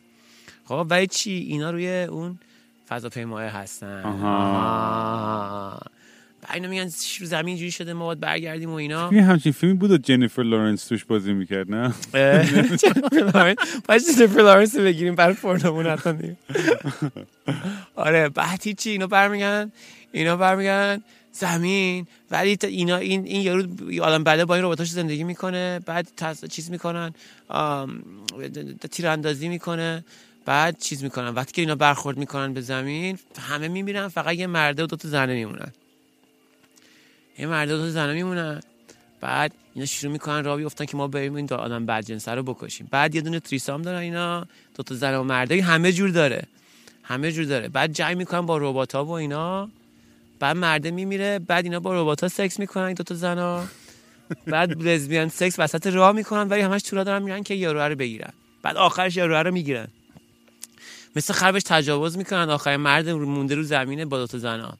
خب 0.64 0.86
ولی 0.90 1.06
چی؟ 1.06 1.30
اینا 1.30 1.70
روی 1.70 2.02
اون 2.02 2.38
فضاپیماه 2.88 3.42
هستن. 3.42 4.02
آها. 4.02 4.36
آها. 4.36 5.80
اینا 6.54 6.68
میگن 6.68 6.88
زمین 7.22 7.46
اینجوری 7.46 7.70
شده 7.70 7.92
ما 7.92 8.06
باید 8.06 8.20
برگردیم 8.20 8.70
و 8.70 8.74
اینا. 8.74 9.10
یه 9.12 9.22
همچین 9.22 9.52
فیلمی 9.52 9.74
بود 9.76 9.90
و 9.90 9.96
جنیفر 9.98 10.42
لورنس 10.42 10.86
توش 10.86 11.04
بازی 11.04 11.32
می‌کرد 11.32 11.70
نه؟ 11.70 11.94
باید 13.88 14.02
جنیفر 14.16 14.42
لارنس 14.42 14.76
رو 14.76 14.84
بگیریم 14.84 15.14
برای 15.14 15.34
پورنمون 15.34 15.86
حتما 15.86 16.18
آره 17.96 18.28
بعد 18.28 18.62
هیچی 18.62 18.90
اینا 18.90 19.06
برمیگردن 19.06 19.72
اینا 20.12 20.36
برمیگردن. 20.36 21.02
زمین 21.32 22.06
ولی 22.30 22.58
اینا 22.62 22.96
این 22.96 23.24
این 23.24 23.42
یارو 23.42 23.64
آدم 24.02 24.24
بله 24.24 24.44
با 24.44 24.54
این 24.54 24.64
رباتاش 24.64 24.90
زندگی 24.90 25.24
می‌کنه 25.24 25.80
بعد. 25.86 26.08
چیز 26.50 26.70
می‌کنن 26.70 27.14
تیراندازی 28.90 29.48
می‌کنه 29.48 30.04
بعد 30.44 30.78
چیز 30.78 31.02
می‌کنن. 31.04 31.28
وقتی 31.28 31.52
که 31.52 31.62
اینا 31.62 31.74
برخورد 31.74 32.16
می‌کنن 32.16 32.54
به 32.54 32.60
زمین 32.60 33.18
همه 33.48 33.68
میمیرن 33.68 34.08
فقط 34.08 34.34
یه 34.34 34.46
مرده 34.46 34.82
و 34.82 34.86
دو 34.86 34.96
تا 34.96 35.08
زنه 35.08 35.34
میمونن. 35.34 35.72
یه 37.38 37.46
مرده 37.46 37.74
و 37.74 37.76
دو 37.76 37.82
تا 37.82 37.90
زنه 37.90 38.12
میمونن. 38.12 38.60
بعد 39.20 39.54
اینا 39.74 39.86
شروع 39.86 40.12
می‌کنن 40.12 40.44
راه 40.44 40.56
بیفتن 40.56 40.84
که 40.84 40.96
ما 40.96 41.08
بریم 41.08 41.34
این 41.34 41.46
دو 41.46 41.54
آدم 41.54 41.86
بدجنسه 41.86 42.34
رو 42.34 42.42
بکشیم. 42.42 42.88
بعد 42.90 43.14
یه 43.14 43.20
دونه 43.20 43.40
تریسام 43.40 43.82
دارن 43.82 43.98
اینا. 43.98 44.46
دو 44.74 44.82
تا 44.82 44.94
زن 44.94 45.14
و 45.14 45.22
مرده. 45.22 45.62
همه 45.62 45.92
جور 45.92 46.10
داره. 46.10 46.42
همه 47.02 47.32
جور 47.32 47.44
داره. 47.44 47.68
بعد 47.68 47.92
جنگ 47.92 48.16
می‌کنن 48.16 48.40
با 48.40 48.58
ربات 48.58 48.94
ها 48.94 49.04
و 49.04 49.10
اینا. 49.10 49.70
بعد 50.40 50.56
مرده 50.56 50.90
میمیره. 50.90 51.38
بعد 51.38 51.64
اینا 51.64 51.80
با 51.80 52.02
ربات 52.02 52.22
ها 52.22 52.28
سکس 52.28 52.58
می‌کنن 52.58 52.84
این 52.84 52.94
دو 52.94 53.04
تا 53.04 53.14
زنا 53.14 53.64
بعد 54.46 54.82
لزبیان 54.82 55.28
سکس 55.28 55.58
وسط 55.58 55.86
راه 55.86 56.12
می‌کنن 56.12 56.48
ولی 56.48 56.60
همش 56.60 56.82
تورا 56.82 57.04
دارن 57.04 57.22
میرن 57.22 57.42
که 57.42 57.54
یارو 57.54 57.80
رو 57.80 57.94
بگیرن. 57.94 58.32
بعد 58.62 58.76
آخرش 58.76 59.16
یارو 59.16 59.34
رو 59.34 59.50
می‌گیرن. 59.50 59.88
مثل 61.16 61.34
خربش 61.34 61.62
تجاوز 61.62 62.18
می‌کنن. 62.18 62.50
آخر 62.50 62.76
مرد 62.76 63.08
مونده 63.08 63.54
رو 63.54 63.62
زمینه 63.62 64.04
با 64.04 64.18
دو 64.18 64.26
تا 64.26 64.38
زنا 64.38 64.78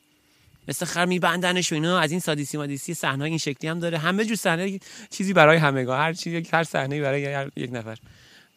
مثل 0.69 0.87
خر 0.87 1.05
میبندنش 1.05 1.73
و 1.73 1.75
اینا. 1.75 1.99
از 1.99 2.11
این 2.11 2.21
سادیسی 2.21 2.57
مادیسی 2.57 2.95
صحنه 2.95 3.25
این 3.25 3.39
شکلی 3.39 3.71
هم 3.71 3.79
داره. 3.79 3.99
همه 3.99 4.25
جور 4.25 4.37
صحنه 4.37 4.81
چیزی 5.11 5.33
برای 5.33 5.57
همگان 5.57 6.01
هر 6.01 6.13
چیزی 6.13 6.49
هر 6.53 6.65
صحنه 6.65 7.01
برای 7.01 7.25
هر 7.25 7.51
یک 7.57 7.71
نفر. 7.73 7.99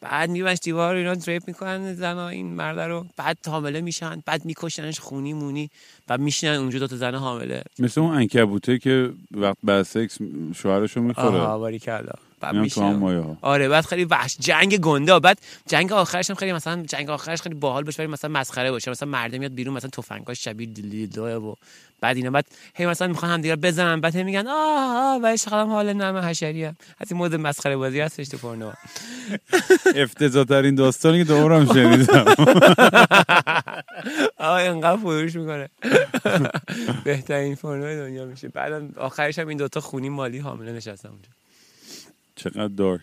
بعد 0.01 0.29
میبنش 0.29 0.57
دیوار 0.63 0.93
رو 0.93 0.97
اینا 0.99 1.13
rape 1.15 1.43
می‌کنن 1.47 1.93
زنا 1.93 2.27
این 2.27 2.53
مرد 2.53 2.79
رو. 2.79 3.05
بعد 3.17 3.37
حامله 3.47 3.81
میشن. 3.81 4.23
بعد 4.25 4.45
میکشنش 4.45 4.99
خونی 4.99 5.33
مونی 5.33 5.69
بعد 6.07 6.19
میشینن 6.19 6.53
اونجا 6.53 6.79
دو 6.79 6.87
تا 6.87 6.95
زن 6.95 7.15
حامله. 7.15 7.63
مثل 7.79 8.01
اون 8.01 8.15
عنکبوته 8.15 8.79
که 8.79 9.13
وقت 9.31 9.57
بعد 9.63 9.83
سکس 9.83 10.17
شوهرشو 10.55 11.01
می‌خوره. 11.01 11.27
آها 11.27 11.59
باریکلا. 11.59 12.13
بعد 12.41 12.55
ها 12.77 13.37
آره 13.41 13.69
بعد 13.69 13.85
خیلی 13.85 14.05
وحش 14.05 14.37
جنگ 14.39 14.77
گنده. 14.77 15.19
بعد 15.19 15.37
جنگ 15.67 15.91
آخرش 15.93 16.29
هم 16.29 16.35
خیلی 16.35 16.53
مثلا 16.53 16.83
جنگ 16.83 17.09
آخرش 17.09 17.41
خیلی 17.41 17.55
باحال 17.55 17.83
باشه 17.83 18.03
ولی 18.03 18.11
مثلا 18.11 18.31
مسخره 18.31 18.71
باشه. 18.71 18.91
مثلا 18.91 19.09
مرده 19.09 19.37
میاد 19.37 19.53
بیرون 19.53 19.73
مثلا 19.73 19.89
تفنگاش 19.89 20.43
شبیه 20.43 20.67
dildo 20.67 21.25
و 21.25 21.55
بعد 22.01 22.15
اینا. 22.17 22.29
بعد 22.31 22.45
هی 22.75 22.85
مثلا 22.85 23.07
می‌خوان 23.07 23.31
همدیگه 23.31 23.55
بزنن. 23.55 24.01
بعد 24.01 24.15
هی 24.15 24.23
میگن 24.23 24.47
آه 24.47 25.15
آه 25.15 25.21
ولی 25.21 25.37
چقدر 25.37 25.63
حال 25.65 25.93
نمه 25.93 26.21
حشری 26.21 26.63
هم 26.63 26.75
از 26.99 27.11
این 27.11 27.17
مود 27.17 27.35
مسخره 27.35 27.77
بازی 27.77 27.99
هستش 27.99 28.27
تو 28.27 28.37
پورنو 28.37 28.71
افتضاح 29.95 30.43
ترین 30.43 30.75
داستانی 30.75 31.17
که 31.17 31.25
تو 31.25 31.33
عمرم 31.35 31.65
شنیدم. 31.73 32.25
آه 34.37 34.53
اینقدر 34.55 34.97
فروش 34.97 35.35
می‌کنه. 35.35 35.69
بهترین 37.05 37.55
پورنو 37.55 38.05
دنیا 38.07 38.25
میشه. 38.25 38.47
بعد 38.47 38.97
آخرش 38.97 39.39
هم 39.39 39.47
این 39.47 39.57
دوتا 39.57 39.79
خونی 39.81 40.09
مالی 40.09 40.39
حامله 40.39 40.71
نشستن 40.71 41.09
اونجا. 41.09 41.29
چقدر 42.43 42.67
دارک. 42.67 43.01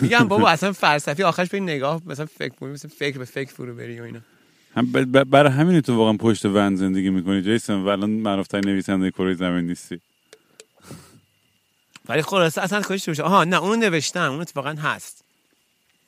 میگم 0.00 0.28
بابا 0.28 0.50
اصلا 0.50 0.72
فلسفی 0.72 1.22
آخرش 1.22 1.48
به 1.48 1.60
نگاه 1.60 2.02
مثلا 2.06 2.26
فکر 2.26 2.64
مثلا 2.64 2.90
فکر 2.98 3.18
به 3.18 3.24
فکر 3.24 3.52
فرو 3.52 3.74
بری 3.74 4.00
و 4.00 4.02
اینا. 4.02 4.20
هم 4.76 4.92
برای 5.30 5.52
همین 5.52 5.80
تو 5.80 5.96
واقعا 5.96 6.12
پشت 6.12 6.44
ون 6.44 6.76
زندگی 6.76 7.10
می‌کنی 7.10 7.42
جیسن 7.42 7.74
و 7.74 7.88
الان 7.88 8.10
معروفترین 8.10 8.64
نویسنده 8.64 9.10
کره 9.10 9.34
زمین 9.34 9.66
نیستی. 9.66 10.00
ولی 12.08 12.22
خلاصه 12.22 12.62
اصلا 12.62 12.82
شروع 12.82 13.14
شد 13.14 13.20
آها 13.20 13.44
نه 13.44 13.62
اون 13.62 13.78
نوشتم. 13.78 14.30
اون 14.30 14.40
اتفاقا 14.40 14.70
هست. 14.70 15.24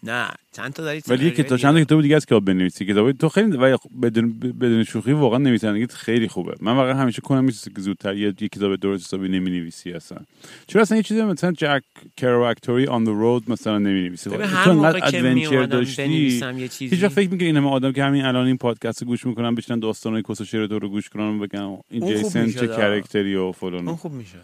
نه 0.02 0.30
چند 0.52 0.72
تا 0.72 0.82
داری 0.82 1.02
ولی 1.08 1.30
دیگه. 1.30 1.56
چند 1.56 1.74
تا 1.74 1.84
کتاب 1.84 2.02
دیگه 2.02 2.16
از 2.16 2.26
که 2.26 2.40
بنویسی 2.40 2.86
کتاب. 2.86 3.12
تو 3.12 3.28
خیلی 3.28 3.56
و 3.56 3.78
بدون 4.02 4.38
بدون 4.38 4.84
شوخی 4.84 5.12
واقعا 5.12 5.38
نویسندگیت 5.38 5.92
خیلی 5.92 6.28
خوبه. 6.28 6.54
من 6.60 6.76
واقعا 6.76 6.94
همیشه 6.94 7.22
کنم 7.22 7.44
میشه 7.44 7.70
که 7.76 7.80
زودتر 7.82 8.16
یه, 8.16 8.34
یه 8.40 8.48
کتاب 8.48 8.76
درست 8.76 9.04
حسابی 9.04 9.28
نمی 9.28 9.50
نویسی 9.50 9.92
اصلا. 9.92 10.18
چرا 10.66 10.82
اصلا 10.82 10.96
یه 10.96 11.02
چیزی 11.02 11.22
مثلا 11.22 11.52
جک 11.52 11.82
کراکتوری 12.16 12.86
آن 12.86 13.04
the 13.04 13.08
road 13.08 13.50
مثلا 13.50 13.78
نمی 13.78 14.08
نویسی 14.08 14.30
ببین 14.30 14.46
تو 14.46 14.56
هر 14.56 14.72
موقع 14.72 14.88
انقدر 14.88 15.18
اومدم 15.28 15.66
داشتی 15.66 16.02
بنویسم 16.02 16.58
یه 16.58 16.68
هیچ 16.78 17.02
وقت 17.02 17.12
فکر 17.12 17.30
می‌کنی 17.30 17.46
این 17.46 17.56
همه 17.56 17.68
آدم 17.68 17.92
که 17.92 18.04
همین 18.04 18.24
الان 18.24 18.46
این 18.46 18.56
پادکست 18.56 19.02
رو 19.02 19.08
گوش 19.08 19.26
می‌کنن 19.26 19.54
بشنن 19.54 19.78
داستانای 19.78 20.22
کس 20.28 20.40
و 20.40 20.44
شعر 20.44 20.66
تو 20.66 20.78
رو 20.78 20.88
گوش 20.88 21.08
کنن 21.08 21.22
و 21.22 21.38
بگن 21.46 21.78
این 21.90 22.02
اون 22.02 22.16
جیسن 22.16 22.50
چه 22.50 22.70
آه. 22.70 22.76
کرکتری 22.76 23.36
و 23.36 23.40
اون 23.40 23.52
فلان 23.52 23.96
خوب 23.96 24.12
میشه 24.12 24.38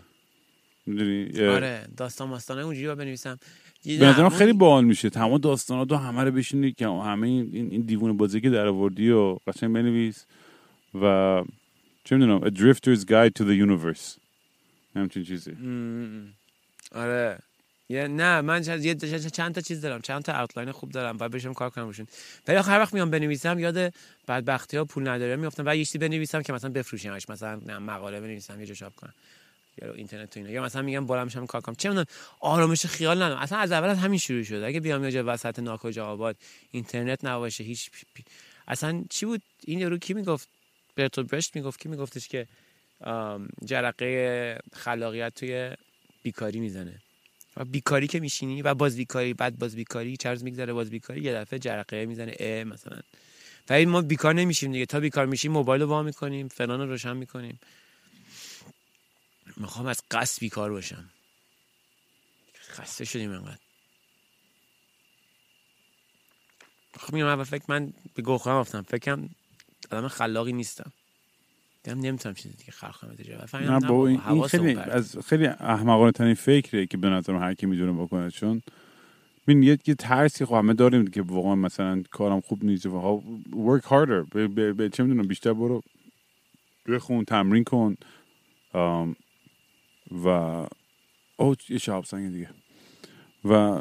می‌دونی؟ 0.86 1.46
آره 1.46 1.80
داستان 1.96 2.28
ماستانه 2.28 2.61
اونجوری 2.61 2.94
بنویسم. 2.94 3.38
به 3.87 4.07
نظرم 4.07 4.28
خیلی 4.28 4.53
باحال 4.53 4.84
میشه. 4.84 5.11
تمام 5.11 5.39
داستانات 5.39 5.91
رو 5.91 5.97
همه 5.97 6.24
رو 6.24 6.30
بشینی 6.30 6.72
که 6.72 6.89
همه 6.89 7.26
این 7.26 7.51
این, 7.53 7.80
دیوونه 7.82 8.12
بازی 8.12 8.41
که 8.41 8.51
در 8.51 8.66
آوردی 8.66 9.11
و 9.11 9.37
قشنگ 9.47 9.74
بنویس 9.74 10.26
و 10.95 11.45
چه 12.05 12.16
می‌دونم 12.16 12.41
A 12.41 12.51
Drifter's 12.51 13.01
Guide 13.05 13.32
to 13.39 13.43
the 13.43 13.66
Universe. 13.66 14.18
همچین 14.97 15.24
چیزی. 15.24 15.53
آره. 16.93 17.39
یه 17.89 18.09
نه 18.09 18.41
من 18.41 18.62
چند, 18.62 18.84
یه 18.84 18.95
چند- 18.95 19.55
تا 19.55 19.61
چیز 19.61 19.80
دارم. 19.80 20.01
چند 20.01 20.22
تا 20.22 20.41
اوتلاین 20.41 20.72
خوب 20.72 20.91
دارم. 20.91 21.16
و 21.20 21.28
بشم 21.28 21.53
کار 21.53 21.70
کنم 21.70 21.84
روشون. 21.84 22.07
ولی 22.49 22.57
هر 22.57 22.78
وقت 22.78 22.95
میام 22.95 23.11
بنویسم 23.11 23.59
یاد 23.59 23.95
بدبختی 24.28 24.76
ها 24.76 24.84
پول 24.84 25.09
نداره 25.09 25.37
میافتم. 25.37 25.62
و 25.66 25.76
یه 25.76 25.84
چیزی 25.84 25.99
بنویسم 25.99 26.43
که 26.43 26.53
مثلا 26.53 26.70
بفروشمش. 26.70 27.30
مثلا 27.30 27.61
نه 27.66 27.78
مقاله 27.78 28.20
بنویسم 28.20 28.61
یه 28.61 28.66
جا 28.66 28.74
چاپ 28.74 28.95
کنم. 28.95 29.14
یا 29.83 29.93
اینترنت 29.93 30.31
تو 30.31 30.41
اینا. 30.41 30.53
یا 30.53 30.62
مثلا 30.62 30.83
میگم 30.83 31.07
بالا 31.07 31.24
میشم 31.24 31.47
کار 31.47 31.61
کنم. 31.61 31.74
چه 31.74 31.89
می‌دونم 31.89 32.07
آرامش 32.41 32.87
خیال 32.87 33.22
ندارم. 33.22 33.41
اصلا 33.41 33.59
از 33.59 33.72
اول 33.72 33.89
از 33.89 33.99
همین 33.99 34.18
شروع 34.18 34.43
شد. 34.43 34.62
اگه 34.64 34.81
بیام 34.81 35.05
یه 35.05 35.22
وسط 35.22 35.59
ناکجا 35.59 36.07
آباد 36.07 36.37
اینترنت 36.70 37.24
نباشه 37.24 37.64
هیچ 37.64 37.91
پی- 38.14 38.24
اصلا 38.68 39.05
چی 39.11 39.27
بود؟ 39.27 39.43
این 39.64 39.79
یارو 39.79 39.99
کی 39.99 40.14
می‌گفت؟ 40.14 40.49
برتولد 40.97 41.29
برشت 41.29 41.57
می‌گفت 41.57 41.81
کی 41.81 41.89
میگفتش 41.89 42.29
که 42.29 42.47
جرقه 43.64 44.59
خلاقیت 44.72 45.35
توی 45.35 45.70
بیکاری 46.22 46.61
می‌زنه. 46.61 47.01
و 47.57 47.64
بیکاری 47.64 48.07
که 48.07 48.20
میشینی 48.20 48.62
و 48.62 48.74
باز 48.74 48.97
بیکاری 48.97 49.35
بعد 49.35 49.59
باز 49.59 49.77
بیکاری 49.77 50.16
چه 50.16 50.31
روز 50.31 50.45
میگذره 50.45 50.72
باز 50.72 50.91
بیکاری 50.91 51.20
یه 51.20 51.35
دفعه 51.35 51.59
جرقه 51.59 52.07
می‌زنه 52.07 52.35
اه 52.41 52.64
مثلا. 52.64 52.99
ولی 53.70 53.87
ما 53.87 54.03
بیکار 54.03 54.35
نمیشیم 54.35 54.72
دیگه. 54.72 54.87
تا 54.87 55.01
بیکار 55.01 55.27
میشیم 55.27 55.53
موبایل 55.53 55.83
رو 55.83 55.89
وا 55.89 56.03
می‌کنیم 56.03 56.49
فلان 56.49 56.81
رو 56.81 56.87
روشن 56.87 57.16
می‌کنیم. 57.16 57.61
می‌خوام 59.57 59.86
از 59.86 60.00
قصد 60.11 60.40
بیکار 60.40 60.70
باشم. 60.70 61.11
خسته 62.68 63.04
شدیم 63.04 63.30
انقدر. 63.30 63.59
خب 66.98 67.14
میگم 67.14 67.26
اول 67.26 67.44
فکر 67.44 67.64
من 67.68 67.92
به 68.14 68.22
گوه 68.22 68.38
خورم 68.38 68.57
افتم 68.57 68.82
فکرم 68.82 69.30
آدم 69.90 70.09
خلاقی 70.09 70.52
نیستم. 70.52 70.92
دیدم 71.82 72.00
نمی‌تونم 72.00 72.34
چیزی 72.34 72.57
دیگه 72.57 72.70
خلق 72.72 72.96
کنم 72.96 73.16
نه 73.52 73.80
بابا 73.80 74.07
این, 74.07 74.42
خیلی. 74.42 74.74
از 74.76 75.18
خیلی 75.18 75.46
احمقانه 75.46 76.12
ترین 76.12 76.34
فکریه 76.34 76.86
که 76.86 76.96
به 76.96 77.09
نظرم 77.09 77.42
هر 77.42 77.54
کی 77.54 77.66
می‌دونه 77.66 77.92
بکنه. 78.02 78.30
چون 78.30 78.62
ببین 79.46 79.62
یه 79.62 79.76
ترسی 79.76 80.44
خب 80.44 80.54
همه 80.54 80.74
داریم 80.74 81.07
که 81.07 81.22
واقعا 81.22 81.54
مثلا 81.54 82.02
کارم 82.11 82.40
خوب 82.40 82.64
نیست. 82.64 82.86
و 82.86 83.00
ها- 83.00 83.22
work 83.50 83.82
harder. 83.82 84.34
به, 84.74 84.88
چه 84.88 85.02
می‌دونم 85.02 85.28
بیشتر 85.28 85.52
برو 85.52 85.82
بخون 86.86 87.24
تمرین 87.24 87.64
کن. 87.64 87.96
آم، 88.72 89.16
و 90.24 90.28
او 91.36 91.54
یه 91.68 91.78
شهاب 91.78 92.04
سنگ 92.04 92.32
دیگه. 92.32 92.48
و 93.44 93.78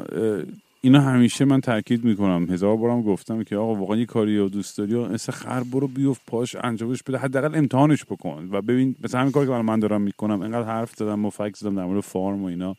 اینا 0.80 1.00
همیشه 1.00 1.44
من 1.44 1.60
تاکید 1.60 2.04
می‌کنم. 2.04 2.50
هزار 2.50 2.76
بارم 2.76 3.02
گفتم 3.02 3.42
که 3.42 3.56
آقا 3.56 3.74
واقعا 3.74 3.96
یه 3.96 4.06
کاری 4.06 4.38
رو 4.38 4.48
دوست 4.48 4.78
داری 4.78 4.94
و 4.94 5.08
مثل 5.08 5.32
خر 5.32 5.62
برو 5.62 5.88
بیفت 5.88 6.22
پاش 6.26 6.56
انجامش 6.64 7.02
بده. 7.02 7.18
حداقل 7.18 7.54
امتحانش 7.54 8.04
بکن 8.04 8.48
و 8.52 8.62
ببین 8.62 8.96
مثلا 9.04 9.20
همین 9.20 9.32
کاری 9.32 9.46
که 9.46 9.52
من 9.52 9.80
دارم 9.80 10.00
می‌کنم 10.00 10.42
اینقدر 10.42 10.66
حرف 10.66 10.96
زدم 10.96 11.24
و 11.24 11.30
فکس 11.30 11.60
زدم 11.60 11.76
در 11.76 11.84
مورد 11.84 12.00
فارم 12.00 12.42
و 12.42 12.46
اینا. 12.46 12.76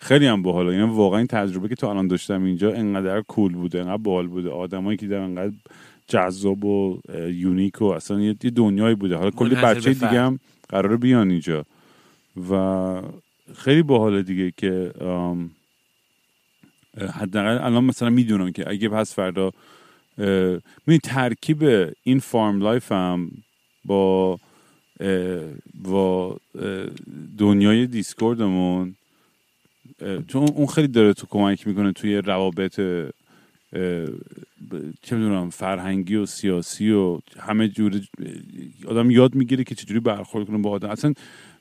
خیلی 0.00 0.26
هم 0.26 0.42
باحاله. 0.42 0.72
اینا 0.72 0.94
واقعا 0.94 1.18
این 1.18 1.26
تجربه 1.26 1.68
که 1.68 1.74
تو 1.74 1.86
الان 1.86 2.08
داشتم 2.08 2.44
اینجا 2.44 2.72
انقدر 2.72 3.20
کول 3.20 3.52
بوده 3.52 3.80
انقدر 3.80 3.96
باحال 3.96 4.26
بوده. 4.26 4.50
آدمایی 4.50 4.98
که 4.98 5.06
در 5.06 5.18
انقدر 5.18 5.52
جذاب 6.08 6.64
و 6.64 7.00
unique 7.30 7.82
و 7.82 7.84
اصلا 7.84 8.20
یه 8.20 8.32
دنیایی 8.32 8.94
بوده. 8.94 9.16
حالا 9.16 9.30
کلی 9.30 9.54
بچه. 9.54 9.92
دیگه 9.94 10.20
هم 10.20 10.40
قراره 10.68 10.96
بیان 10.96 11.30
اینجا. 11.30 11.64
و 12.50 13.02
خیلی 13.54 13.82
باحاله 13.82 14.22
دیگه 14.22 14.52
که 14.56 14.92
حداقل 17.12 17.58
الان 17.64 17.84
مثلا 17.84 18.10
می‌دونم 18.10 18.52
که 18.52 18.70
اگه 18.70 18.88
پس 18.88 19.14
فردا 19.14 19.52
می 20.86 20.98
ترکیب 20.98 21.90
این 22.02 22.18
farm 22.18 22.58
life 22.58 22.92
هم 22.92 23.30
با 23.84 24.38
با 25.74 26.36
دنیای 27.38 27.86
دیسکوردمون 27.86 28.96
چون 30.28 30.48
اون 30.48 30.66
خیلی 30.66 30.88
داره 30.88 31.12
تو 31.12 31.26
کمک 31.26 31.66
می‌کنه 31.66 31.92
توی 31.92 32.16
روابط 32.16 32.76
چه 35.02 35.16
می‌دونم 35.16 35.50
فرهنگی 35.50 36.16
و 36.16 36.26
سیاسی 36.26 36.90
و 36.90 37.20
همه 37.38 37.68
جور 37.68 38.00
آدم 38.86 39.10
یاد 39.10 39.34
می‌گیره 39.34 39.64
که 39.64 39.74
چجوری 39.74 40.00
برخورد 40.00 40.46
کنه 40.46 40.58
با 40.58 40.70
آدم. 40.70 40.90
اصلا 40.90 41.14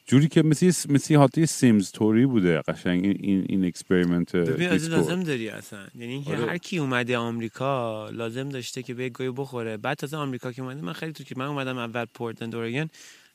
جوری 0.07 0.27
که 0.27 0.43
مثل 0.43 0.93
مثل 0.93 1.15
حالت 1.15 1.45
Sims 1.45 1.91
story 1.91 2.25
بوده 2.25 2.61
قشنگ 2.61 3.05
این 3.05 3.45
این, 3.49 3.65
experiment 3.65 4.35
ببین 4.35 4.69
از. 4.69 4.89
لازم 4.89 5.23
داری 5.23 5.49
اصلا. 5.49 5.79
یعنی 5.95 6.13
اینکه 6.13 6.29
آره. 6.29 6.45
هر 6.45 6.57
کی 6.57 6.77
اومده 6.77 7.17
آمریکا 7.17 8.09
لازم 8.09 8.49
داشته 8.49 8.83
که 8.83 8.93
به 8.93 9.09
گهی 9.09 9.31
بخوره. 9.31 9.77
بعد 9.77 9.97
تازه 9.97 10.17
آمریکا 10.17 10.51
که 10.51 10.61
اومده 10.61 10.81
من 10.81 10.93
خیلی 10.93 11.13
تو 11.13 11.23
که 11.23 11.35
من 11.37 11.45
اومدم 11.45 11.77
اول 11.77 12.05
پورتلند 12.05 12.55
اورگن 12.55 12.89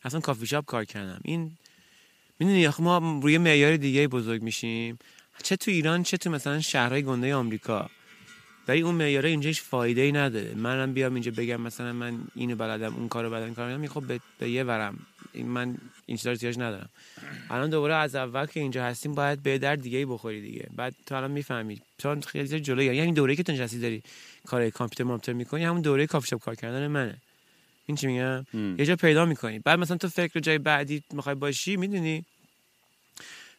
اصلا 0.05 0.21
کافی 0.21 0.47
شاپ 0.47 0.65
کار 0.65 0.85
کردم. 0.85 1.21
این 1.25 1.51
می‌دونی 2.39 2.67
آخه 2.67 2.83
ما 2.83 3.21
روی 3.23 3.39
معیار 3.39 3.77
دیگه 3.77 4.09
بزرگ 4.09 4.43
میشیم. 4.43 4.99
چه 5.43 5.57
تو 5.57 5.71
ایران 5.71 6.03
چه 6.03 6.17
تو 6.17 6.31
مثلا 6.31 6.61
شهرهای 6.61 7.03
گنده 7.03 7.35
آمریکا. 7.35 7.91
ولی 8.69 8.81
اون 8.81 8.95
معیاره 8.95 9.29
اینجا 9.29 9.49
هیچ 9.49 9.63
فایده 9.63 10.01
ای 10.01 10.13
نداره. 10.13 10.55
منم 10.55 10.93
بیام 10.93 11.15
اینجا 11.15 11.33
بگم 11.37 11.61
مثلا 11.61 11.93
من 11.93 12.19
اینو 12.35 12.57
بلدم 12.57 12.95
اون 12.95 13.09
کارو 13.09 13.31
بلدم 13.31 13.55
کارو 13.55 13.79
بلدم. 13.79 13.87
خب 13.87 14.07
به, 14.07 14.21
به 14.39 14.51
یه 14.51 14.65
ورم. 14.65 14.99
این 15.33 15.49
من 15.49 15.77
این 16.07 16.17
چیزا 16.17 16.31
رو 16.31 16.37
زیادش 16.37 16.59
ندارم. 16.59 16.89
الان 17.51 17.71
دوباره 17.71 17.95
از 17.95 18.15
اول 18.15 18.47
که 18.47 18.61
اینجا 18.61 18.85
هستیم 18.85 19.15
باید 19.15 19.43
به 19.43 19.59
در 19.59 19.77
دیگه 19.77 19.99
ای 19.99 20.05
بخوری 20.05 20.41
دیگه. 20.41 20.69
بعد 20.77 20.95
تو 21.07 21.15
الان 21.15 21.31
می‌فهمی. 21.31 21.81
چون 21.99 22.21
خیلی 22.21 22.47
زیاد 22.47 22.63
جلوی. 22.63 22.85
یعنی 22.85 23.01
همین 23.01 23.15
دوره 23.15 23.37
که 23.37 23.43
تو 23.43 23.53
نشستی 23.53 23.81
داری 23.81 24.03
کار 24.47 24.71
کامپیوتر 24.71 25.05
مامتر 25.05 25.33
می‌کنی 25.33 25.65
همون 25.65 25.81
دوره 25.81 26.07
کافی 26.07 26.29
شاپ 26.29 26.41
کار 26.41 26.55
کردن 26.55 26.87
منه. 26.87 27.17
این 27.87 27.97
چی 27.97 28.07
میگم. 28.07 28.47
یه 28.79 28.87
جا 28.87 28.97
پیدا 28.97 29.25
می‌کنی. 29.25 29.59
بعد 29.59 29.79
مثلا 29.79 29.97
تو 29.97 30.09
فکر 30.09 30.41
جای 30.41 30.59
بعدی 30.59 31.03
می‌خوای 31.13 31.35
باشی 31.35 31.77
می‌دونی؟ 31.77 32.25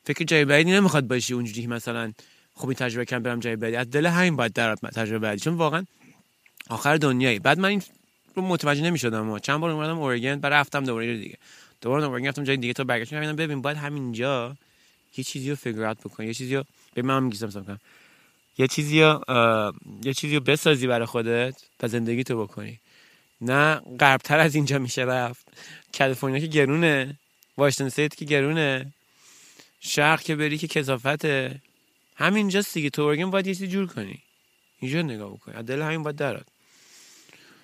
فکر 0.04 0.26
جای 0.26 0.46
بعدی 0.46 0.72
نمی‌خواد 0.72 1.08
باشی 1.08 1.34
اونجوری 1.34 1.68
مثلا 1.68 2.14
خب 2.56 2.68
این 2.68 2.76
تجربه 2.76 3.06
کردم 3.06 3.24
برم 3.24 3.40
جای 3.40 3.56
بعدی. 3.56 3.76
از 3.76 3.90
دل 3.90 4.06
همین 4.06 4.36
باید 4.36 4.54
در 4.54 4.76
تجربه 4.76 5.20
بعدی. 5.20 5.40
چون 5.40 5.54
واقعا 5.54 5.86
آخر 6.70 6.98
دنیایی. 6.98 7.40
بعد 7.40 7.60
من 7.60 7.70
این 7.70 7.84
رو 8.36 8.42
متوجه 8.42 8.82
نمی‌شدم. 8.82 9.40
چند 9.40 9.60
بار 9.60 9.70
اومدم 9.70 10.00
اورگن 10.00 10.40
بعد 10.40 10.54
رفتم 10.54 10.84
دوباره 10.84 11.18
دیگه. 11.18 11.38
دوباره 11.82 12.06
اورگن 12.06 12.28
رفتم 12.28 12.44
جای 12.44 12.58
دیگه 12.58 12.74
تا 12.74 12.84
برگشتم 12.84 13.18
ببینم 13.18 13.36
ببین 13.36 13.62
باید 13.62 13.78
همینجا 13.78 14.56
یه 15.18 15.24
چیزی 15.24 15.50
رو 15.50 15.56
فیگر 15.56 15.86
اوت 15.86 16.00
بکنی 16.00 16.28
یه 16.28 16.34
چیزی 16.34 16.56
رو 16.56 16.64
به 16.94 17.02
من 17.02 17.24
مثلا 17.24 17.64
کنم 17.64 17.80
یه 18.58 18.68
چیزی 18.68 19.02
رو 19.02 19.24
یه 20.04 20.14
چیزی 20.14 20.36
رو 20.36 20.42
بسازی 20.42 20.88
برای 20.88 21.06
خودت 21.06 21.56
و 21.84 21.88
زندگی 21.88 22.24
تو 22.24 22.44
بکنی. 22.44 22.80
نه 23.42 23.76
غربتر 24.00 24.40
از 24.40 24.56
اینجا 24.56 24.80
میشه 24.80 25.02
رفت. 25.02 25.48
کالیفرنیا 25.98 26.40
که 26.40 26.48
گرونه 26.48 27.18
Washington 27.58 27.86
State 27.86 28.16
که 28.16 28.26
گرونه 28.26 28.94
شرق 29.80 30.22
که 30.22 30.36
بری 30.36 30.58
که 30.58 30.68
کثافته 30.68 31.62
همینجاست 32.16 32.74
دیگه. 32.74 32.90
تو 32.90 33.02
اورگن 33.02 33.30
باید 33.32 33.48
یه 33.48 33.54
چیزی 33.54 33.68
جور 33.68 33.88
کنی. 33.88 34.20
اینجا 34.80 35.02
نگاه 35.02 35.32
بکنی. 35.32 35.64
دل 35.64 35.82
همین 35.82 36.04
باید 36.04 36.16
درات 36.16 36.46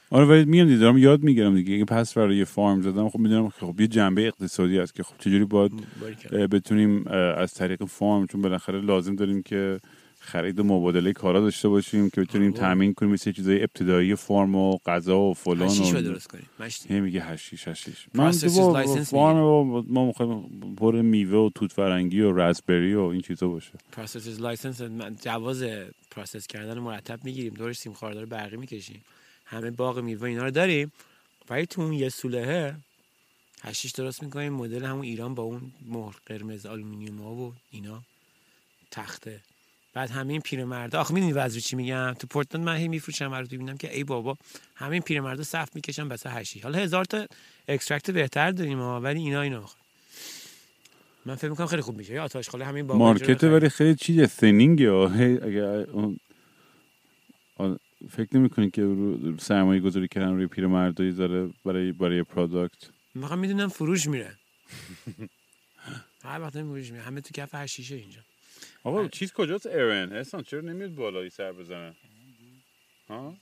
آره 0.09 0.25
ولی 0.25 0.45
میگم 0.45 0.65
دیگه 0.65 0.77
دارم 0.77 0.97
یاد 0.97 1.23
می‌گیرم 1.23 1.55
دیگه. 1.55 1.73
اگه 1.73 1.85
پس 1.85 2.13
برای 2.13 2.37
یه 2.37 2.45
farm 2.45 2.81
زدم 2.81 3.09
خب 3.09 3.19
می‌دونم 3.19 3.49
که 3.49 3.65
خب 3.65 3.81
یه 3.81 3.87
جنبه 3.87 4.27
اقتصادی 4.27 4.77
هست 4.77 4.95
که 4.95 5.03
خب 5.03 5.13
چجوری 5.19 5.45
باید 5.45 5.71
بتونیم 6.31 7.07
از 7.37 7.53
طریق 7.53 7.85
farm 7.85 8.27
چون 8.27 8.41
بالاخره 8.41 8.81
لازم 8.81 9.15
داریم 9.15 9.41
که 9.41 9.79
خرید 10.19 10.59
و 10.59 10.63
مبادله 10.63 11.13
کارا 11.13 11.39
داشته 11.39 11.69
باشیم 11.69 12.09
که 12.09 12.21
بتونیم. 12.21 12.51
تامین 12.51 12.93
کنیم 12.93 13.11
مثل 13.11 13.31
چیزای 13.31 13.59
ابتدایی 13.63 14.15
فرم 14.15 14.55
و 14.55 14.77
غذا 14.85 15.19
و 15.19 15.33
فلان 15.33 15.69
و 15.69 16.01
درست 16.01 16.27
کنی 16.27 16.41
مشتی 16.59 16.93
هی 16.93 16.99
میگه 16.99 17.21
حشیش 17.21 17.67
حشیش 17.67 18.07
من 18.13 18.31
farm 19.03 19.43
و 19.43 19.83
ما 19.87 20.05
می‌خوایم 20.05 20.43
پر 20.77 21.01
میوه 21.01 21.37
و 21.37 21.49
توت 21.55 21.71
فرنگی 21.71 22.21
و 22.21 22.39
raspberry 22.39 22.95
و 22.95 23.01
این 23.01 23.21
چیزا 23.21 23.47
باشه. 23.47 23.71
processor's 23.91 24.41
license 24.41 24.81
جواز 25.21 25.63
process 26.11 26.47
کردن 26.47 26.79
مرتب 26.79 27.19
می‌گیریم. 27.23 27.53
دورش 27.53 27.77
سیم 27.77 27.93
خاردار 27.93 28.25
برقی 28.25 28.57
می‌کشیم. 28.57 29.01
همه 29.47 29.71
باغ 29.71 29.99
میوه 29.99 30.23
اینا 30.23 30.43
رو 30.43 30.51
داریم. 30.51 30.91
ولی 31.49 31.65
تو 31.65 31.81
اون 31.81 31.93
یه 31.93 32.09
سولهه 32.09 32.75
حشیش 33.61 33.91
درست 33.91 34.23
می‌کنیم. 34.23 34.53
مدل 34.53 34.85
همون 34.85 35.05
ایران 35.05 35.35
با 35.35 35.43
اون 35.43 35.71
مهر 35.85 36.15
قرمز 36.25 36.65
آلومینیوم 36.65 37.17
ها 37.17 37.31
و 37.31 37.53
اینا. 37.71 38.03
تخته. 38.91 39.39
بعد 39.93 40.09
همه 40.09 40.31
این 40.33 40.41
پیرمردا 40.41 40.99
آخه 40.99 41.13
می‌دونی 41.13 41.33
وضع 41.33 41.59
چی 41.59 41.75
میگم؟ 41.75 42.13
تو 42.19 42.27
پورتلند 42.27 42.65
من 42.65 42.77
هی 42.77 42.87
میفروشم 42.87 43.33
رو 43.33 43.47
می‌بینم 43.51 43.77
که 43.77 43.95
ای 43.95 44.03
بابا 44.03 44.37
همه 44.75 44.91
این 44.91 45.01
پیرمردا 45.01 45.43
صف 45.43 45.69
می‌کشن 45.75 46.07
واسه 46.07 46.29
هشی 46.29 46.59
حالا 46.59 46.79
هزار 46.79 47.05
تا 47.05 47.27
اکسترکت 47.67 48.11
بهتر 48.11 48.51
داریم 48.51 48.79
ها 48.79 49.01
ولی 49.01 49.19
اینا 49.19 49.41
اینا 49.41 49.59
می‌خوان 49.59 49.81
من 51.25 51.35
فکر 51.35 51.49
می‌کنم 51.49 51.67
خیلی 51.67 51.81
خوب 51.81 51.97
میشه. 51.97 52.13
یا 52.13 52.23
آتش 52.23 52.49
خاله 52.49 52.65
همین 52.65 52.87
بابا 52.87 52.99
مارکت 52.99 53.43
ولی 53.43 53.69
خیلی 53.69 53.95
چیز 53.95 54.25
ثینینگ 54.25 54.81
اگر 54.81 55.65
اون 55.65 56.19
آ- 57.57 57.75
فکر 58.09 58.37
نمی 58.37 58.49
کنید 58.49 58.71
که 58.71 58.81
رو 58.81 59.37
سرمایه 59.37 59.81
گذاری 59.81 60.07
کردن 60.07 60.33
روی 60.33 60.47
پیرمردایی 60.47 61.11
داره 61.11 61.49
برای 61.65 61.91
برای 61.91 62.23
پروداکت 62.23 62.89
می‌خوام 63.15 63.39
می‌دونم 63.39 63.67
فروش 63.67 64.07
میره. 64.07 64.37
هر 66.23 66.41
وقت 66.41 66.53
فروش 66.53 66.91
میره 66.91 67.03
همه 67.03 67.21
تو 67.21 67.29
کف 67.33 67.55
هر 67.55 67.65
شیشه 67.65 67.95
اینجا. 67.95 68.19
آقا 68.83 69.07
چیز 69.07 69.33
کجاست 69.33 69.65
ارن 69.65 70.13
احسان 70.13 70.43
چرا 70.43 70.61
نمیاد 70.61 70.95
بالایی 70.95 71.29
سر 71.29 71.51
بزنه؟ 71.51 71.95
ها؟ 73.09 73.35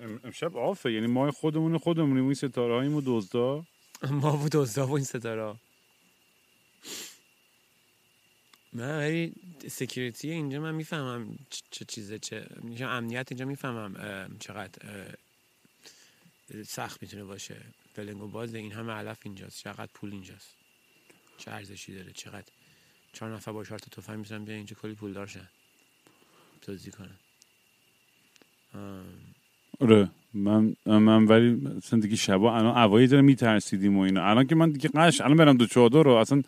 ام- 0.00 0.20
امشب 0.24 0.56
off 0.56 0.83
ه 0.83 0.92
یعنی 0.92 1.06
ما 1.06 1.30
خودمون 1.30 1.78
خودمونیم. 1.78 2.24
این 2.24 2.34
ستاره 2.34 2.74
هاییم 2.74 2.94
و 2.94 3.02
دزدا؟ 3.06 3.64
ما 4.10 4.36
بود 4.36 4.52
دزدا 4.52 4.86
و 4.86 4.92
این 4.92 5.04
ستاره 5.04 5.54
من 8.72 8.98
ولی 8.98 9.32
security 9.68 10.30
اینجا 10.30 10.60
من 10.60 10.74
می‌فهمم 10.74 11.38
چه- 11.70 11.84
چیزه 11.84 12.18
چه 12.18 12.46
امنیت 12.80 13.26
اینجا 13.30 13.44
می‌فهمم 13.44 13.94
چقدر 14.40 14.72
سخت 16.66 17.02
می‌تونه 17.02 17.24
باشه. 17.24 17.56
فلنگ 17.94 18.22
و 18.22 18.28
باز 18.28 18.54
این 18.54 18.72
همه 18.72 18.92
علف 18.92 19.18
اینجاست. 19.22 19.58
چقدر 19.64 19.88
پول 19.94 20.12
اینجاست. 20.12 20.54
چه 21.38 21.50
ارزشی 21.50 21.94
داره 21.94 22.12
چقدر 22.12 22.46
چهار 23.12 23.34
نفر 23.34 23.52
با 23.52 23.64
چهار 23.64 23.78
تا 23.78 24.02
تفنگ 24.02 24.18
می‌تونن 24.18 24.44
بیان 24.44 24.56
اینجا 24.56 24.76
کلی 24.82 24.94
پول 24.94 25.12
دارشن 25.12 25.48
توضیح 26.62 26.92
کنن 26.92 27.18
آره. 29.80 30.10
من 30.34 30.76
من 30.86 31.24
ولی 31.24 31.50
مثلا 31.50 32.00
دیگه 32.00 32.16
شبا 32.16 32.56
الان 32.56 32.76
اوایی 32.78 33.06
داره 33.06 33.22
میترسیدیم 33.22 33.96
و 33.96 34.00
اینا. 34.00 34.24
الان 34.24 34.46
که 34.46 34.54
من 34.54 34.70
دیگه 34.70 34.88
قش 34.88 35.20
الان 35.20 35.36
برم 35.36 35.56
دو 35.56 35.66
چادر 35.66 36.02
رو 36.02 36.10
اصلا 36.10 36.42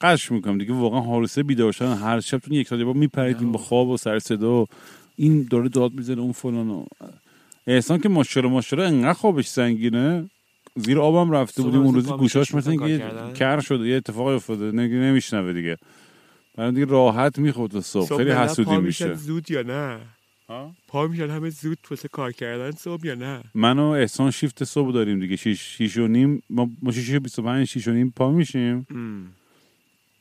قش 0.00 0.32
می‌کنم 0.32 0.58
دیگه. 0.58 0.72
واقعا 0.72 1.00
حارسه 1.00 1.42
بیدار 1.42 1.72
شدن 1.72 1.94
هر 1.94 2.20
شب 2.20 2.38
تو 2.38 2.54
یک 2.54 2.68
ساعت 2.68 2.82
با 2.82 2.92
میپریدیم 2.92 3.52
با 3.52 3.58
خواب 3.58 3.88
و 3.88 3.96
سر 3.96 4.18
صدا 4.18 4.62
و 4.62 4.66
این 5.16 5.48
داره 5.50 5.68
داد 5.68 5.92
می‌زنه 5.92 6.20
اون 6.20 6.32
فلان 6.32 6.68
و 6.68 6.84
احسان 7.66 7.98
که 7.98 8.08
ماشاءالله 8.08 8.52
ماشاءالله 8.54 8.96
انقدر 8.96 9.12
خوابش 9.12 9.46
سنگینه. 9.46 10.30
زیر 10.76 11.00
آبم 11.00 11.30
رفته 11.30 11.62
بودیم 11.62 11.80
اون 11.80 11.94
روزی 11.94 12.10
گوشاش 12.10 12.54
مثلا 12.54 12.76
کردن؟ 12.76 13.32
کر 13.32 13.60
شده 13.60 13.88
یه 13.88 13.96
اتفاقی 13.96 14.34
افتاده 14.34 14.70
نمیشنوه 14.72 15.52
دیگه. 15.52 15.76
برای 16.56 16.72
دیگه 16.72 16.84
راحت 16.84 17.38
می‌خورد 17.38 17.72
تا 17.72 17.80
صبح. 17.80 18.16
خیلی 18.16 18.30
حسودی 18.30 18.76
میشه. 18.76 19.14
زود 19.14 19.50
یا 19.50 19.62
نه؟ 19.62 19.98
پا 20.88 21.06
میشن 21.06 21.30
همه 21.30 21.50
زود 21.50 21.78
واسه 21.90 22.08
کار 22.08 22.32
کردن 22.32 22.70
صبح 22.70 23.06
یا 23.06 23.14
نه؟ 23.14 23.42
من 23.54 23.78
و 23.78 23.82
احسان 23.82 24.30
شیفت 24.30 24.64
صبح 24.64 24.92
داریم 24.92 25.20
دیگه 25.20 25.36
شیش, 25.36 25.60
شیش 25.60 25.96
و 25.96 26.06
نیم. 26.06 26.42
ما, 26.50 26.70
ما 26.82 26.92
شیش 26.92 27.14
و 27.14 27.20
بیست 27.20 27.38
و 27.38 27.42
پنج 27.42 27.66
شیش 27.66 27.88
و 27.88 27.90
نیم 27.90 28.12
پا 28.16 28.32
میشیم. 28.32 28.86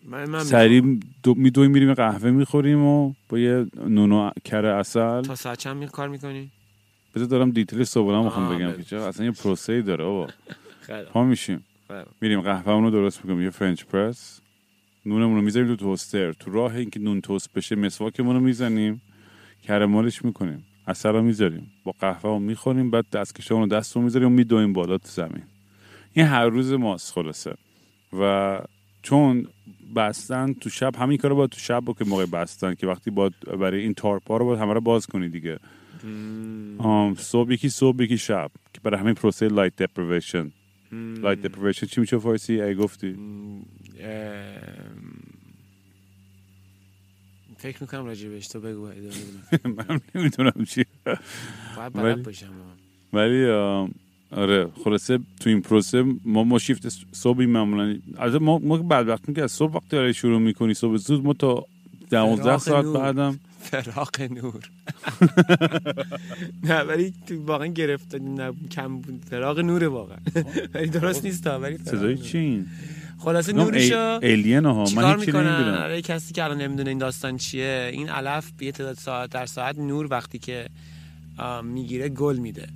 من 0.06 0.30
من 0.30 0.44
سریع 0.44 1.00
دو 1.24 1.34
میدویم 1.34 1.72
میریم 1.72 1.90
یه 1.90 1.94
قهوه 1.96 2.32
می‌خوریم 2.32 2.84
و 2.84 3.14
با 3.30 3.40
یه 3.40 3.66
نون 3.88 4.12
و 4.12 4.32
کره 4.46 4.70
اصل 4.70 5.22
تا 5.22 5.36
ساعت 5.36 5.58
چند 5.58 5.78
می 5.78 5.88
کار 5.88 6.10
می‌کنی؟ 6.10 6.52
بذار 7.16 7.28
دارم 7.28 7.52
دیتیل 7.52 7.84
صبح 7.84 8.24
می‌خوام 8.24 8.56
بگم 8.56 8.68
بگو. 8.68 8.78
که 8.78 8.84
چرا؟ 8.84 9.08
اصلا 9.08 9.26
یه 9.26 9.32
پروسه 9.32 9.74
ای 9.74 9.82
داره 9.82 10.04
بابا. 10.04 10.28
پا 11.14 11.24
میشیم. 11.24 11.64
میریم 12.22 12.42
قهوه 12.42 12.82
رو 12.82 12.92
درست 12.92 13.26
می‌کنیم. 13.26 13.44
یه 13.44 13.50
French 13.50 13.84
press 13.84 14.42
نونمون 15.06 15.36
رو 15.36 15.42
می‌ذاریم 15.42 15.68
تو 15.68 15.76
توستر 15.76 16.34
تو 16.34 16.52
راه 16.52 16.76
اینکه 16.76 17.00
نون 17.00 17.22
توست 17.22 17.54
بشه 17.54 17.76
مسواکمون 17.76 18.36
رو 18.36 18.42
می‌زنیم. 18.42 19.02
کره 19.64 19.95
مالش 19.95 20.26
می‌کنیم. 20.26 20.66
عسل 20.88 21.10
رو 21.10 21.22
می‌ذاریم. 21.22 21.72
با 21.84 21.94
قهوه 22.00 22.22
رو 22.22 22.40
می‌خوریم. 22.40 22.92
بعد 22.92 23.10
دستکشمون 23.10 23.62
رو 23.62 23.68
دست 23.68 23.96
رو 23.96 24.02
می‌ذاریم 24.02 24.28
و 24.28 24.32
میدویم 24.32 24.74
بالا 24.74 24.98
تو 24.98 25.08
زمین. 25.08 25.44
این 26.14 26.26
هر 26.26 26.46
روز 26.46 26.74
ماست 26.74 27.14
خلاصه. 27.14 27.54
و 28.20 28.60
چون 29.04 29.48
بستن 29.96 30.54
تو 30.54 30.70
شب 30.70 30.96
همین 30.96 31.18
کارو 31.18 31.36
باید 31.36 31.50
تو 31.50 31.60
شب 31.60 31.84
بکنی 31.86 32.10
موقع 32.10 32.26
بستن 32.26 32.74
که 32.76 32.88
وقتی 32.88 33.12
باید 33.12 33.34
برای 33.40 33.82
این 33.82 33.94
tarp 33.94 34.29
ا 34.29 34.38
رو 34.38 34.46
باید 34.46 34.60
همه 34.60 34.74
رو 34.74 34.82
باز 34.82 35.08
کنی 35.08 35.30
دیگه. 35.30 35.60
آم، 36.78 37.16
صبح 37.16 37.52
یکی 37.52 37.70
صبح 37.70 38.04
یکی 38.04 38.18
شب 38.18 38.52
که 38.74 38.80
برای 38.84 39.00
همین 39.00 39.14
پروسه 39.14 39.48
light 39.48 39.74
deprivation. 39.84 40.48
لایت 40.92 41.48
deprivation 41.48 41.86
چی 41.86 42.02
میشه 42.02 42.18
فارسی؟ 42.18 42.62
ای 42.62 42.76
گفتی. 42.76 43.16
فکر 47.58 47.78
می‌کنم 47.82 48.06
راجع 48.06 48.30
بهش 48.30 48.48
تو 48.48 48.60
بگو. 48.60 48.88
من 49.78 50.02
نمی‌دونم 50.16 50.66
چی. 50.68 50.86
باید 51.78 51.94
بلد 51.94 52.24
باشم. 52.24 52.54
ولی 53.14 53.46
آره 54.38 54.68
خلاصه 54.84 55.20
تو 55.40 55.50
این 55.50 55.62
پروسه 55.62 56.04
ما 56.26 56.44
ما 56.44 56.60
شیفت 56.60 56.88
صبحی 57.12 57.46
معمولا 57.46 57.98
از 58.18 58.36
ما 58.36 58.60
ما 58.60 58.78
که 58.78 58.84
بدبختیم 58.84 59.36
که 59.36 59.44
از 59.44 59.52
صبح 59.52 59.74
وقتی 59.74 59.88
داره 59.90 60.14
شروع 60.14 60.40
می‌کنی 60.40 60.74
صبح 60.74 60.98
زود 60.98 61.24
ما 61.26 61.34
تا 61.34 61.66
دوازده 62.10 62.44
فراق 62.44 62.62
ساعت 62.62 62.86
نور. 62.86 62.98
بعدم 62.98 63.40
فراق 63.62 64.22
نور. 64.22 64.60
نه 66.70 66.80
ولی 66.82 67.14
تو 67.28 67.46
واقعا 67.46 67.68
گرفته 67.68 68.20
نه 68.20 68.54
کم 68.72 68.98
بود. 68.98 69.22
فراق 69.30 69.60
نوره 69.60 69.88
واقعا. 69.88 70.18
ولی 70.74 70.88
درست 70.88 71.26
نیست 71.26 71.48
ولی 71.48 71.78
صدای 71.78 72.16
نور. 72.16 72.24
چی 72.24 72.38
این؟ 72.38 72.66
خلاصه 73.18 73.54
نورشو 73.54 74.20
الین 74.24 74.66
ها؟ 74.66 74.84
من 74.96 75.20
می‌کنن؟ 75.20 75.56
نمی‌دونم. 75.56 75.72
برای 75.72 76.02
کسی 76.02 76.34
که 76.34 76.44
الان 76.44 76.62
نمی‌دونه 76.62 76.90
این 76.90 76.98
داستان 76.98 77.38
چیه. 77.38 77.90
این 77.94 78.10
علف 78.10 78.52
به 78.58 78.72
تعداد 78.72 78.96
ساعت 78.96 79.30
در 79.30 79.46
ساعت 79.46 79.78
نور 79.78 80.08
وقتی 80.12 80.40
که 80.40 80.66
می‌گیره 81.64 82.10
گل 82.10 82.38
میده. 82.38 82.62
آره، 82.62 82.72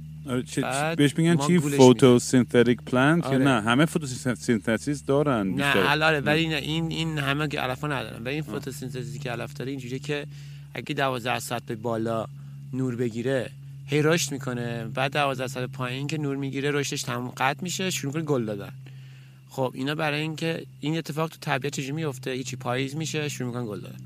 بهش 0.97 1.17
میگن 1.17 1.37
چی؟ 1.37 1.59
photosynthetic 1.59 2.81
plant 2.81 3.23
یا 3.23 3.29
آره. 3.29 3.37
نه؟ 3.37 3.61
همه 3.61 3.85
photosynthesis 3.85 5.05
دارن 5.05 5.47
نه 5.47 5.53
بیشتر. 5.53 5.83
الاره 5.87 6.19
ولی 6.19 6.47
نه. 6.47 6.55
این 6.55 6.91
این 6.91 7.17
همه 7.17 7.47
که 7.47 7.59
علفا 7.59 7.87
ندارن. 7.87 8.23
ولی 8.23 8.33
این 8.33 8.43
فتوسنتزی 8.43 9.19
که 9.19 9.31
علف 9.31 9.53
داره 9.53 9.71
اینجوریه 9.71 9.99
که 9.99 10.25
اگه 10.73 10.95
12 10.95 11.39
ساعت 11.39 11.63
به 11.63 11.75
بالا 11.75 12.25
نور 12.73 12.95
بگیره 12.95 13.49
هی 13.85 14.01
رشد 14.01 14.31
می‌کنه. 14.31 14.85
بعد 14.93 15.13
12 15.13 15.47
ساعت 15.47 15.69
پایین 15.69 16.07
که 16.07 16.17
نور 16.17 16.35
می‌گیره 16.35 16.71
رشدش 16.71 17.01
تموم 17.01 17.33
قطع 17.37 17.63
میشه 17.63 17.89
شروع 17.89 18.13
کنه 18.13 18.21
گل 18.21 18.45
دادن. 18.45 18.71
خب 19.49 19.71
اینا 19.75 19.95
برای 19.95 20.21
اینکه 20.21 20.65
این 20.79 20.97
اتفاق 20.97 21.29
تو 21.29 21.37
طبیعت 21.41 21.73
چجوری 21.73 21.91
میفته 21.91 22.31
هیچی 22.31 22.55
پاییز 22.55 22.95
میشه 22.95 23.29
شروع 23.29 23.47
می‌کنن 23.47 23.65
گل 23.65 23.79
دادن. 23.79 23.99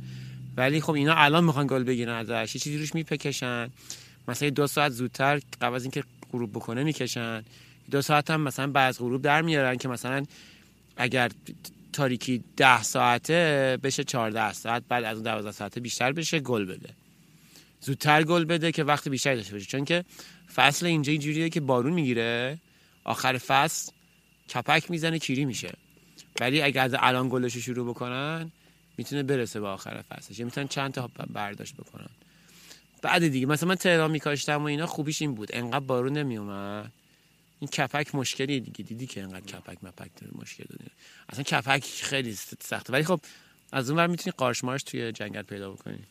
ولی 0.57 0.82
خب 0.82 0.91
اینا 0.93 1.13
الان 1.13 1.43
می‌خوان 1.43 1.67
گل 1.67 1.84
بگیرن 1.84 2.13
ازش 2.13 2.51
چیزی 2.51 2.78
روش 2.78 2.95
میپکشن. 2.95 3.69
مثلا 4.32 4.49
دو 4.49 4.67
ساعت 4.67 4.91
زودتر 4.91 5.41
قبل 5.61 5.75
از 5.75 5.84
اینکه 5.84 6.03
غروب 6.32 6.51
بکنه 6.51 6.84
می‌کشن. 6.84 7.43
دو 7.91 8.01
ساعت 8.01 8.29
هم 8.32 8.41
مثلا 8.41 8.67
بعد 8.67 8.95
غروب 8.95 9.21
در 9.21 9.41
میارن 9.41 9.77
که 9.77 9.88
مثلا 9.88 10.25
اگر 10.97 11.32
تاریکی 11.93 12.43
ده 12.57 12.84
ساعته 12.84 13.79
بشه 13.84 14.03
14 14.03 14.53
ساعت 14.53 14.84
بعد 14.89 15.03
از 15.03 15.15
اون 15.17 15.23
12 15.23 15.51
ساعته 15.51 15.79
بیشتر 15.79 16.11
بشه 16.11 16.39
گل 16.39 16.65
بده. 16.65 16.89
زودتر 17.82 18.23
گل 18.23 18.45
بده 18.45 18.71
که 18.71 18.84
وقت 18.84 19.07
بیشتری 19.07 19.36
داشته 19.36 19.53
باشه. 19.53 19.65
چون 19.65 19.86
که 19.86 20.05
فصل 20.55 20.86
اینجا 20.86 21.11
اینجوریه 21.11 21.49
که 21.49 21.59
بارون 21.59 21.93
می‌گیره 21.93 22.57
آخر 23.03 23.38
فصل 23.38 23.91
کپک 24.53 24.91
می‌زنه 24.91 25.19
کیری 25.19 25.45
میشه. 25.45 25.73
ولی 26.39 26.61
اگر 26.61 26.84
از 26.84 26.95
الان 26.99 27.29
گلش 27.29 27.55
رو 27.55 27.61
شروع 27.61 27.89
بکنن 27.89 28.51
می‌تونه 28.97 29.23
برسه 29.23 29.59
به 29.59 29.67
آخر 29.67 30.01
فصلش. 30.01 30.39
یا 30.39 30.45
می‌تونن 30.45 30.67
چند 30.67 30.93
تا 30.93 31.09
برداشت 31.34 31.75
بکنن. 31.75 32.09
بعد 33.02 33.28
دیگه 33.28 33.45
مثلا 33.45 33.70
من 33.70 33.76
تهران 33.76 34.12
میکاشتم 34.12 34.64
و 34.64 34.66
اینا 34.66 34.86
خوبیش 34.86 35.22
این 35.22 35.36
بود. 35.36 35.49
انقدر 35.54 35.80
بارون 35.80 36.14
نمیومد 36.18 36.91
این 37.60 37.68
کپک 37.68 38.16
مشکلی 38.16 38.60
دیگه 38.60 38.84
دیدی 38.84 39.08
که 39.08 39.24
انقدر 39.24 39.45
کپک 39.45 39.84
مپک 39.84 40.12
داره 40.16 40.34
مشکل 40.36 40.64
داره. 40.70 40.91
اصلا 41.30 41.43
کپک 41.43 41.84
خیلی 41.84 42.34
سخته. 42.60 42.93
ولی 42.93 43.04
خب 43.04 43.22
از 43.72 43.89
اون 43.89 43.99
ور 43.99 44.08
می‌تونی 44.08 44.34
قارش 44.38 44.64
مارش 44.64 44.84
توی 44.84 45.12
جنگل 45.12 45.41
پیدا 45.41 45.72
بکنی. 45.72 46.04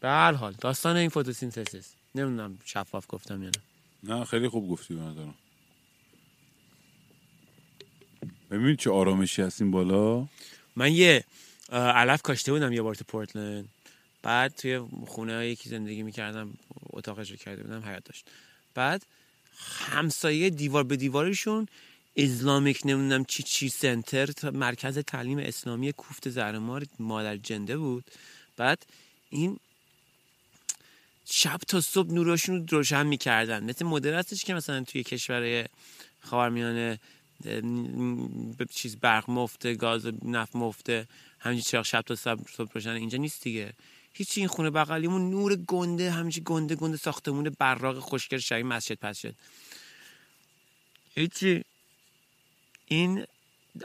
به 0.00 0.08
هر 0.08 0.32
حال 0.32 0.54
داستان 0.60 0.96
این 0.96 1.08
فتوسینتزیس 1.08 1.94
نمی‌دونم 2.14 2.58
شفاف 2.64 3.06
گفتم 3.08 3.42
یا 3.42 3.50
نه. 3.50 4.14
نه 4.18 4.24
خیلی 4.24 4.48
خوب 4.48 4.68
گفتی 4.68 4.94
به 4.94 5.00
نظرم. 5.00 5.34
ببین 8.50 8.76
چه 8.76 8.90
آرامشی 8.90 9.42
هستیم 9.42 9.70
بالا. 9.70 10.26
من 10.76 10.92
یه 10.92 11.24
علف 11.72 12.22
کاشته 12.22 12.52
بودم 12.52 12.72
یه 12.72 12.82
بار 12.82 12.94
تو 12.94 13.04
پورتلند. 13.08 13.68
بعد 14.22 14.54
توی 14.54 14.78
خونه 15.06 15.48
یکی 15.48 15.68
زندگی 15.70 16.02
می‌کردم 16.02 16.54
اتاقش 16.90 17.30
رو 17.30 17.36
کرده 17.36 17.62
بودم 17.62 17.84
حیات 17.84 18.04
داشت. 18.04 18.26
بعد 18.74 19.06
همسایه 19.58 20.50
دیوار 20.50 20.84
به 20.84 20.96
دیوارشون 20.96 21.66
اسلامیک 22.16 22.80
نمی‌دونم 22.84 23.24
چی 23.24 23.42
چی 23.42 23.68
سنتر 23.68 24.26
تا 24.26 24.50
مرکز 24.50 24.98
تعلیم 24.98 25.38
اسلامی 25.38 25.92
کوفت 25.92 26.28
زهرمار 26.28 26.86
مادر 26.98 27.36
جنده 27.36 27.76
بود. 27.78 28.04
بعد 28.56 28.86
این 29.30 29.58
شب 31.30 31.60
تا 31.68 31.80
صبح 31.80 32.12
نوراشون 32.12 32.56
رو 32.56 32.78
روشن 32.78 33.06
می‌کردن. 33.06 33.64
مثل 33.64 33.84
مدل 33.84 34.14
هستش 34.14 34.44
که 34.44 34.54
مثلا 34.54 34.84
توی 34.84 35.02
کشور 35.02 35.68
خاورمیانه 36.20 36.98
چیز 38.70 38.96
برق 38.96 39.30
مفته 39.30 39.74
گاز 39.74 40.06
نفت 40.24 40.56
مفته 40.56 41.06
همینجور 41.38 41.64
چراغ 41.64 41.84
شب 41.84 42.00
تا 42.02 42.14
صبح 42.14 42.72
روشن 42.74 42.90
اینجا 42.90 43.18
نیست 43.18 43.42
دیگه. 43.42 43.72
هیچی 44.18 44.40
این 44.40 44.48
خونه 44.48 44.70
بغلیمون 44.70 45.30
نور 45.30 45.56
گنده 45.56 46.10
همینجوری 46.10 46.44
گنده 46.44 46.74
گنده 46.74 46.96
ساختمون 46.96 47.56
براق 47.58 47.98
خوشگل 47.98 48.38
شبیه 48.38 48.64
مسجد 48.64 48.94
پس 48.94 49.18
شد. 49.18 49.34
هیچی. 51.14 51.64
این 52.86 53.24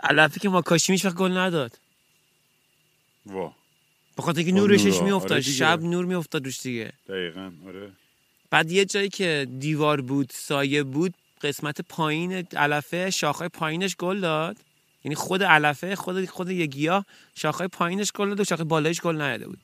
علفی 0.03 0.39
که 0.39 0.49
ما 0.49 0.61
کاشیم 0.61 0.93
هیچ 0.93 1.05
وقت 1.05 1.15
گل 1.15 1.37
نداد. 1.37 1.79
وا. 3.25 3.55
به 4.15 4.23
خاطر 4.23 4.37
اینکه 4.37 4.53
نورشش. 4.53 5.01
میافتاد. 5.01 5.31
آره. 5.31 5.41
شب 5.41 5.81
نور 5.81 6.05
میافتاد 6.05 6.45
روش 6.45 6.61
دیگه. 6.61 6.93
دقیقا 7.07 7.51
آره. 7.67 7.91
بعد 8.49 8.71
یه 8.71 8.85
جایی 8.85 9.09
که 9.09 9.47
دیوار 9.59 10.01
بود 10.01 10.31
سایه 10.33 10.83
بود 10.83 11.13
قسمت 11.41 11.81
پایین 11.81 12.33
علفه 12.33 13.09
شاخهای 13.09 13.49
پایینش 13.49 13.95
گل 13.95 14.19
داد. 14.19 14.57
یعنی 15.03 15.15
خود 15.15 15.43
علفه 15.43 15.95
خود 15.95 16.25
خود 16.25 16.49
یه 16.49 16.65
گیاه 16.65 17.05
شاخهای 17.35 17.67
پایینش 17.67 18.11
گل 18.11 18.29
داد 18.29 18.39
و 18.39 18.43
شاخه 18.43 18.63
بالایش 18.63 19.01
گل 19.01 19.21
نداده 19.21 19.47
بود. 19.47 19.59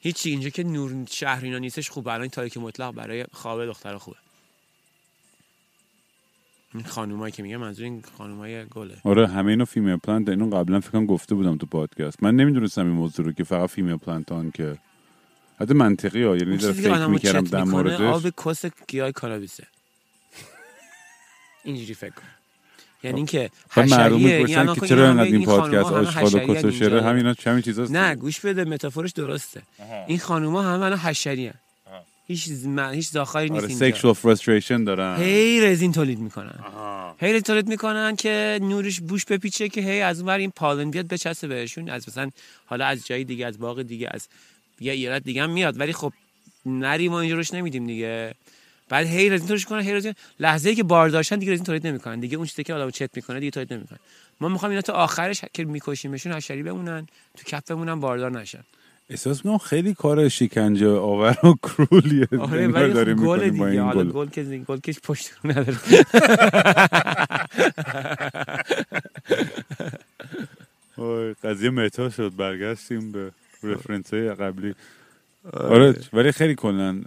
هیچی 0.00 0.30
اینجا 0.30 0.48
که 0.48 0.64
نور 0.64 1.06
شهر 1.10 1.44
اینا 1.44 1.58
نیستش 1.58 1.90
خوبه. 1.90 2.12
الان 2.12 2.28
تاریک 2.28 2.56
مطلق 2.56 2.94
برای 2.94 3.24
خواب 3.32 3.66
دختر 3.66 3.96
خوبه. 3.96 4.16
این 6.74 6.84
خانومایی 6.84 7.32
که 7.32 7.42
میگه 7.42 7.56
منظور 7.56 7.84
این 7.84 8.04
خانومای 8.18 8.64
گله. 8.64 8.96
آره 9.04 9.28
همه 9.28 9.50
اینا 9.50 9.64
female 9.64 9.96
plant 9.96 10.28
اینو 10.28 10.50
قبلا 10.50 10.80
فکر 10.80 10.90
کنم 10.90 11.06
گفته 11.06 11.34
بودم 11.34 11.56
تو 11.56 11.66
پادکست. 11.66 12.22
من 12.22 12.36
نمی‌دونستم 12.36 12.86
این 12.86 12.94
موضوع 12.94 13.26
رو 13.26 13.32
که 13.32 13.44
فقط 13.44 13.70
female 13.70 13.98
هان 14.28 14.50
که 14.50 14.78
حتی 15.60 15.74
منطقی 15.74 16.22
ها 16.22 16.36
یعنی 16.36 16.50
اون 16.50 16.56
داره 16.56 16.74
که 16.74 16.80
فکر 16.80 17.06
می‌کردم 17.06 17.44
در 17.44 17.64
موردش. 17.64 18.00
آب 18.00 18.30
کس 18.44 18.64
گیاه 18.88 19.12
کانابیسه 19.12 19.66
اینجوری 21.64 21.94
فکر 21.94 22.12
یعنی 23.06 23.16
اینکه 23.16 23.50
خب 23.70 23.80
این 23.80 24.12
می‌پرسن 24.12 24.58
الان 24.58 24.74
که 24.74 24.80
کن 24.80 24.86
چرا 24.86 25.22
این 25.22 25.46
خانوما 25.46 25.58
پادکست 25.58 25.92
آشغال 25.92 26.50
و 26.50 26.54
کس 26.54 26.82
و. 26.82 27.00
همینا 27.00 27.34
همین 27.46 27.62
چیزاست 27.62 27.92
نه 27.92 28.14
گوش 28.14 28.40
بده 28.40 28.64
metaphor 28.64 29.01
ش 29.01 29.10
درسته. 29.10 29.62
این 30.06 30.18
خانوما 30.18 30.62
همه 30.62 30.84
الان 30.84 30.98
حشری. 30.98 31.50
هیچ 32.28 32.48
ز- 32.48 32.66
هیچ 32.92 33.12
داخلی 33.12 33.50
نیست 33.50 33.64
آره 33.64 33.68
اینجا. 33.68 33.86
sexual 33.86 34.14
frustration 34.14 34.84
دارن. 34.84 35.16
هی 35.16 35.60
رزین 35.60 35.92
تولید 35.92 36.18
می‌کنن. 36.18 36.54
آها. 36.66 37.16
هی 37.20 37.28
رزین 37.28 37.40
تولید 37.40 37.68
می‌کنن 37.68 38.16
که 38.16 38.58
نورش 38.62 39.00
بوش 39.00 39.24
بپیچه 39.24 39.68
که 39.68 39.80
هی 39.80 40.00
از 40.00 40.18
اون 40.20 40.28
ور 40.28 40.38
این 40.38 40.50
pollen 40.50 40.90
بیاد 40.90 41.08
بچسبه 41.08 41.48
بهشون. 41.48 41.88
از 41.88 42.08
مثلا 42.08 42.30
حالا 42.66 42.86
از 42.86 43.06
جای 43.06 43.24
دیگه 43.24 43.46
از 43.46 43.58
باغ 43.58 43.82
دیگه 43.82 44.08
از 44.10 44.28
یه 44.80 44.92
ایالت 44.92 45.24
دیگه 45.24 45.42
هم 45.42 45.50
میاد. 45.50 45.80
ولی 45.80 45.92
خب 45.92 46.12
نری 46.66 47.08
ما 47.08 47.20
اینجا 47.20 47.36
روش 47.36 47.54
نمیدیم 47.54 47.86
دیگه. 47.86 48.34
بعد 48.88 49.06
هی 49.06 49.30
رزین 49.30 49.48
تولید 49.48 49.64
کنن 49.64 49.80
هی 49.80 49.94
رزین 49.94 50.14
لحظه 50.40 50.68
ای 50.68 50.74
که 50.74 50.82
بار 50.82 51.08
داشتن 51.08 51.38
دیگه 51.38 51.52
رزین 51.52 51.64
تولید 51.64 51.86
نمی‌کنن. 51.86 52.20
دیگه 52.20 52.36
اون 52.36 52.46
چیزی 52.46 52.62
که 52.62 52.74
آدمو 52.74 52.90
چت 52.90 53.10
می‌کنه 53.16 53.40
دیگه 53.40 53.50
تولید 53.50 53.72
نمی‌کنن. 53.72 53.98
ما 54.40 54.48
می‌خوام 54.48 54.70
اینا 54.70 54.82
تا 54.82 54.92
آخرش 54.92 55.44
که 55.52 55.64
میکشیمشون 55.64 56.32
حشری 56.32 56.62
بمونن 56.62 57.06
تو 57.36 57.44
کف 57.44 57.70
بمونن 57.70 58.00
باردار 58.00 58.30
نشن. 58.30 58.64
احساس 59.10 59.44
می‌کنم 59.44 59.58
خیلی 59.58 59.94
کار 59.94 60.28
شکنجه 60.28 60.88
آور 60.88 61.38
و 61.46 61.54
کرولیه 61.62 62.28
آره 62.38 62.68
ولی 62.68 62.92
داریم 62.92 63.16
خب 63.16 63.24
گل 63.24 63.50
دیگه. 63.50 63.82
حالا 63.82 64.04
گل. 64.04 64.12
گل 64.12 64.28
که 64.28 64.42
گل 64.68 64.78
که 64.78 64.92
پشت 65.02 65.30
رو 65.42 65.50
نداره. 65.50 65.78
وای، 70.98 71.34
قضیه 71.44 71.70
متا 71.70 72.10
شد. 72.10 72.32
برگشتیم 72.36 73.12
به 73.12 73.30
رفرنس 73.62 74.14
های 74.14 74.34
قبلی. 74.34 74.74
آره 75.52 75.94
ولی 76.12 76.32
خیلی 76.32 76.54
کنن 76.54 77.04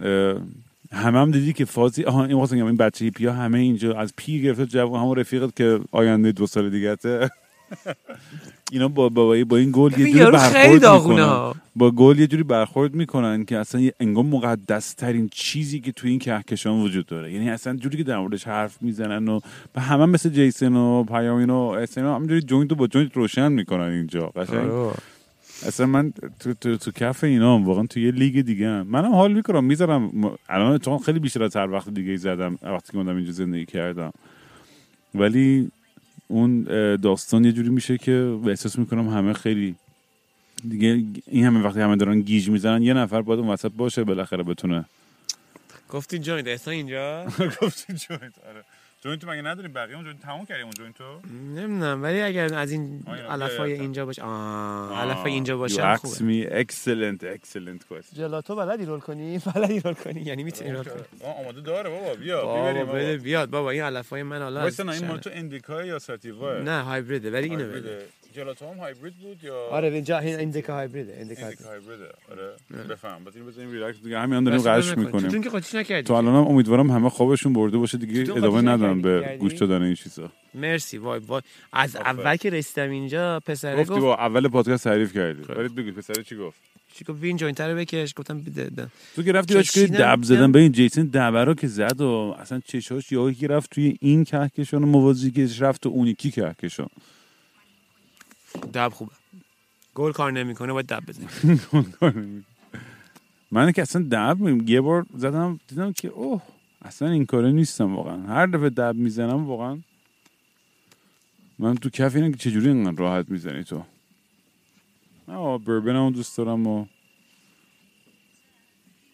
همه 0.92 1.18
هم 1.18 1.30
دیدی 1.30 1.52
که 1.52 1.64
فازی 1.64 2.04
آها 2.04 2.24
این 2.24 2.36
واسه 2.36 2.56
این 2.56 2.76
بچه 2.76 3.04
هیپی 3.04 3.26
ها 3.26 3.32
همه 3.32 3.58
اینجا 3.58 3.94
از 3.94 4.12
پیر 4.16 4.42
گرفته 4.42 4.66
جوان 4.66 5.00
همون 5.00 5.16
رفیقت 5.16 5.56
که 5.56 5.80
آینده 5.92 6.32
دو 6.32 6.46
سال 6.46 6.70
دیگه 6.70 6.96
اینا 8.72 8.88
با 8.88 9.08
با, 9.08 9.44
با 9.48 9.56
این 9.56 9.70
گل 9.72 9.92
یه 9.98 10.12
جوری 10.12 10.30
برخورد 10.30 10.86
می‌کنن. 10.86 11.52
با 11.76 11.90
گل 11.90 12.18
یه 12.18 12.26
جوری 12.26 12.42
برخورد 12.42 12.94
می‌کنن 12.94 13.44
که 13.44 13.58
اصلا 13.58 13.80
یه 13.80 13.94
انگار 14.00 14.24
مقدس 14.24 14.94
ترین 14.94 15.28
چیزی 15.32 15.80
که 15.80 15.92
تو 15.92 16.06
این 16.06 16.18
کهکشان 16.18 16.80
وجود 16.82 17.06
داره. 17.06 17.32
یعنی 17.32 17.50
اصلا 17.50 17.76
جوری 17.76 17.98
که 17.98 18.04
در 18.04 18.18
موردش 18.18 18.44
حرف 18.46 18.82
می‌زنن 18.82 19.28
و 19.28 19.40
به 19.72 19.80
همه 19.80 20.06
مثل 20.06 20.28
جیسن 20.28 20.76
و 20.76 21.04
پیامین 21.04 21.50
و 21.50 21.56
اسن 21.58 22.04
همینجوری 22.14 22.42
joint 22.42 22.72
با 22.72 22.86
joint 22.86 23.16
روشن 23.16 23.52
می‌کنن 23.52 23.90
اینجا. 23.90 24.26
قشنگ. 24.26 24.70
آره. 24.70 24.94
اصلا 25.66 25.86
من 25.86 26.12
تو, 26.40 26.54
تو, 26.54 26.76
تو 26.76 26.90
کف 26.90 27.24
اینا 27.24 27.54
هم 27.54 27.64
واقعا 27.64 27.86
تو 27.86 28.00
یه 28.00 28.10
لیگ 28.10 28.40
دیگه 28.40 28.68
هم. 28.68 28.86
منم 28.86 29.12
حال 29.14 29.32
می‌کنم 29.32 29.64
می‌ذارم. 29.64 30.10
الان 30.48 30.72
اتفاقا 30.72 30.98
خیلی 30.98 31.18
بیشتر 31.18 31.42
از 31.42 31.56
هر 31.56 31.70
وقت 31.70 31.88
دیگه 31.88 32.16
زدم 32.16 32.58
وقتی 32.62 32.92
که 32.92 32.98
اومدم 32.98 33.16
اینجا 33.16 33.32
زندگی 33.32 33.66
کردم. 33.66 34.12
ولی 35.14 35.70
اون 36.28 36.62
داستان 36.96 37.44
یه 37.44 37.52
جوری 37.52 37.68
میشه 37.68 37.98
که 37.98 38.38
احساس 38.46 38.78
می‌کنم 38.78 39.08
همه 39.08 39.32
خیلی 39.32 39.74
دیگه 40.68 41.04
این 41.26 41.44
همه 41.44 41.60
وقتی 41.60 41.80
همه 41.80 41.96
دارن 41.96 42.20
گیج 42.20 42.48
می‌زنن 42.50 42.82
یه 42.82 42.94
نفر 42.94 43.22
باید 43.22 43.40
اون 43.40 43.48
وسط 43.48 43.72
باشه 43.72 44.04
بالاخره 44.04 44.42
بتونه. 44.42 44.84
گفتی 45.90 46.18
joint 46.18 46.46
احسان 46.46 46.74
اینجا؟ 46.74 47.24
گفتی 47.62 47.92
joint 47.92 48.34
آره. 48.48 48.64
joint 49.00 49.24
مگه 49.24 49.42
نداریم 49.42 49.72
بقیه؟ 49.72 49.94
اون 49.96 50.04
joint 50.04 50.20
تموم 50.20 50.46
کردیم 50.46 50.64
اون 50.64 50.72
joint 50.74 51.12
و 51.12 51.20
نمی‌دونم 51.54 52.02
ولی 52.02 52.20
اگر 52.20 52.54
از 52.54 52.72
این 52.72 53.02
علفای 53.30 53.72
اینجا 53.72 54.06
باشه 54.06 54.22
آه 54.22 55.00
علفای 55.00 55.32
اینجا 55.32 55.54
You 55.54 55.58
باشه 55.58 55.94
asked 55.96 55.98
خوبه. 55.98 56.16
me 56.16 56.46
excellent 56.66 57.22
excellent 57.22 57.80
question. 57.94 58.16
Gelato 58.16 58.56
بلدی 58.56 58.84
roll 58.84 59.00
کنی؟ 59.00 59.38
بلدی 59.54 59.80
roll 59.80 59.94
کنی. 59.94 60.20
یعنی 60.20 60.42
می‌تونی 60.44 60.70
roll 60.72 60.84
کنی. 60.84 61.02
آماده 61.40 61.60
داره 61.60 61.90
بابا. 61.90 62.14
بیا 62.14 62.44
بابا 62.44 62.84
بده 62.92 63.16
بیاد 63.16 63.50
بابا. 63.50 63.70
این 63.70 63.82
علفای 63.82 64.22
من 64.22 64.42
حالا 64.42 64.68
نه 64.68 64.92
این 64.92 65.16
تو 65.16 65.30
indica 65.32 65.84
یا 65.84 65.98
sativa 65.98 66.58
نه 66.58 66.80
هایبریده. 66.82 67.30
ولی 67.30 67.48
اینو 67.48 67.64
بده. 67.64 68.06
Gelato 68.32 68.70
هم 68.70 68.78
هایبرید 68.78 69.14
بود 69.14 69.44
یا 69.44 69.68
آره 69.70 69.88
اینجا 69.88 70.18
این 70.18 70.38
indica 70.38 70.74
hybrid 70.74 71.16
ه 71.18 71.22
indica 71.22 71.44
indica 71.46 71.64
hybrid 71.68 72.02
ه 72.02 72.08
آره. 72.30 72.84
بفهم. 72.88 73.24
بعد 73.24 73.36
اینو 73.36 73.48
بزنیم 73.48 73.72
ریلکس 73.72 74.02
دیگه 74.02 74.18
همین 74.18 74.44
داریم 74.44 74.60
غش. 74.60 74.98
می‌کنیم. 74.98 75.42
که 75.42 75.50
قاطیش 75.50 75.74
نکردی 75.74 76.02
تو 76.02 76.14
الانم 76.14 76.46
امیدوارم 76.48 76.90
همه 76.90 77.10
خوابشون 77.10 77.52
برده 77.52 77.78
باشه 77.78 77.98
دیگه 77.98 78.24
تو 78.24 78.36
ادامه 78.36 78.60
ندارم؟ 78.62 79.02
به؟ 79.02 79.36
گوش 79.40 79.54
دادن 79.54 79.82
این 79.82 79.94
چیزا. 79.94 80.30
مرسی. 80.54 80.98
وای 80.98 81.20
وای. 81.20 81.42
از 81.72 81.96
اول 81.96 82.36
که 82.36 82.50
رسیدم 82.50 82.90
اینجا 82.90 83.40
گفتی 83.48 83.84
گفت 83.84 83.90
با 83.90 84.16
اول 84.16 84.48
پادکست 84.48 84.84
تعریف 84.84 85.14
کردی. 85.14 85.52
ولی 85.52 85.68
بگو 85.68 85.90
پسر 85.90 86.22
چی 86.22 86.36
گفت. 86.36 86.60
چی 86.94 87.04
گفت؟ 87.04 87.20
ببین 87.20 87.36
joint 87.36 87.60
رو 87.60 87.76
بکش. 87.76 88.14
گفتم 88.16 88.40
بده. 88.40 88.86
تو 89.16 89.22
که 89.22 89.32
رفتی 89.32 89.54
داشت 89.54 89.78
dab 89.78 90.18
زدن 90.22 90.52
به 90.52 90.58
این 90.58 90.72
جیسن 90.72 91.06
dab 91.06 91.35
ه 91.35 91.44
رو 91.44 91.54
که 91.54 91.66
زد 91.66 92.00
و 92.00 92.36
اصلا 92.38 92.60
چشاش 92.64 93.12
یا 93.12 93.32
که 93.32 93.46
رفت 93.46 93.70
توی 93.70 93.96
این 94.00 94.24
کهکشان 94.24 94.82
و 94.82 94.86
موازی 94.86 95.30
که 95.30 95.48
رفت 95.60 95.82
تو 95.82 95.88
اون 95.88 96.06
یکی 96.06 96.30
کهکشان. 96.30 96.88
dab 98.74 98.92
خوبه. 98.94 99.12
گل 99.94 100.12
کار 100.12 100.32
نمی‌کنه 100.32 100.72
باید 100.72 100.86
dab 100.86 101.02
بزنی 101.06 101.26
من 103.50 103.72
که 103.72 103.82
اصلا 103.82 104.02
dab 104.10 104.68
یه 104.68 104.80
بار 104.80 105.06
زدم 105.16 105.60
دیدم 105.68 105.92
که 105.92 106.08
اوه 106.08 106.42
اصلا 106.82 107.08
این 107.08 107.26
کاره 107.26 107.52
نیستم 107.52 107.96
واقعا. 107.96 108.22
هر 108.22 108.46
دفعه 108.46 108.70
dab 108.70 108.94
می‌زنم 108.94 109.46
واقعا. 109.46 109.78
من 111.58 111.74
تو 111.74 111.90
کف 111.90 112.16
اینه 112.16 112.30
که 112.30 112.36
چجوری 112.36 112.68
اینقدر 112.68 112.96
راحت 112.96 113.30
می‌زنی 113.30 113.64
تو؟ 113.64 113.84
آه 115.28 115.58
بربن 115.58 115.96
هم 115.96 116.10
دوست 116.10 116.38
دارم 116.38 116.66
و 116.66 116.86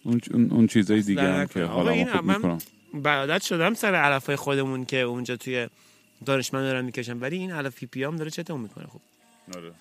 اون, 0.02 0.20
اون, 0.30 0.50
اون 0.50 0.66
چیزای 0.66 1.00
دیگه 1.02 1.22
هم. 1.22 1.46
که 1.46 1.64
حالا 1.64 2.04
خوب 2.04 2.24
می‌کنم. 2.24 2.58
برادت 2.94 3.42
شدم 3.42 3.74
سر 3.74 3.94
علفای 3.94 4.36
خودمون 4.36 4.84
که 4.84 5.00
اونجا 5.00 5.36
توی 5.36 5.68
دانشمند 6.24 6.62
دارن 6.64 6.84
می‌کشن. 6.84 7.18
ولی 7.18 7.36
این 7.36 7.52
علف 7.52 7.76
پی 7.76 7.86
پی 7.86 8.04
هم 8.04 8.16
داره 8.16 8.30
چطور 8.30 8.58
می‌کنه؟ 8.58 8.86
خب 8.86 9.00
آره. 9.54 9.72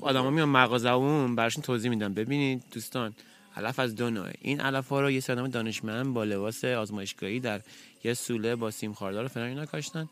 آدما 0.00 0.30
میان 0.30 0.48
مغازمون 0.48 1.36
براشون 1.36 1.62
توضیح 1.62 1.90
میدم 1.90 2.14
ببینید 2.14 2.62
دوستان 2.72 3.14
علف 3.56 3.78
از 3.78 3.96
دو 3.96 4.10
نوعه 4.10 4.32
این 4.40 4.60
علف 4.60 4.88
ها 4.88 5.00
رو 5.00 5.10
یه 5.10 5.20
سری 5.20 5.36
آدم 5.36 5.48
دانشمند 5.48 6.14
با 6.14 6.24
لباس 6.24 6.64
آزمایشگاهی 6.64 7.40
در 7.40 7.60
یه 8.04 8.14
سوله 8.14 8.56
با 8.56 8.70
سیم 8.70 8.92
خاردار 8.92 9.24
و 9.24 9.28
فلان 9.28 9.48
اینا 9.48 9.66
کاشتن. 9.66 10.08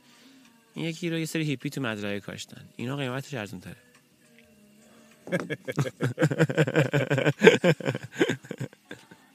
این 0.74 0.86
یکی 0.86 1.11
رو 1.11 1.18
یه 1.18 1.24
سری 1.24 1.44
هیپی 1.44 1.70
تو 1.70 1.80
مزرعه 1.80 2.20
کاشتن. 2.20 2.61
اینا 2.76 2.97
قیمتش 2.97 3.34
ارزون 3.34 3.61
تره 3.61 3.76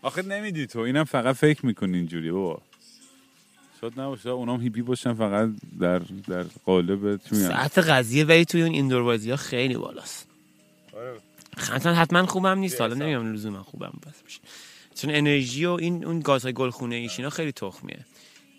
آخه 0.02 0.22
نمیدی 0.22 0.68
تو. 0.68 0.80
اینم 0.80 1.04
فقط 1.04 1.36
فکر 1.36 1.66
می‌کنی 1.66 1.98
اینجوری 1.98 2.32
بابا. 2.32 2.62
شاید 3.82 4.00
نباشه. 4.00 4.30
اونام 4.30 4.62
هیپی 4.62 4.82
باشن 4.82 5.14
فقط 5.14 5.50
در 5.80 6.00
در 6.28 6.44
قالب 6.66 7.20
ساعت 7.32 7.78
قضیه 7.78 8.26
ولی 8.26 8.46
توی 8.46 8.62
اون 8.62 8.72
ایندور 8.72 9.04
بازی 9.04 9.30
ها 9.30 9.36
خیلی 9.36 9.76
بالاست. 9.76 10.28
حتما 11.58 11.94
حتما 11.94 12.26
خوبم 12.26 12.58
نیست. 12.58 12.82
حالا 12.82 12.96
نمیگم 12.96 13.34
لزوما 13.34 13.64
خوبم 13.64 13.94
بس 14.08 14.22
بشه 14.22 14.40
چون 14.96 15.16
انرژی 15.16 15.66
و 15.66 15.72
این 15.72 16.06
اون 16.06 16.20
گازهای 16.20 16.54
گلخونه 16.54 16.96
ایش 16.96 17.20
اینا 17.20 17.30
خیلی 17.30 17.52
تخمیه. 17.52 18.06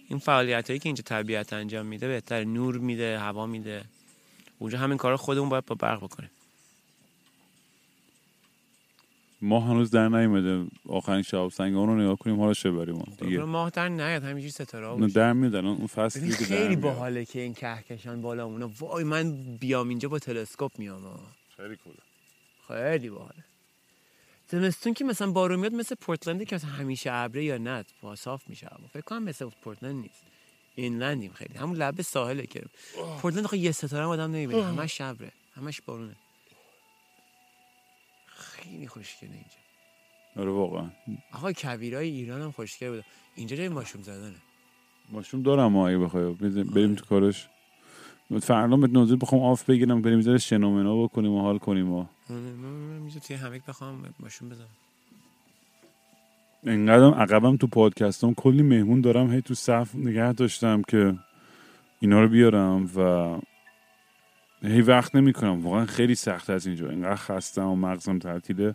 این 0.08 0.18
فعالیت 0.18 0.70
هایی 0.70 0.80
که 0.80 0.88
اینجا 0.88 1.02
طبیعت 1.02 1.52
انجام 1.52 1.86
میده 1.86 2.08
بهتر 2.08 2.44
نور 2.44 2.78
میده 2.78 3.18
هوا 3.18 3.46
میده. 3.46 3.84
اونجا 4.58 4.78
همین 4.78 4.98
کار 4.98 5.16
خودمون 5.16 5.48
باید 5.48 5.66
با 5.66 5.74
برق 5.74 5.98
بکنیم. 5.98 6.30
ما 9.44 9.60
هنوز 9.60 9.90
در 9.90 10.08
نیومده 10.08 10.66
آخرین 10.88 11.22
شهاب 11.22 11.50
سنگان 11.50 11.86
رو 11.86 11.96
نگاه 11.96 12.16
کنیم 12.16 12.40
حالا 12.40 12.54
چه 12.54 12.70
بریم 12.70 12.94
ما؟ 12.94 13.04
دیگه. 13.20 13.44
ماه 13.44 13.70
در 13.70 13.88
نیاد 13.88 14.24
همینجوری 14.24 14.50
ستاره 14.50 14.88
ها 14.88 14.96
نه. 14.96 15.06
در 15.06 15.32
میاد 15.32 15.54
الان 15.54 15.76
اون 15.76 15.86
که 15.86 16.20
در 16.20 16.34
خیلی. 16.34 16.76
باحاله 16.76 17.24
که 17.24 17.40
این 17.40 17.54
کهکشان 17.54 18.20
بالا 18.20 18.44
اونا 18.44 18.70
وای 18.80 19.04
من 19.04 19.32
بیام 19.60 19.88
اینجا 19.88 20.08
با 20.08 20.18
تلسکوپ 20.18 20.78
میام. 20.78 21.02
خیلی 21.56 21.76
خوبه 21.76 21.96
خیلی 22.68 23.10
باحاله. 23.10 23.44
زمستون 24.48 24.94
که 24.94 25.04
مثلا 25.04 25.30
بارون 25.30 25.60
میاد 25.60 25.74
مثل 25.74 25.94
پورتلندی 25.94 26.44
که 26.44 26.56
مثلا 26.56 26.70
همیشه 26.70 27.12
ابره 27.12 27.44
یا 27.44 27.58
نه 27.58 27.84
با 28.02 28.16
صاف 28.16 28.42
میشه 28.48 28.66
هوا. 28.66 28.88
فکر 28.92 29.02
کنم 29.02 29.22
مثل 29.22 29.48
پورتلند 29.62 30.02
نیست. 30.02 30.22
اینلندیم 30.74 31.32
خیلی. 31.32 31.54
همون 31.54 31.76
لب 31.76 32.02
ساحله 32.02 32.46
که 32.46 32.62
پورتلند 33.20 33.44
آخه 33.44 33.58
یه 33.58 33.72
ستاره 33.72 34.04
هم 34.04 34.10
آدم 34.10 34.30
نمی‌بینه. 34.30 34.64
همش 34.64 34.98
شبره 34.98 35.32
همش 35.56 35.80
بارونه. 35.80 36.16
خیلی 38.42 38.86
خوشگله 38.88 39.30
اینجا. 39.32 39.56
آره 40.36 40.50
واقعا. 40.50 40.90
آقا 41.32 41.52
کویرای 41.52 42.08
ایران 42.08 42.40
هم 42.42 42.50
خوشگل 42.52 42.88
بود 42.90 43.04
اینجا 43.34 43.56
جای 43.56 43.68
ماشوم 43.68 44.02
زدنه. 44.02 44.34
ماشوم 45.12 45.42
دارم 45.42 45.76
اگه 45.76 45.98
بخوای. 45.98 46.32
بزن- 46.32 46.62
بریم 46.62 46.94
تو 46.94 47.04
کارش. 47.04 47.48
فردا 48.42 48.76
به 48.76 48.86
نوزی 48.86 49.16
بخوام 49.16 49.42
آف 49.42 49.64
بگیرم 49.64 50.02
بریم 50.02 50.20
زیر 50.20 50.38
شنومنا 50.38 51.02
بکنیم 51.02 51.32
و 51.32 51.40
حال 51.40 51.58
کنیم 51.58 51.92
و 51.92 52.06
من 52.30 52.96
اینجا 53.00 53.20
توی 53.20 53.36
همک 53.36 53.64
بخوام 53.66 54.14
ماشوم 54.20 54.48
بزنم. 54.48 54.68
اینقدرم 56.62 57.14
عقبم 57.14 57.56
تو 57.56 57.66
پادکستم 57.66 58.34
کلی 58.34 58.62
مهمون 58.62 59.00
دارم 59.00 59.32
هی 59.32 59.42
تو 59.42 59.54
صف 59.54 59.94
نگه 59.94 60.32
داشتم 60.32 60.82
که 60.82 61.14
اینا 62.00 62.20
رو 62.22 62.28
بیارم 62.28 62.90
و 62.96 63.00
هی 64.62 64.80
وقت 64.80 65.14
نمی 65.14 65.32
کنم 65.32 65.66
واقعا 65.66 65.86
خیلی 65.86 66.14
سخت 66.14 66.50
از 66.50 66.66
اینجا. 66.66 66.90
اینقدر 66.90 67.16
خستم 67.16 67.66
و 67.66 67.76
مغزم 67.76 68.18
تعطیله. 68.18 68.74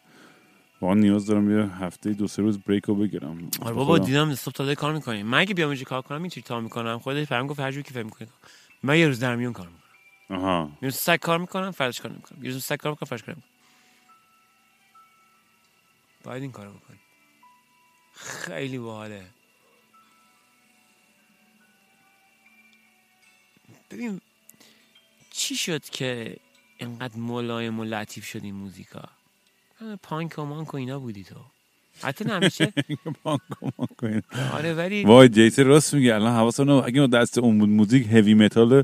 واقعا 0.82 0.96
نیاز 0.96 1.26
دارم 1.26 1.60
یه 1.60 1.66
هفته 1.66 2.14
دو 2.14 2.28
سه 2.28 2.42
روز 2.42 2.60
بریک 2.60 2.86
رو 2.86 2.96
بگیرم. 2.96 3.50
آره 3.62 3.74
بابا 3.74 3.98
دیدم 3.98 4.36
صبح 4.36 4.54
تا 4.54 4.76
کار 4.76 4.94
می‌کنیم 4.94 5.26
من 5.26 5.38
اگه 5.38 5.54
بیام 5.54 5.70
اینجا 5.70 5.84
کار 5.84 6.02
کنم 6.02 6.22
این 6.22 6.30
چی 6.30 6.42
تا 6.42 6.60
می‌کنم. 6.60 7.00
خودش 7.00 7.28
فرام 7.28 7.48
گفت 7.48 7.60
هر 7.60 7.72
جوری 7.72 7.84
که 7.84 7.92
فکر 7.92 8.04
می‌کنی. 8.04 8.28
من 8.84 9.00
یه 9.00 9.08
روز 9.08 9.20
در 9.20 9.36
میون 9.36 9.54
کار 9.54 9.68
می‌کنم. 9.68 10.40
آها. 10.40 10.72
یه 10.82 10.90
روز 10.90 10.96
سگ 10.96 11.16
کار 11.16 11.38
می‌کنم 11.38 11.72
فرداش 11.72 12.02
کار 12.02 12.12
نمی‌کنم 12.12 12.44
یه 12.44 12.52
روز 12.52 12.64
سگ 12.64 12.76
کار 12.76 12.92
می‌کنم 12.92 13.08
فرداش 13.08 13.24
کار 13.24 13.36
نمی‌کنم 13.36 13.52
باید 16.24 16.42
این 16.42 16.52
کارو 16.52 16.72
بکنی. 16.72 16.98
خیلی 18.14 18.78
باحاله. 18.78 19.26
ببین 23.92 24.22
چی 25.38 25.56
شد 25.56 25.86
که 25.86 26.38
اینقدر 26.78 27.18
ملایم 27.18 27.80
و 27.80 27.84
لطیف 27.84 28.26
شد 28.26 28.44
این 28.44 28.56
موزیکا 28.56 29.04
پانک 30.04 30.36
و 30.38 30.42
مانک 30.42 30.74
و 30.74 30.78
اینا 30.78 31.00
بودی 31.00 31.24
تو 31.24 31.36
حتی 32.02 32.26
نه 32.26 32.34
همیشه 32.34 32.74
پانکو 33.24 33.70
مانکو. 33.78 34.22
آره 34.54 34.74
ولی 34.74 35.04
وای 35.04 35.30
جیسن 35.30 35.64
راست 35.64 35.94
میگه 35.94 36.16
الان 36.16 36.34
حواسم 36.34 36.64
نبود. 36.72 36.84
اگه 36.86 37.08
دست 37.08 37.38
اون 37.38 37.58
بود 37.60 37.70
موزیک 37.70 38.08
heavy 38.08 38.34
metal 38.34 38.84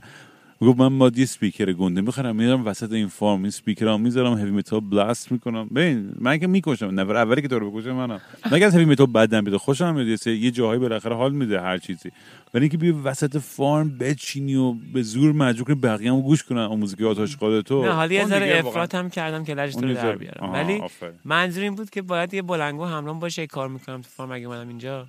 گفت 0.62 0.80
من 0.80 0.88
ما 0.88 1.12
یه 1.16 1.26
سپیکر 1.26 1.74
گنده 1.74 2.02
می‌خرم 2.02 2.36
میرم 2.36 2.66
وسط 2.66 2.92
این 2.92 3.08
farm 3.08 3.42
این 3.42 3.50
سپیکر 3.50 3.88
ها 3.88 3.98
می‌ذارم 3.98 4.38
heavy 4.38 4.52
metal 4.52 4.80
blast 4.80 5.32
می‌کنم. 5.32 5.68
ببین 5.68 6.16
من 6.20 6.38
که 6.38 6.48
می‌کشم 6.48 7.00
نفر 7.00 7.16
اولی 7.16 7.42
که 7.42 7.48
تو 7.48 7.60
رو 7.60 7.72
بکشم 7.72 7.92
منم. 7.92 8.22
مگه 8.52 8.66
از 8.66 8.76
هیوی 8.76 8.86
متال 8.86 9.08
بدم 9.08 9.42
بیاد 9.42 9.58
خوشم 9.58 9.96
میاد 9.96 10.28
یه 10.28 10.52
جاهایی 10.52 10.80
بالاخره 10.80 11.16
حال 11.16 11.34
میده 11.34 11.62
هر 11.62 11.78
چیزی. 11.78 12.12
ولی 12.54 12.64
اینکه 12.64 12.78
بیا 12.78 12.96
وسط 13.04 13.38
فارم 13.38 13.98
بچینی 13.98 14.56
و 14.56 14.72
به 14.72 15.02
زور 15.02 15.32
مجبور 15.32 15.66
کنی 15.66 15.76
بقیه‌مو 15.76 16.22
گوش 16.22 16.44
کنن 16.44 16.62
اون 16.62 16.80
موزیک 16.80 17.02
آتش 17.02 17.36
تو. 17.36 17.84
نه 17.84 17.92
حالا 17.92 18.14
یه 18.14 18.26
ذره 18.26 18.64
افراط 18.66 18.96
هم 18.96 19.10
کردم 19.10 19.44
که 19.44 19.54
لجش 19.54 19.74
تو 19.74 19.80
اون 19.80 19.90
رو 19.90 19.96
در 19.96 20.16
بیارم. 20.16 20.52
ولی. 20.52 20.82
منظور 21.26 21.64
این 21.64 21.76
بود 21.76 21.90
که 21.90 22.02
باید 22.02 22.34
یه 22.34 22.42
بلنگو 22.42 22.86
همراهم 22.86 23.20
باشه 23.20 23.42
یه 23.42 23.48
کار 23.48 23.70
می‌کنم 23.70 24.02
تو 24.02 24.10
فارم 24.10 24.32
اگه 24.32 24.48
اومدم 24.48 24.68
اینجا. 24.68 25.08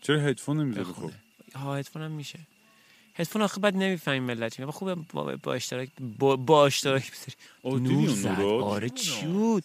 چرا 0.00 0.20
هدفون 0.20 0.60
نمی‌ذاری؟ 0.60 0.84
خب. 0.84 1.10
ها 1.54 1.76
هدفون 1.76 2.02
هم 2.02 2.10
میشه. 2.10 2.38
هدفون 3.16 3.42
آخه 3.42 3.60
بعد 3.60 3.76
نمی‌فهمیم 3.76 4.22
ملت 4.22 4.60
میگه. 4.60 4.72
خوبه 4.72 4.94
با, 4.94 5.36
با 5.42 5.54
اشتراک 5.54 5.88
با, 6.18 6.36
با 6.36 6.66
اشتراک 6.66 7.12
بذاری 7.12 7.84
نور 7.84 8.08
زد؟ 8.08 8.40
آره 8.40 8.88
چی 8.88 9.26
بود 9.26 9.64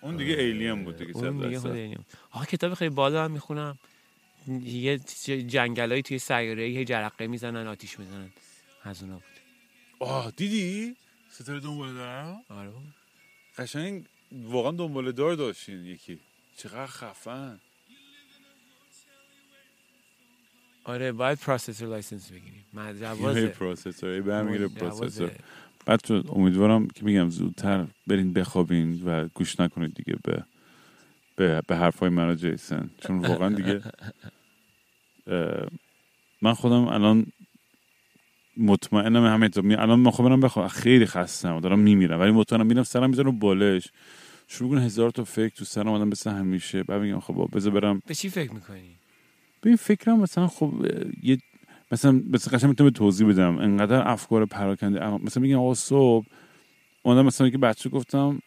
اون 0.00 0.16
دیگه 0.16 0.34
ایلین 0.34 0.84
بود 0.84 0.96
دیگه 0.96 1.16
اون 1.16 1.46
دیگه 1.46 1.60
خود. 1.60 1.70
اینیم. 1.70 2.06
آقا 2.30 2.44
کتاب 2.44 2.74
خیلی 2.74 2.90
بالا 2.90 3.24
هم 3.24 3.30
می‌خونم 3.30 3.78
یه 4.64 4.98
جنگلایی 5.48 6.02
توی 6.02 6.18
سیاره 6.18 6.62
هی 6.62 6.84
جرقه 6.84 7.26
می‌زنن 7.26 7.66
آتیش 7.66 7.98
می‌زنن 7.98 8.30
از 8.82 9.02
اونا 9.02 9.14
بود 9.14 9.22
آه 9.98 10.32
دیدی 10.36 10.96
ستاره 11.30 11.60
دنبال 11.60 11.94
دارم 11.94 12.40
آره. 12.48 12.70
قشنگ 13.58 14.04
واقعا 14.32 14.72
دنبال 14.72 15.12
دار 15.12 15.34
داشتین 15.34 15.86
یکی 15.86 16.18
چقدر 16.56 16.86
خفن 16.86 17.60
آره 20.88 21.12
باید 21.12 21.38
پروسسور 21.38 21.88
لایسنس 21.88 22.30
بگیریم. 22.32 22.64
جوازه. 23.00 23.46
پروسسور 23.46 24.20
برمیگیره. 24.20 24.68
پروسسور. 24.68 25.30
بعد 25.86 26.00
تو 26.00 26.22
امیدوارم 26.32 26.88
که 26.88 27.04
میگم 27.04 27.30
زودتر 27.30 27.86
برین 28.06 28.32
بخوابین 28.32 29.02
و 29.04 29.28
گوش 29.34 29.60
نکنید 29.60 29.94
دیگه 29.94 30.18
به 30.24 30.44
به, 31.36 31.62
به 31.66 31.76
حرفای 31.76 32.08
من 32.08 32.28
و 32.30 32.34
جیسن. 32.34 32.90
چون 33.00 33.18
واقعا 33.18 33.48
دیگه 33.48 33.80
من 36.42 36.54
خودم 36.54 36.88
الان 36.88 37.26
مطمئنم 38.56 39.26
همه 39.26 39.48
تو. 39.48 39.62
الان 39.78 40.00
من 40.00 40.10
خودم 40.10 40.40
بخوام 40.40 40.68
خیلی 40.68 41.06
خستم 41.06 41.56
و 41.56 41.60
دارم 41.60 41.78
میمیرم. 41.78 42.20
ولی 42.20 42.30
مطمئنم 42.30 42.66
میرم 42.66 42.82
سرم 42.82 43.10
می‌ذارم 43.10 43.38
بالش. 43.38 43.88
شروع 44.48 44.70
کنم 44.70 44.78
هزار 44.78 45.10
تا 45.10 45.24
فکر 45.24 45.54
تو 45.54 45.64
سرم 45.64 45.88
آدم 45.88 46.08
مثل 46.08 46.30
همیشه. 46.30 46.82
بعد 46.82 47.02
میگم 47.02 47.20
خب 47.20 47.48
بذار 47.52 47.72
برم. 47.72 48.02
به 48.06 48.14
چی 48.14 48.28
فکر 48.28 48.52
می‌کنی؟ 48.52 48.97
به 49.60 49.70
این 49.70 49.76
فکرم 49.76 50.20
مثلا 50.20 50.46
خب 50.46 50.72
یه 51.22 51.38
مثلا 51.92 52.22
مثلا 52.30 52.58
قشنگ 52.58 52.68
می‌تونم 52.70 52.90
توضیح 52.90 53.28
بدم. 53.28 53.58
انقدر 53.58 54.08
افکار 54.08 54.46
پراکنده. 54.46 55.16
مثلا 55.16 55.42
میگم 55.42 55.58
آقا 55.58 55.74
صبح. 55.74 56.26
اومدم 57.02 57.26
مثلا 57.26 57.50
که 57.50 57.58
بچه 57.58 57.90
گفتم 57.90 58.38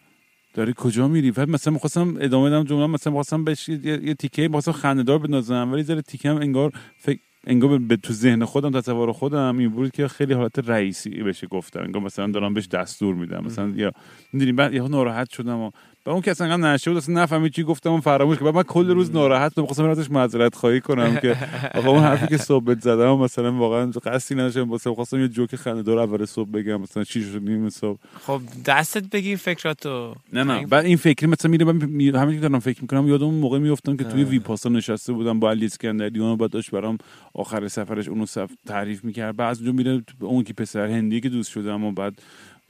داری 0.54 0.74
کجا 0.78 1.08
میری؟ 1.08 1.32
بعد 1.32 1.50
مثلا 1.50 1.74
می‌خواستم 1.74 2.18
ادامه 2.20 2.50
بدم 2.50 2.64
جمله 2.64 2.88
مثلا 2.88 3.12
می‌خواستم 3.12 3.44
بهش 3.44 3.70
یه, 3.70 3.80
یه 4.04 4.14
تیکه 4.14 4.42
می‌خواستم 4.42 4.72
خنده‌دار 4.72 5.18
بندازم. 5.18 5.70
ولی 5.72 6.02
تیکه 6.02 6.30
هم 6.30 6.38
انگار 6.38 6.72
فکر 7.00 7.20
انگار 7.48 7.70
به- 7.70 7.78
به 7.78 7.96
تو 7.96 8.14
ذهن 8.14 8.46
خودم 8.46 8.80
تصور 8.80 9.12
خودم 9.12 9.58
این 9.58 9.70
بود 9.70 9.92
که 9.92 10.08
خیلی 10.08 10.34
حالت 10.34 10.60
رئیسی 10.70 11.10
بشه 11.10 11.48
گفتم. 11.48 11.80
انگار 11.80 12.02
مثلا 12.02 12.28
دارم 12.28 12.54
بهش 12.54 12.68
دستور 12.68 13.16
میدم. 13.16 13.44
مثلا 13.46 13.70
یا 13.70 13.92
می‌دونی 14.34 14.52
بعد 14.52 14.74
یهو 14.74 14.88
ناراحت 14.88 15.30
شدم 15.30 15.60
و 15.60 15.72
با 16.06 16.12
اون 16.12 16.22
که 16.22 16.32
اصلا 16.32 16.48
انقدر 16.48 16.74
نشه 16.74 16.92
بود 16.92 16.98
اصلا 16.98 17.24
نفهمید 17.24 17.54
چی 17.54 17.64
گفتم 17.64 17.92
و 17.92 18.02
فراموش 18.02 18.38
بعد 18.38 18.56
من 18.56 18.64
کل 18.64 18.90
روز 18.90 19.12
ناراحت 19.12 19.56
بودم 19.56 19.66
خواستم 19.68 19.90
ازش 19.90 20.12
معذرت 20.12 20.56
خواهی 20.56 20.82
کنم 20.82 21.16
که 21.16 21.38
آقا 21.76 21.90
اون 21.90 22.04
حرفی 22.04 22.28
که 22.28 22.38
صبح 22.38 22.80
زدم 22.80 23.18
مثلا 23.18 23.54
واقعا 23.54 23.92
قصدی 23.92 24.36
نداشتم 24.36 24.70
واسه 24.70 24.96
خواستم 24.96 25.20
یه 25.20 25.28
جوک 25.28 25.56
خنده‌دار 25.56 26.00
اول 26.00 26.26
صبح 26.26 26.50
بگم 26.50 26.82
مثلا 26.82 27.04
چی 27.04 27.24
شد 27.24 27.42
نیم 27.42 27.70
صبح. 27.70 28.00
خب 28.28 28.42
دستت 28.66 29.10
بگیر 29.10 29.38
فکراتو. 29.38 30.16
نه 30.34 30.44
نه. 30.44 30.66
بعد 30.66 30.86
این 30.86 30.98
فکری 30.98 31.28
مثلا 31.28 31.52
میره 31.52 31.66
من 31.66 31.86
می- 31.86 32.10
همین 32.10 32.36
که 32.36 32.42
دارم 32.42 32.60
فکر 32.60 32.82
می‌کنم 32.82 33.08
یادم 33.08 33.26
اون 33.26 33.36
موقع 33.36 33.60
میافتم 33.60 33.98
که 33.98 34.04
توی 34.04 34.24
ویپاسا 34.24 34.70
نشسته 34.70 35.14
بودم 35.14 35.40
با 35.40 35.50
علی 35.50 35.66
اسکندریان 35.66 36.38
بعد 36.38 36.50
داشت 36.50 36.72
برام 36.72 36.98
آخر 37.34 37.68
سفرش 37.68 38.08
اونو 38.08 38.26
سف... 38.26 38.52
تعریف 38.68 39.04
می‌کرد. 39.04 39.36
بعد 39.36 39.52
از 39.52 39.58
اونجا 39.58 39.72
میره 39.72 40.04
اون 40.20 40.44
که 40.44 40.54
پسر 40.54 40.88
هندی 40.88 41.22
که 41.22 41.30
دوست 41.30 41.52
شدم 41.52 41.84
و 41.84 41.92
بعد 41.92 42.22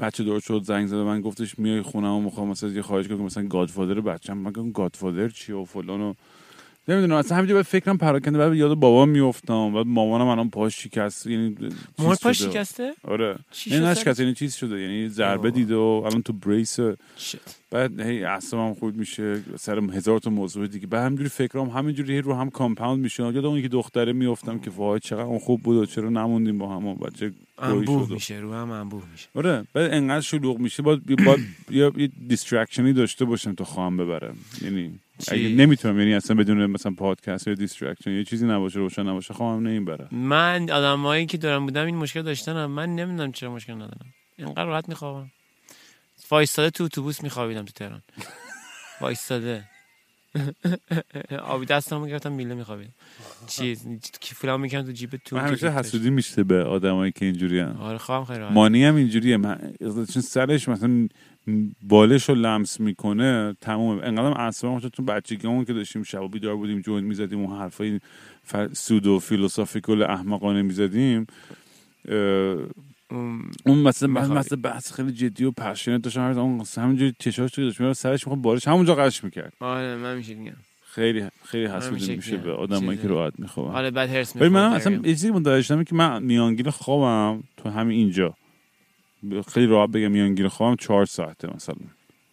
بچه 0.02 0.24
دار 0.24 0.40
شد 0.40 0.64
زنگ 0.64 0.88
زد 0.88 0.96
من 0.96 1.22
گفتش 1.22 1.60
میای 1.60 1.82
خونم 1.82 2.12
و 2.14 2.22
می‌خوام 2.22 2.48
مثلا 2.48 2.70
یه 2.70 2.82
خواهش 2.82 3.08
کنم 3.08 3.22
مثلا 3.22 3.48
گادفادر 3.48 4.02
بچم. 4.02 4.38
من 4.38 4.52
گفتم 4.52 4.72
گادفادر 4.72 5.30
چی 5.30 5.52
و 5.52 5.66
فلان 5.66 6.02
و 6.02 6.14
نمی‌دونم 6.92 7.16
اصلا 7.16 7.38
همینجا 7.38 7.56
بعد 7.56 7.64
فکرم 7.64 7.98
پراکنده 7.98 8.38
بعد 8.38 8.54
یاد 8.54 8.74
بابام 8.74 9.10
میافتم 9.10 9.74
بعد 9.74 9.86
مامانم 9.88 10.28
الان 10.28 10.50
پاش 10.50 10.84
شکست 10.84 11.28
یعنی 11.28 11.58
مور 12.00 12.16
پاش. 12.16 12.42
شکسته 12.42 12.94
آره 13.04 13.36
نه 13.72 13.80
نشکست 13.80 14.20
یعنی 14.20 14.34
چیز 14.34 14.56
شده 14.56 14.82
یعنی 14.82 15.10
ضربه 15.10 15.48
آه. 15.48 15.54
دید 15.54 15.72
و 15.72 16.04
الان 16.06 16.22
تو 16.22 16.34
بریس. 16.34 16.80
بعد 17.72 18.00
هی 18.00 18.24
اعصابم 18.24 18.74
خورد 18.74 18.96
میشه 18.96 19.42
سر 19.60 19.80
هزار 19.80 20.20
تا 20.20 20.30
موضوع 20.30 20.68
دیگه 20.68 20.88
بعد 20.88 21.06
همینجوری 21.06 21.30
فکرام 21.30 21.70
همینجوری 21.70 22.22
رو 22.22 22.34
هم 22.34 22.50
compound 22.50 23.00
میشه 23.00 23.24
یاد 23.24 23.46
اون 23.46 23.62
که 23.62 23.68
دختره 23.68 24.14
میافتم 24.14 24.60
که 24.60 24.72
وای 24.72 25.00
چقدر 25.00 25.22
اون 25.22 25.40
خوب 25.40 25.62
بود 25.62 25.78
و 25.78 25.86
چرا 25.86 26.10
نموندیم 26.10 26.58
با 26.58 26.76
هم 26.76 26.86
و 26.86 26.96
بچه 26.96 27.32
انبوه 27.58 28.14
میشه 28.14 28.36
رو 28.36 28.54
هم 28.54 28.72
انبوه 28.72 29.04
میشه 29.12 29.28
آره 29.36 29.64
بعد 29.74 29.94
انقدر 29.94 30.22
شلوغ 30.22 30.60
میشه 30.60 30.84
باید 30.84 31.26
باید 31.26 31.40
یا 31.70 31.94
یه 31.98 32.10
distraction 32.28 32.88
ی 32.88 32.94
داشته 32.94 33.26
باشم 33.26 33.54
تا 33.54 33.64
خوابم 33.64 33.98
ببره 33.98 34.36
یعنی؟ 34.62 35.00
اگه 35.28 35.50
نمی‌تونم 35.50 36.00
یعنی 36.00 36.14
اصلا 36.14 36.36
بدون 36.36 36.66
مثلا 36.66 36.92
پادکست 36.92 37.48
یا 37.48 37.54
distraction 37.54 38.12
یه 38.12 38.24
چیزی 38.24 38.46
نباشه 38.48 38.80
روشن 38.80 39.08
نباشه 39.08 39.34
خوابم 39.34 39.68
نمی‌بره 39.68 40.08
من 40.12 40.70
آدمایی 40.70 41.26
که 41.26 41.38
دارم 41.38 41.66
بودم 41.66 41.86
این 41.86 41.96
مشکل 41.96 42.22
داشتن 42.22 42.66
من 42.66 42.96
نمی‌دونم 42.96 43.32
چرا 43.32 43.54
مشکل 43.54 43.74
ندارم. 43.74 44.14
اینقدر 44.38 44.66
راحت 44.66 44.90
میخوابم. 44.90 45.32
وایستاده 46.32 46.70
تو 46.70 46.84
اتوبوس 46.84 47.24
میخوابیدم 47.24 47.66
تو 47.66 47.72
تهران. 47.72 48.02
وایستاده. 49.02 49.64
آبی 51.44 51.66
دستمو 51.66 52.08
گرفتم 52.08 52.32
میله 52.32 52.56
میخوابیدم. 52.56 52.94
چیز 53.48 53.86
کیفلام 54.22 54.62
می‌کنم 54.62 54.82
تو 54.82 54.92
جیب 54.92 55.10
تو 55.26 55.36
من 55.36 55.48
همیشه 55.48 55.72
حسودی 55.72 56.10
میشه 56.10 56.44
به 56.44 56.64
آدمایی 56.64 57.12
که 57.12 57.26
اینجوری 57.26 57.62
آره 57.62 57.98
خوابم 57.98 58.26
خیلی 58.26 58.40
مانی 58.40 58.86
هم 58.86 58.96
اینجوریه. 58.96 59.38
من 59.38 59.74
چون 60.14 60.22
سرش 60.22 60.70
مثلا 60.70 61.08
بالش 61.82 62.30
رو 62.30 62.36
لمس 62.36 62.80
می‌کنه 62.80 63.56
تموم 63.62 64.00
انقدرم 64.04 64.34
اعصابم 64.34 64.80
تو 64.80 65.04
بچگیمون 65.04 65.66
که 65.66 65.74
داشتیم 65.74 66.04
شب 66.04 66.22
و 66.22 66.28
بیدار 66.28 66.56
بودیم 66.56 66.82
جوین 66.82 67.04
می‌زدیم 67.04 67.40
اون 67.40 67.60
حرفای. 67.60 68.00
سودو 68.74 69.20
فیلوسافیکال 69.20 70.04
احمقانه 70.04 70.62
می‌زدیم 70.62 71.28
اون 73.66 73.78
مثلا 73.84 74.10
من. 74.10 74.32
مثلا 74.32 74.60
بحث 74.64 74.94
خیلی 74.94 75.12
جدی 75.12 75.44
و 75.44 75.52
پشنت 75.52 76.02
داشتم 76.02 76.22
هر 76.22 76.40
اون 76.40 76.64
همینجوری 76.78 77.14
چشاش 77.20 77.52
تو 77.52 77.62
داشت 77.62 77.94
سرش 77.94 78.28
می‌خواد 78.28 78.42
بالش 78.42 78.68
همونجا 78.68 78.96
قش 78.96 79.24
می‌کرد 79.24 79.54
آره 79.60 79.96
من 79.96 80.18
میشه 80.18 80.36
میگم 80.36 80.54
خیلی 80.86 81.26
خیلی 81.46 81.64
میشه 81.64 81.76
حسودی 81.76 82.16
میشه 82.16 82.38
به 82.38 82.52
آدمایی. 82.52 82.98
که 82.98 83.08
راحت 83.08 83.34
میخوابن 83.40 83.76
آره 83.76 83.92
بعد 83.92 84.10
هرس 84.10 84.36
ولی 84.36 84.50
من 84.50 84.74
اصلا. 84.74 84.94
یه 84.94 85.02
چیزی 85.02 85.32
متوجه 85.32 85.62
شدم 85.62 85.84
که 85.84 85.96
من 85.96 86.24
میانگین 86.24 86.70
خوابم 86.70 87.44
تو 87.58 87.70
همین 87.70 87.98
اینجا 87.98 88.36
خیلی 89.48 89.66
راحت 89.66 89.90
بگم 89.90 90.12
میانگین 90.12 90.48
خوابم 90.48 90.76
چهار 90.76 91.06
ساعته 91.06 91.56
مثلا. 91.56 91.76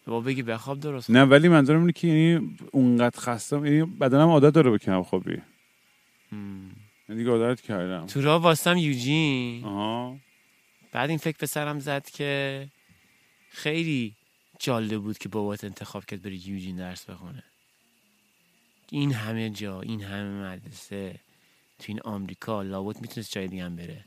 با 0.05 0.21
بگی 0.21 0.43
بخواب 0.43 0.79
درست. 0.79 1.09
نه 1.09 1.23
ولی 1.23 1.47
منظورم 1.47 1.79
اینه 1.79 1.91
که 1.91 2.07
یعنی 2.07 2.57
اونقدر 2.71 3.19
خستم 3.19 3.65
یعنی 3.65 3.81
بدنم 3.85 4.29
عادت 4.29 4.53
داره 4.53 4.71
به 4.71 4.77
کم 4.77 5.03
خوابی. 5.03 5.41
یعنی 6.31 6.71
دیگه 7.09 7.29
عادت 7.29 7.61
کردم. 7.61 8.05
تو 8.05 8.21
راه 8.21 8.41
واستم 8.41 8.77
یوجین. 8.77 9.65
آها. 9.65 10.17
بعد 10.91 11.09
این 11.09 11.17
فکر 11.17 11.37
به 11.39 11.47
سرم 11.47 11.79
زد 11.79 12.09
که 12.09 12.67
خیلی 13.49 14.15
جالب 14.59 15.01
بود 15.01 15.17
که 15.17 15.29
بابات 15.29 15.63
انتخاب 15.63 16.05
کرد 16.05 16.21
بری 16.21 16.35
یوجین 16.35 16.75
درس 16.75 17.05
بخونه. 17.05 17.43
این 18.91 19.13
همه 19.13 19.49
جا 19.49 19.81
این 19.81 20.01
همه 20.01 20.53
مدرسه 20.53 21.19
تو 21.79 21.85
این 21.87 22.01
آمریکا 22.01 22.61
لابد 22.61 23.01
می‌تونست 23.01 23.31
جای 23.31 23.47
دیگه 23.47 23.65
هم 23.65 23.75
بره. 23.75 24.05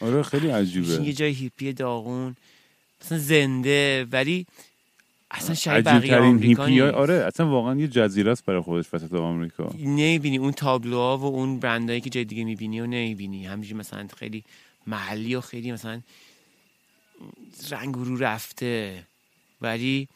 آره 0.00 0.22
خیلی 0.22 0.48
یوجین 0.48 0.82
یه 0.82 0.86
عجیبه 0.86 1.12
جای 1.12 1.32
هیپی 1.32 1.72
داغون 1.72 2.36
مثلا 3.00 3.18
زنده 3.18 4.04
ولی 4.04 4.46
اصلا 5.30 5.54
شاید 5.54 5.84
بقیه 5.84 6.16
آمریکا 6.16 6.64
هیپی. 6.64 6.80
آره 6.80 7.14
اصلا 7.14 7.48
واقعا 7.48 7.80
یه 7.80 7.88
جزیره 7.88 8.32
است 8.32 8.44
برای 8.44 8.60
خودش 8.60 8.94
وسط 8.94 9.14
آمریکا. 9.14 9.74
نمی‌بینی 9.78 10.38
اون 10.38 10.52
تابلوها 10.52 11.18
و 11.18 11.24
اون 11.24 11.58
برندهایی 11.60 12.00
که 12.00 12.10
جای 12.10 12.24
دیگه 12.24 12.44
می‌بینی 12.44 12.80
و 12.80 12.86
نمی‌بینی. 12.86 13.46
همینجوری 13.46 13.74
مثلا 13.74 14.08
خیلی 14.16 14.44
محلی 14.86 15.34
و 15.34 15.40
خیلی 15.40 15.72
مثلا 15.72 16.00
رنگ 17.70 17.94
رو 17.94 18.16
رفته. 18.16 19.04
ولی 19.60 20.08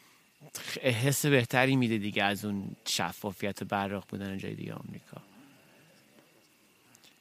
حس 0.82 1.26
بهتری 1.26 1.76
میده 1.76 1.98
دیگه 1.98 2.24
از 2.24 2.44
اون 2.44 2.64
شفافیت 2.86 3.62
و 3.62 3.64
براق 3.64 4.04
بودن 4.08 4.38
جای 4.38 4.54
دیگه 4.54 4.72
آمریکا. 4.72 5.27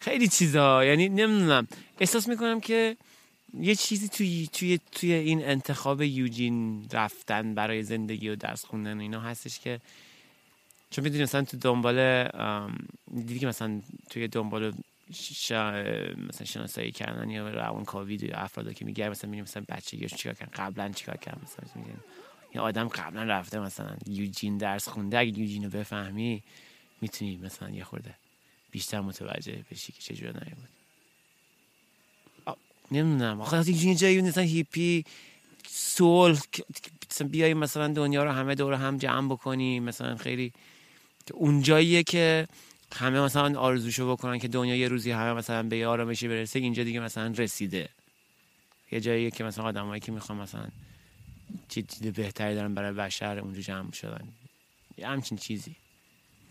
خیلی 0.08 0.28
چیزا. 0.28 0.86
یعنی 0.86 1.10
نمی‌دونم. 1.10 1.68
احساس 2.00 2.28
می‌کنم 2.28 2.60
که 2.60 2.98
یه 3.54 3.76
چیزی 3.76 4.10
توی 4.10 4.50
توی 4.54 4.80
توی 4.92 5.14
این 5.14 5.46
انتخاب 5.46 6.02
یوجین 6.02 6.88
رفتن 6.92 7.56
برای 7.56 7.84
زندگی 7.84 8.30
و 8.30 8.36
درس 8.36 8.66
خوندن 8.66 9.00
اینا 9.00 9.22
هستش 9.22 9.60
که 9.60 9.80
چون 10.92 11.04
می‌دونی 11.04 11.24
مثلا 11.24 11.44
تو 11.44 11.58
دنبال 11.58 12.28
دیدی 13.16 13.40
که 13.40 13.48
مثلا 13.48 13.82
توی 14.10 14.28
دنبال 14.28 14.74
ش... 15.14 15.52
مثلا 15.52 16.46
شناسایی 16.46 16.92
کردن 16.92 17.30
یا 17.30 17.50
روانکاوی 17.50 18.16
یا 18.16 18.38
افرادی 18.38 18.74
که 18.74 18.86
میگه 18.86 19.10
مثلا 19.10 19.30
میگه 19.30 19.44
مثلا 19.44 19.64
بچگیش 19.70 20.14
چیکار 20.14 20.34
کردن 20.34 20.52
قبلا 20.66 20.90
چیکار 20.90 21.18
کردن 21.18 21.42
مثلا 21.44 21.82
میگن 21.82 22.00
یا 22.56 22.62
آدم 22.62 22.88
قبلا 22.88 23.24
رفته 23.24 23.60
مثلا 23.60 23.98
یوجین 24.08 24.58
درس 24.58 24.88
خونده. 24.88 25.20
اگه 25.20 25.40
یوجین 25.40 25.64
رو 25.64 25.70
بفهمی 25.70 26.44
می‌تونی 27.02 27.38
مثلا 27.38 27.70
یه 27.70 27.84
خورده 27.84 28.16
بیشتر 28.78 29.02
متوجه 29.02 29.66
بشی 29.72 29.92
که 29.92 30.02
چجوری 30.02 30.34
آ، 32.46 32.54
نمی‌دونم. 32.92 33.42
آخه 33.42 33.70
یه 33.72 33.96
جایی 33.96 34.22
مثلا 34.22 34.44
هیپی 34.44 35.04
سول 35.68 36.38
مثلا 37.12 37.28
بیای 37.28 37.54
مثلا 37.54 37.88
دنیا 37.88 38.24
رو 38.24 38.32
همه 38.32 38.56
دور 38.56 38.74
هم 38.74 38.98
جمع 38.98 39.30
بکنی 39.30 39.80
مثلا 39.80 40.16
خیلی 40.16 40.54
که 41.26 41.34
اون 41.34 41.62
جاییه 41.62 42.04
که 42.04 42.48
همه 42.96 43.22
مثلا 43.22 43.60
آرزوشو 43.60 44.12
بکنن 44.12 44.40
که 44.40 44.48
دنیا 44.48 44.76
یه 44.76 44.88
روزی 44.88 45.12
همه 45.12 45.34
مثلا 45.34 45.64
به 45.64 45.88
آرامشی 45.88 46.28
برسه 46.28 46.60
اینجا 46.60 46.84
دیگه 46.84 47.00
مثلا 47.00 47.34
رسیده. 47.38 47.90
یه 48.92 49.00
جاییه 49.02 49.32
که 49.32 49.44
مثلا 49.44 49.64
آدمایی 49.64 50.02
که 50.02 50.12
می‌خوان 50.12 50.38
مثلا 50.38 50.68
چی 51.70 51.84
چیز 51.84 52.14
بهتری 52.14 52.56
دارن 52.56 52.74
برای 52.74 52.94
بشر 52.94 53.40
اونجا 53.40 53.62
جمع 53.62 53.92
شدن. 53.92 54.28
یه 54.98 55.08
همچین 55.08 55.38
چیزی. 55.38 55.76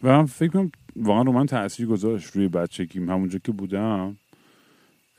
و 0.03 0.09
من 0.09 0.27
فکر 0.27 0.51
کنم 0.51 0.73
واقعا 0.97 1.23
رو 1.23 1.33
من 1.33 1.47
تاثیر 1.47 1.87
گذاشت 1.87 2.37
روی 2.37 2.49
بچگیم 2.49 3.11
همونجا 3.11 3.39
که 3.39 3.53
بودم 3.53 4.17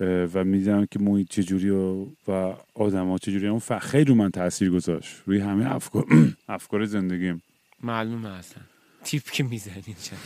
و 0.01 0.43
می‌دیدم 0.43 0.85
که 0.85 0.99
محیط 0.99 1.29
چجوری 1.29 1.69
و, 1.69 2.05
و 2.27 2.53
آدم 2.73 3.09
ها 3.09 3.17
چجوری 3.17 3.47
اون 3.47 3.59
ف- 3.59 3.71
خیلی 3.71 4.05
رو 4.05 4.15
من 4.15 4.31
تاثیر 4.31 4.69
گذاشت. 4.71 5.15
روی 5.25 5.39
همه 5.39 5.75
افکار 5.75 6.05
افکار 6.49 6.85
زندگیم. 6.85 7.41
معلومه 7.83 8.29
اصلا 8.29 8.63
تیپ 9.03 9.31
که 9.31 9.43
می‌زنی 9.43 9.83
اینجا. 9.85 10.17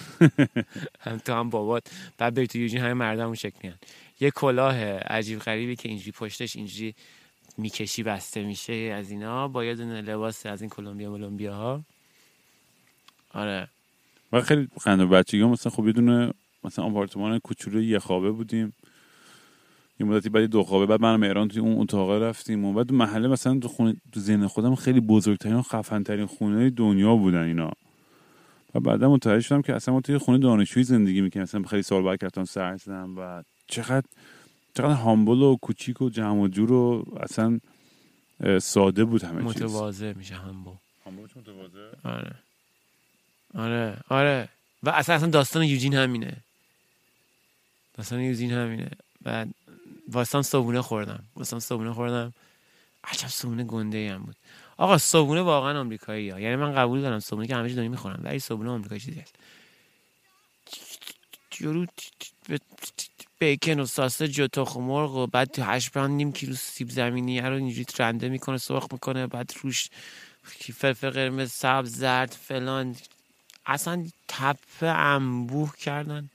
هم 1.11 1.17
تو 1.17 1.33
هم 1.33 1.49
بابات. 1.49 1.83
بعد 2.17 2.33
بری 2.33 2.47
تو 2.47 2.57
یوجین 2.57 2.79
همه 2.81 2.93
مردم 2.93 3.25
اون 3.25 3.35
شکل 3.35 3.57
میان. 3.63 3.77
یه 4.19 4.31
کلاه 4.31 4.75
عجیب 4.93 5.39
غریبی 5.39 5.75
که 5.75 5.89
اینجوری 5.89 6.11
پشتش 6.11 6.55
اینجوری 6.55 6.95
می‌کشی 7.57 8.03
بسته 8.03 8.43
میشه 8.43 8.73
از 8.73 9.11
اینا. 9.11 9.47
با 9.47 9.65
یه 9.65 9.75
دونه 9.75 10.01
لباس 10.01 10.45
از 10.45 10.61
این 10.61 10.69
کلمبیا 10.69 11.11
ملمبیا 11.11 11.55
ها 11.55 11.83
آره. 13.33 13.67
و 14.33 14.41
خیلی 14.41 14.67
خنده 14.81 15.05
بچگی 15.05 15.43
مثلا 15.43 15.71
خب 15.71 15.87
یه 15.87 15.91
دونه 15.91 16.33
مثلا 16.63 16.85
آپارتمان 16.85 17.39
کوچولو 17.39 17.81
یه 17.81 17.99
خوابه 17.99 18.31
بودیم. 18.31 18.73
یه 19.99 20.05
مدتی 20.05 20.29
بعد 20.29 20.43
دو 20.43 20.63
خوابه 20.63 20.85
بعد 20.85 21.01
منم 21.01 21.23
ایران 21.23 21.47
توی 21.47 21.61
اون 21.61 21.81
اتاق 21.81 22.09
رفتیم 22.09 22.65
و 22.65 22.73
بعد 22.73 22.91
محله 22.91 23.27
مثلا 23.27 23.59
تو 23.59 23.67
خونه 23.67 23.95
تو 24.11 24.19
ذهن 24.19 24.47
خودم 24.47 24.75
خیلی 24.75 24.99
بزرگترین 24.99 25.55
و 25.55 25.61
خفنترین 25.61 26.25
خونه 26.25 26.69
دنیا 26.69 27.15
بودن 27.15 27.43
اینا. 27.43 27.71
و 28.75 28.79
بعدا 28.79 29.09
متوجه 29.09 29.41
شدم 29.41 29.61
که 29.61 29.75
اصلا 29.75 29.93
ما 29.93 30.01
توی 30.01 30.17
خونه 30.17 30.37
دانشجویی 30.37 30.83
زندگی 30.83 31.21
می‌کنیم. 31.21 31.43
مثلا 31.43 31.63
خیلی 31.63 31.81
سال 31.81 32.03
بعد 32.03 32.19
کردم 32.19 32.45
سر 32.45 32.77
زدم 32.77 33.17
و 33.17 33.43
چقدر 33.67 34.05
چقدر 34.73 34.93
هامبل 34.93 35.41
و 35.41 35.55
کوچیک 35.55 36.01
و 36.01 36.09
جمع 36.09 36.41
و 36.41 36.47
جور 36.47 36.71
و 36.71 37.05
اصلا 37.19 37.59
ساده 38.59 39.05
بود 39.05 39.23
همه 39.23 39.53
چیز. 39.53 39.63
متواضع 39.63 40.13
میشه 40.13 40.35
هم 40.35 40.63
با 40.63 40.73
هامبلش 41.05 41.37
متواضع؟ 41.37 41.91
آره. 42.03 42.35
آره 43.55 43.97
آره. 44.09 44.49
و 44.83 44.89
اصلا 44.89 45.15
اصلا 45.15 45.29
داستان 45.29 45.63
یوجین 45.63 45.93
همینه. 45.93 46.37
داستان 47.93 48.19
یوجین 48.19 48.51
همینه. 48.51 48.91
بعد 49.21 49.49
واسم 50.07 50.41
صابونه 50.41 50.81
خوردم. 50.81 51.23
واسم 51.35 51.59
صابونه 51.59 51.93
خوردم. 51.93 52.33
عجب 53.03 53.27
صابونه 53.27 53.63
گنده 53.63 54.11
هم 54.13 54.23
بود. 54.23 54.35
آقا 54.77 54.97
صابونه 54.97 55.41
واقعا 55.41 55.79
آمریکایی 55.79 56.29
ها 56.29 56.39
یعنی 56.39 56.55
من 56.55 56.73
قبول 56.73 57.01
دارم 57.01 57.19
صابونه 57.19 57.47
که 57.47 57.55
همه 57.55 57.69
چی 57.69 57.75
دنیا 57.75 58.17
ولی 58.23 58.39
صابونه 58.39 58.69
آمریکایی 58.69 59.01
چیزی 59.01 59.19
هست 59.19 59.35
یارو 61.59 61.85
بیکن 63.39 63.79
و 63.79 63.85
ساسج 63.85 64.39
و 64.39 64.47
تخم 64.47 64.81
مرغ 64.81 65.15
و 65.15 65.27
بعد 65.27 65.59
هشت 65.59 65.91
پاند 65.91 66.11
نیم 66.11 66.31
کیلو 66.31 66.55
سیب 66.55 66.89
زمینی 66.89 67.41
رو 67.41 67.53
اینجوری 67.53 67.85
رنده 67.99 68.29
می‌کنه 68.29 68.57
سرخ 68.57 68.87
می‌کنه 68.91 69.27
بعد 69.27 69.53
روش 69.63 69.89
فلفل 70.75 71.09
قرمز 71.09 71.51
سبز 71.51 71.95
زرد 71.97 72.31
فلان 72.31 72.95
اصلا 73.65 74.05
تپه 74.27 74.87
انبوه 74.87 75.71
کردن. 75.77 76.29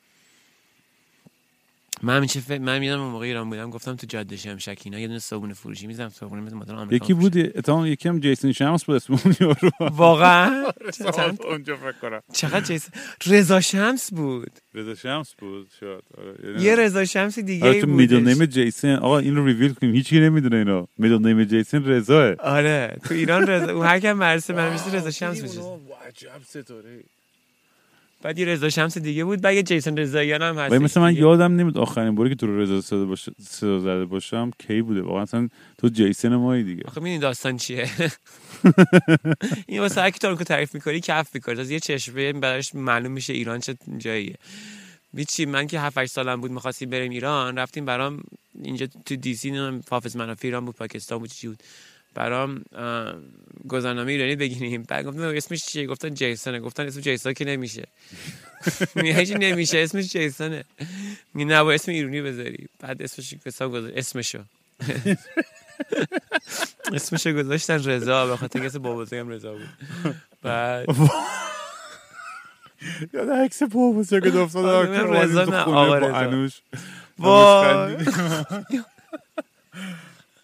من 2.03 2.17
همیشه 2.17 2.41
فکر 2.41 2.59
من 2.59 2.79
می‌دونم 2.79 3.01
اون 3.01 3.11
موقع 3.13 3.25
ایران 3.25 3.51
بودم 3.51 3.71
گفتم 3.71 3.97
تو 3.97 4.07
جاده 4.07 4.37
شمشک 4.37 4.83
اینا 4.85 4.99
یه 4.99 5.07
دونه 5.07 5.19
صابونه 5.19 5.55
فروشی 5.55 5.87
می‌زنم 5.87 6.09
صابونه 6.09 6.43
مثل 6.43 6.57
مدل 6.57 6.75
آمریکا 6.75 7.05
یکی 7.05 7.15
بود 7.15 7.39
اتفاقا 7.39 7.89
یکی 7.89 8.09
هم 8.09 8.21
جیسون 8.21 8.53
شمس 8.53 8.85
بود 8.85 8.97
اسم 8.97 9.13
اون 9.25 9.35
یارو. 9.41 9.71
واقعا؟ 9.81 10.73
چند- 11.17 11.43
اونجا 11.43 11.77
فکر 11.77 11.93
کنم. 11.93 12.21
چقدر 12.33 12.61
جیس 12.61 12.89
رضا 13.27 13.61
شمس 13.61 14.13
بود. 14.15 14.51
رضا 14.75 14.95
شمس 14.95 15.35
بود 15.39 15.71
شاید. 15.81 16.03
آره. 16.19 16.63
یه 16.63 16.77
رضا 16.77 17.05
شمس 17.05 17.39
دیگه 17.39 17.65
آره 17.65 17.75
ای 17.75 17.81
تو 17.81 17.87
میدل. 17.87 18.29
نیم 18.29 18.45
جیسون. 18.47 18.91
آقا 18.97 19.19
این 19.19 19.37
رو 19.37 19.47
ریویل 19.47 19.73
کنیم. 19.75 19.95
هیچی 19.95 20.21
نمی‌دونه 20.21 20.57
اینا 20.57 20.89
میدل 20.99 21.19
نیم 21.27 21.45
جیسون 21.45 21.85
رضاه. 21.85 22.35
آره 22.35 22.97
تو 23.05 23.15
ایران 23.15 23.47
رضا 23.47 23.73
اون 23.73 23.87
هر 23.87 24.01
کم 24.01 24.13
مرسه 24.13 24.53
من 24.55 24.73
میشه 24.73 24.93
رضا 24.93 25.11
شمس 25.11 25.43
بشه 25.43 25.61
عجب 26.07 26.41
ستاره. 26.49 27.05
بعد 28.23 28.39
یه 28.39 28.47
رضا 28.47 28.69
شمس 28.69 28.99
دیگه 28.99 29.25
بود. 29.25 29.41
بعد 29.41 29.55
یه 29.55 29.63
جیسون 29.63 29.97
رضاییان 29.97 30.43
هم 30.43 30.59
هست 30.59 30.75
مثلا 30.75 31.03
من 31.03 31.17
یادم 31.17 31.57
نمیاد 31.57 31.79
آخرین 31.79 32.15
باری 32.15 32.31
که 32.31 32.37
تو 32.37 32.47
رو 32.47 32.61
رضا 32.61 32.81
صدا, 32.81 33.05
باش... 33.05 33.29
زده 33.61 34.05
باشم 34.05 34.51
کی 34.59 34.83
بوده؟ 34.83 35.03
واقعا 35.03 35.23
اصلا 35.23 35.49
تو 35.79 35.89
جیسون 35.89 36.37
مایی 36.37 36.65
دیگه. 36.65 36.83
آخه 36.87 37.01
می‌دونی 37.01 37.19
داستان 37.19 37.57
چیه؟ 37.57 37.91
این 39.69 39.81
واسه 39.81 40.01
هر 40.01 40.11
که 40.11 40.45
تعریف 40.45 40.75
می‌کنی 40.75 41.01
کف 41.01 41.35
می‌کنه 41.35 41.61
از 41.61 41.71
یه 41.71 41.81
چشمه 41.81 42.33
براش 42.33 42.75
معلوم 42.75 43.13
میشه 43.13 43.33
ایران 43.33 43.61
چه 43.61 43.77
جاییه. 43.99 44.35
چی 45.29 45.47
من 45.47 45.67
که 45.67 45.81
7 45.81 45.99
8 45.99 46.13
سالم 46.13 46.41
بود 46.41 46.51
می‌خواستیم 46.51 46.91
بریم 46.91 47.11
ایران 47.13 47.59
رفتیم 47.59 47.85
برام 47.85 48.23
اینجا 48.63 48.87
تو 49.05 49.17
دی 49.17 49.35
سی 49.35 49.51
نمی‌دونم 49.51 49.83
حافظ 49.91 50.17
منافی 50.17 50.49
ایران 50.49 50.65
بود 50.65 50.77
پاکستان 50.77 51.19
بود 51.19 51.31
چی 51.31 51.49
بود. 51.49 51.63
برام 52.17 52.65
گذرنامه 53.69 54.13
ایرانی 54.13 54.37
بگیریم. 54.37 54.83
بعد 54.83 55.07
گفتم 55.07 55.21
اسمش 55.21 55.65
چیه؟ 55.65 55.87
گفتن 55.87 56.15
جیسونه. 56.15 56.61
گفتن 56.61 56.87
اسم 56.87 57.01
جیسون 57.01 57.33
که 57.33 57.45
نمیشه. 57.45 57.87
میگه 58.95 59.15
هیچی 59.15 59.35
نمیشه. 59.35 59.79
اسمش 59.79 60.09
جیسونه. 60.09 60.65
میگه 61.35 61.49
نه 61.49 61.63
با 61.63 61.73
اسم 61.73 61.93
ایرانی 61.93 62.23
بذاری. 62.23 62.69
بعد 62.81 63.03
اسمش 63.03 63.35
حساب 63.47 63.73
گذاشت. 63.73 63.97
اسمشو. 63.97 64.39
اسمشو 66.95 67.33
گذاشتن 67.33 67.85
رضا. 67.85 68.27
به 68.27 68.37
خاطر 68.37 68.67
کسی 68.67 68.79
بابا 68.79 69.07
هم 69.13 69.29
رضا 69.29 69.53
بود. 69.53 69.69
بعد 70.43 70.87
یاد 73.15 73.31
عکس 73.31 73.63
بابا 73.63 73.93
بزرگ 73.93 74.37
افتاده 74.37 74.69
آره، 74.69 74.87
که 74.87 75.01
اومدیم 75.01 75.23
رضا 75.23 75.45
نه، 75.45 75.57
آقا 75.57 75.99
با 77.19 77.87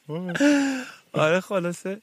رضا. 0.09 0.83
آره 1.13 1.41
خلاصه. 1.41 2.01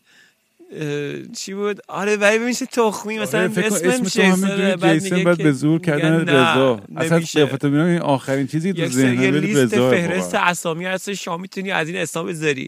چی 1.38 1.54
بود؟ 1.54 1.80
آره 1.88 2.16
ولی 2.16 2.40
ببین 2.40 2.54
چه 2.54 2.66
تخمی 2.66 3.20
مثلا 3.20 3.42
آره، 3.42 3.66
اسمم 3.66 3.90
اسم 3.90 4.04
تو 4.04 4.22
همینجوری 4.22 4.56
جیسونه 4.56 4.76
بعد 4.76 5.04
میگه 5.04 5.24
بعد 5.24 5.38
به 5.38 5.52
زور 5.52 5.82
کردن 5.82 6.30
رضا. 6.30 6.82
اصلا. 6.98 7.20
قیافت 7.20 7.66
می‌بینم 7.66 7.86
این 7.86 8.00
آخرین 8.00 8.48
چیزی 8.48 8.74
تو 8.74 8.88
ذهنم 8.88 9.20
میاد 9.20 9.36
لیست 9.36 9.76
فهرست 9.76 10.36
اسامی 10.36 10.86
هست 10.86 11.14
شما 11.14 11.38
می‌تونی 11.38 11.72
از 11.72 11.88
این 11.88 11.98
اسم 11.98 12.26
بذاری. 12.26 12.68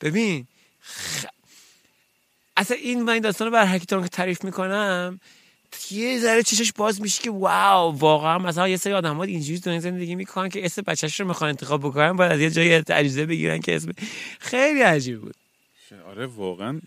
ببین 0.00 0.46
خ... 0.82 1.24
اصلا 2.56 2.76
این 2.76 3.02
من 3.02 3.12
این 3.12 3.22
داستان 3.22 3.46
رو 3.46 3.52
بر 3.52 3.66
حکیتان 3.66 4.02
که 4.02 4.08
تعریف 4.08 4.44
می‌کنم 4.44 5.20
یه 5.90 6.20
ذره 6.20 6.42
چشش 6.42 6.72
باز 6.72 7.00
میشه 7.00 7.22
که 7.22 7.30
واو 7.30 7.98
واقعا 7.98 8.38
مثلا 8.38 8.68
یه 8.68 8.76
سری 8.76 8.92
آدم 8.92 9.16
ها 9.16 9.22
اینجوری 9.22 9.58
دنیا 9.58 9.80
زندگی 9.80 10.14
می‌کنن 10.14 10.48
که 10.48 10.64
اسم 10.64 10.82
بچهش 10.86 11.20
رو 11.20 11.28
می‌خوان 11.28 11.50
انتخاب 11.50 11.80
بکنن 11.80 12.12
باید 12.12 12.32
از 12.32 12.40
یه 12.40 12.50
جایی 12.50 12.72
اجازه 12.72 13.26
بگیرن 13.26 13.58
که 13.58 13.76
اسم. 13.76 13.92
خیلی 14.38 14.80
عجیب 14.80 15.20
بود. 15.20 15.34
آره 15.92 16.26
واقعا. 16.26 16.80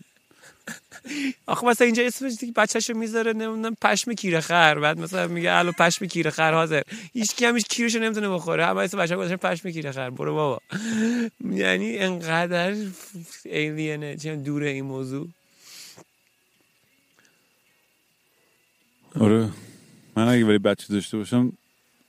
آخه 1.46 1.66
مثلا 1.66 1.84
اینجا 1.84 2.02
اسمش 2.06 2.36
دیگه 2.40 2.52
بچه‌شو 2.52 2.94
می‌ذاره 2.94 3.32
نمی‌دونم 3.32 3.76
پشم 3.82 4.12
کیره 4.12 4.40
خر. 4.40 4.78
بعد 4.78 4.98
مثلا 4.98 5.26
میگه 5.26 5.52
الو 5.52 5.72
پشم 5.72 6.06
کیره 6.06 6.30
خر 6.30 6.54
حاضر. 6.54 6.82
هیچ 7.12 7.34
کی 7.34 7.44
هم 7.44 7.56
هیچ 7.56 7.66
کیرشو 7.68 7.98
نمی‌تونه 7.98 8.28
بخوره. 8.28 8.66
همه 8.66 8.80
اسم 8.80 8.98
بچه‌ها 8.98 9.20
گذاشتن 9.20 9.48
پشم 9.48 9.70
کیره 9.70 9.92
خر. 9.92 10.10
برو 10.10 10.34
بابا. 10.34 10.60
یعنی 11.50 11.98
انقدر 11.98 12.76
ایلینه 13.44 14.16
چه 14.16 14.36
دوره 14.36 14.68
این 14.70 14.84
موضوع. 14.84 15.28
آره. 19.20 19.48
من 20.16 20.28
اگه 20.28 20.44
ولی 20.44 20.58
بچه 20.58 20.92
داشته 20.94 21.16
باشم 21.16 21.52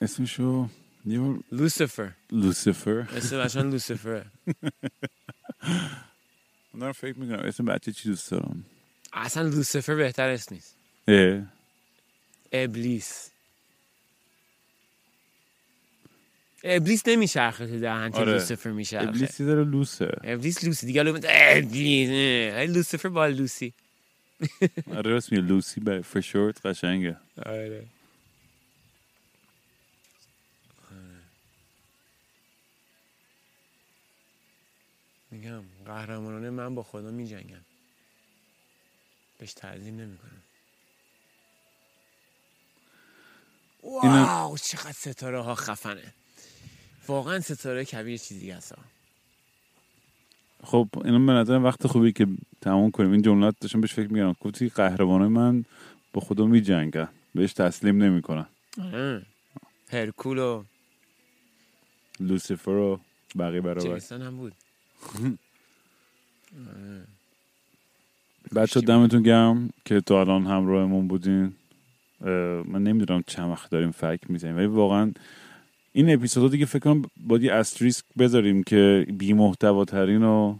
اسمشو 0.00 0.68
لوسیفر 1.52 2.10
لوسیفر 2.30 3.06
اسم 3.16 3.44
بچه‌ها 3.44 3.66
لوسیفره 3.66 4.26
من 6.74 6.92
فکر 6.92 7.18
می‌کنم 7.18 7.38
اسم 7.38 7.64
بچه 7.64 7.92
چی 7.92 8.08
دوست 8.08 8.30
دارم. 8.30 8.64
اصلا 9.12 9.42
لوسیفر 9.42 9.94
بهتر 9.94 10.28
اسم 10.28 10.54
نیست. 10.54 10.76
اه. 11.08 11.42
ابلیس. 12.52 13.30
ابلیس 16.64 17.02
نمیچرخه 17.08 17.66
تو 17.66 17.78
دهن 17.80 18.10
که 18.10 18.18
آره. 18.18 18.32
لوسیفر 18.32 18.70
میچرخه. 18.70 19.08
ابلیس 19.08 19.40
یه 19.40 19.46
ذره 19.46 19.64
لوسه. 19.64 20.10
ابلیس 20.24 20.64
لوسی. 20.64 20.86
دیگه 20.86 21.00
الان 21.00 21.20
ابلیس. 21.24 22.08
لوسیفر 22.76 23.08
با 23.08 23.26
لوسی. 23.26 23.74
آره 24.96 25.10
راست 25.10 25.32
میگه 25.32 25.44
لوسی 25.44 25.80
به 25.80 26.02
فشورت 26.02 26.66
قشنگه. 26.66 27.16
آره. 27.46 27.86
میگم. 35.30 35.62
قهرمانانه 35.84 36.50
من 36.50 36.74
با 36.74 36.82
خدا 36.82 37.10
می 37.10 37.26
جنگم 37.26 37.64
بهش 39.38 39.52
تعظیم 39.52 39.96
نمی 40.00 40.18
کنم 40.18 40.42
واو 43.82 44.56
چقدر 44.58 44.92
ستاره 44.92 45.40
ها 45.40 45.54
خفنه. 45.54 46.14
واقعا 47.08 47.40
ستاره 47.40 47.84
کبیر 47.84 48.18
چیزی 48.18 48.50
هست. 48.50 48.74
خب 50.64 50.88
اینا 51.04 51.18
به 51.18 51.32
نظرم 51.32 51.64
وقت 51.64 51.86
خوبی 51.86 52.12
که 52.12 52.26
تموم 52.60 52.90
کنیم. 52.90 53.12
این 53.12 53.22
جملات 53.22 53.54
داشتم 53.60 53.80
بهش 53.80 53.94
فکر 53.94 54.08
می‌کردم. 54.08 54.36
گفتی 54.40 54.68
قهرمانای 54.68 55.28
من 55.28 55.64
با 56.12 56.20
خدا 56.20 56.46
می 56.46 56.60
جنگن 56.60 57.08
بهش 57.34 57.52
تسلیم 57.52 58.02
نمی‌کنن. 58.02 58.46
هرکول 59.88 60.38
و 60.38 60.64
لوسیفر 62.20 62.70
و 62.70 63.00
بقیه 63.38 63.60
برابر. 63.60 64.00
هم 64.10 64.36
بود. 64.36 64.54
بچه 68.54 68.80
دمتون 68.80 69.22
گرم 69.22 69.70
که 69.84 70.00
تا 70.00 70.20
الان 70.20 70.46
همراهمون 70.46 71.08
بودین. 71.08 71.52
من 72.68 72.82
نمی‌دونم 72.82 73.24
چند 73.26 73.50
وقت 73.50 73.70
داریم 73.70 73.90
فکر 73.90 74.32
می‌زنیم 74.32 74.56
ولی 74.56 74.66
واقعا 74.66 75.12
این 75.92 76.14
اپیزودا 76.14 76.48
دیگه 76.48 76.66
فکر 76.66 76.78
کنم 76.78 77.02
باید 77.16 77.42
یه 77.42 77.52
استریسک 77.52 78.04
بذاریم 78.18 78.62
که 78.62 79.06
بی 79.18 79.32
محتواترین 79.32 80.22
و 80.22 80.58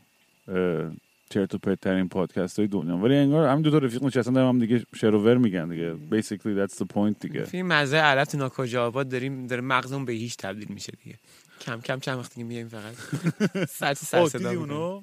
اه، 0.49 0.93
چرت 1.31 1.55
و 1.55 1.59
پرت 1.59 1.81
ترین 1.81 2.09
پادکست 2.09 2.59
های 2.59 2.69
دنیا. 2.69 2.97
ولی 2.97 3.17
انگار 3.17 3.49
هم 3.49 3.63
دو 3.63 3.71
تا 3.71 3.79
رفیق 3.79 4.05
نشستن 4.05 4.33
دارم 4.33 4.49
هم 4.49 4.59
دیگه 4.59 4.83
شروور 4.95 5.37
میگن 5.37 5.69
دیگه. 5.69 5.95
Basically 6.11 6.69
that's 6.69 6.75
the 6.75 6.87
point 6.95 7.19
دیگه. 7.21 7.45
فیلم 7.45 7.67
مزه 7.67 8.25
تو 8.25 8.39
ناکجا 8.39 8.87
آباد 8.87 9.09
داریم 9.09 9.47
داره 9.47 9.63
مغزمون 9.63 10.05
به 10.05 10.13
هیچ 10.13 10.37
تبدیل 10.37 10.69
میشه 10.69 10.93
دیگه. 11.05 11.19
کم 11.61 11.81
کم 11.81 12.01
چند 12.01 12.19
وقت 12.19 12.35
دیگه 12.35 12.47
میایم 12.47 12.69
فقط. 12.69 12.95
سر 13.79 13.95
تو 13.95 14.07
سر 14.07 14.27
صدا؟ 14.27 15.03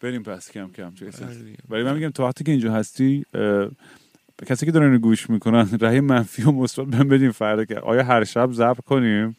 بریم 0.00 0.22
پس 0.22 0.50
کم 0.50 0.70
کم 0.76 0.90
دیگه. 0.90 1.58
ولی 1.68 1.82
من 1.82 1.94
میگم 1.94 2.10
تا 2.10 2.26
وقتی 2.26 2.44
که 2.44 2.52
اینجا 2.52 2.72
هستی 2.72 3.24
به 3.32 4.46
کسی 4.46 4.66
که 4.66 4.72
دارن 4.72 4.98
گوش 4.98 5.30
می‌کنن 5.30 5.68
رأی 5.80 6.00
منفی 6.00 6.42
و 6.42 6.50
مثبت 6.50 6.86
بهم 6.86 7.08
بدین 7.08 7.30
فردا 7.30 7.64
که 7.64 7.78
آیا 7.78 8.04
هر 8.04 8.24
شب 8.24 8.52
ضبط 8.52 8.80
کنیم؟ 8.84 9.36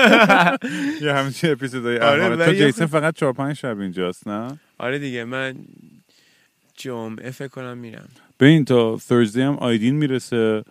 یا 1.02 1.16
همچین 1.16 1.50
اپیزودهای 1.52 1.98
آره، 1.98 2.24
آره 2.24 2.46
تو 2.46 2.52
جیسن 2.52 2.86
فقط 2.86 3.14
چهار 3.14 3.32
پنج 3.32 3.56
شب 3.56 3.78
اینجاست 3.80 4.28
نه؟ 4.28 4.58
آره 4.78 4.98
دیگه 4.98 5.24
من 5.24 5.54
جمعه 6.76 7.30
فکر 7.30 7.48
کنم 7.48 7.78
میرم. 7.78 8.08
ببین 8.40 8.64
تا 8.64 8.98
ثرزدی 8.98 9.42
هم 9.42 9.54
آیدین 9.54 9.94
می‌رسه. 9.94 10.64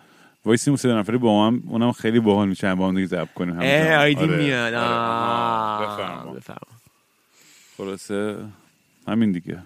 وایسیم 0.46 0.76
سه 0.76 0.88
نفری 0.88 1.18
با 1.18 1.46
هم 1.46 1.62
اونم 1.68 1.92
خیلی 1.92 2.20
باحال 2.20 2.48
میشه 2.48 2.74
با 2.74 2.88
هم 2.88 2.94
دیگه 2.94 3.06
ضبط 3.06 3.32
کنیم 3.34 3.58
آیدین 3.58 4.30
آره، 4.30 4.36
میاد. 4.36 4.74
آره. 4.74 6.36
بفرما. 6.36 6.66
خلاصه 7.76 8.36
همین 9.08 9.32
دیگه. 9.32 9.62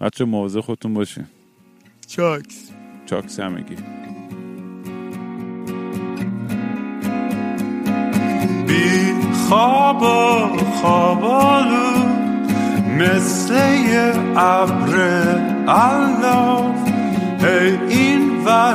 بچه 0.00 0.24
مواظب 0.24 0.60
خودتون 0.60 0.94
باشین. 0.94 1.26
چاکس. 2.08 2.70
چاکس 3.06 3.40
همگی. 3.40 3.76
بی 8.66 9.14
خواب 9.48 10.02
و 10.02 10.48
خوابالو 10.58 11.94
مثل 12.98 13.54
یه 13.74 14.12
ابر 14.36 14.98
الاف 15.68 16.88
هی 17.40 17.78
این 17.88 18.44
ور 18.44 18.74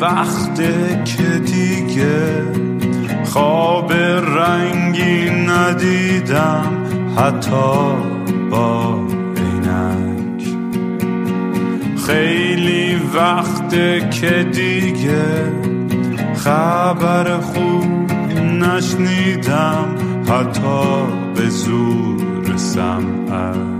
وقته 0.00 1.02
که 1.04 1.38
دیگه 1.38 2.44
خواب 3.24 3.92
رنگی 3.92 5.30
ندیدم 5.30 6.66
حتی 7.16 7.94
با 8.50 8.94
عینک. 9.36 10.44
خیلی 12.06 13.00
وقته 13.14 14.08
که 14.10 14.46
دیگه 14.52 15.52
خبر 16.34 17.38
خوب 17.40 18.12
نشنیدم 18.40 19.94
حتی 20.28 21.06
به 21.34 21.48
زور 21.48 22.56
سمعک. 22.56 23.79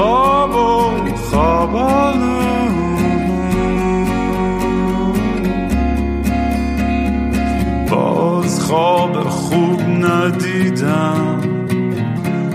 خواب 0.00 0.54
و 0.54 1.14
خوابالو 1.14 2.40
باز 7.90 8.60
خواب 8.60 9.28
خوب 9.28 9.80
ندیدم 9.82 11.40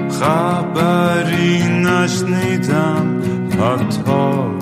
خبری 0.09 1.63
نشنیدم 1.63 3.22
حتی 3.59 4.55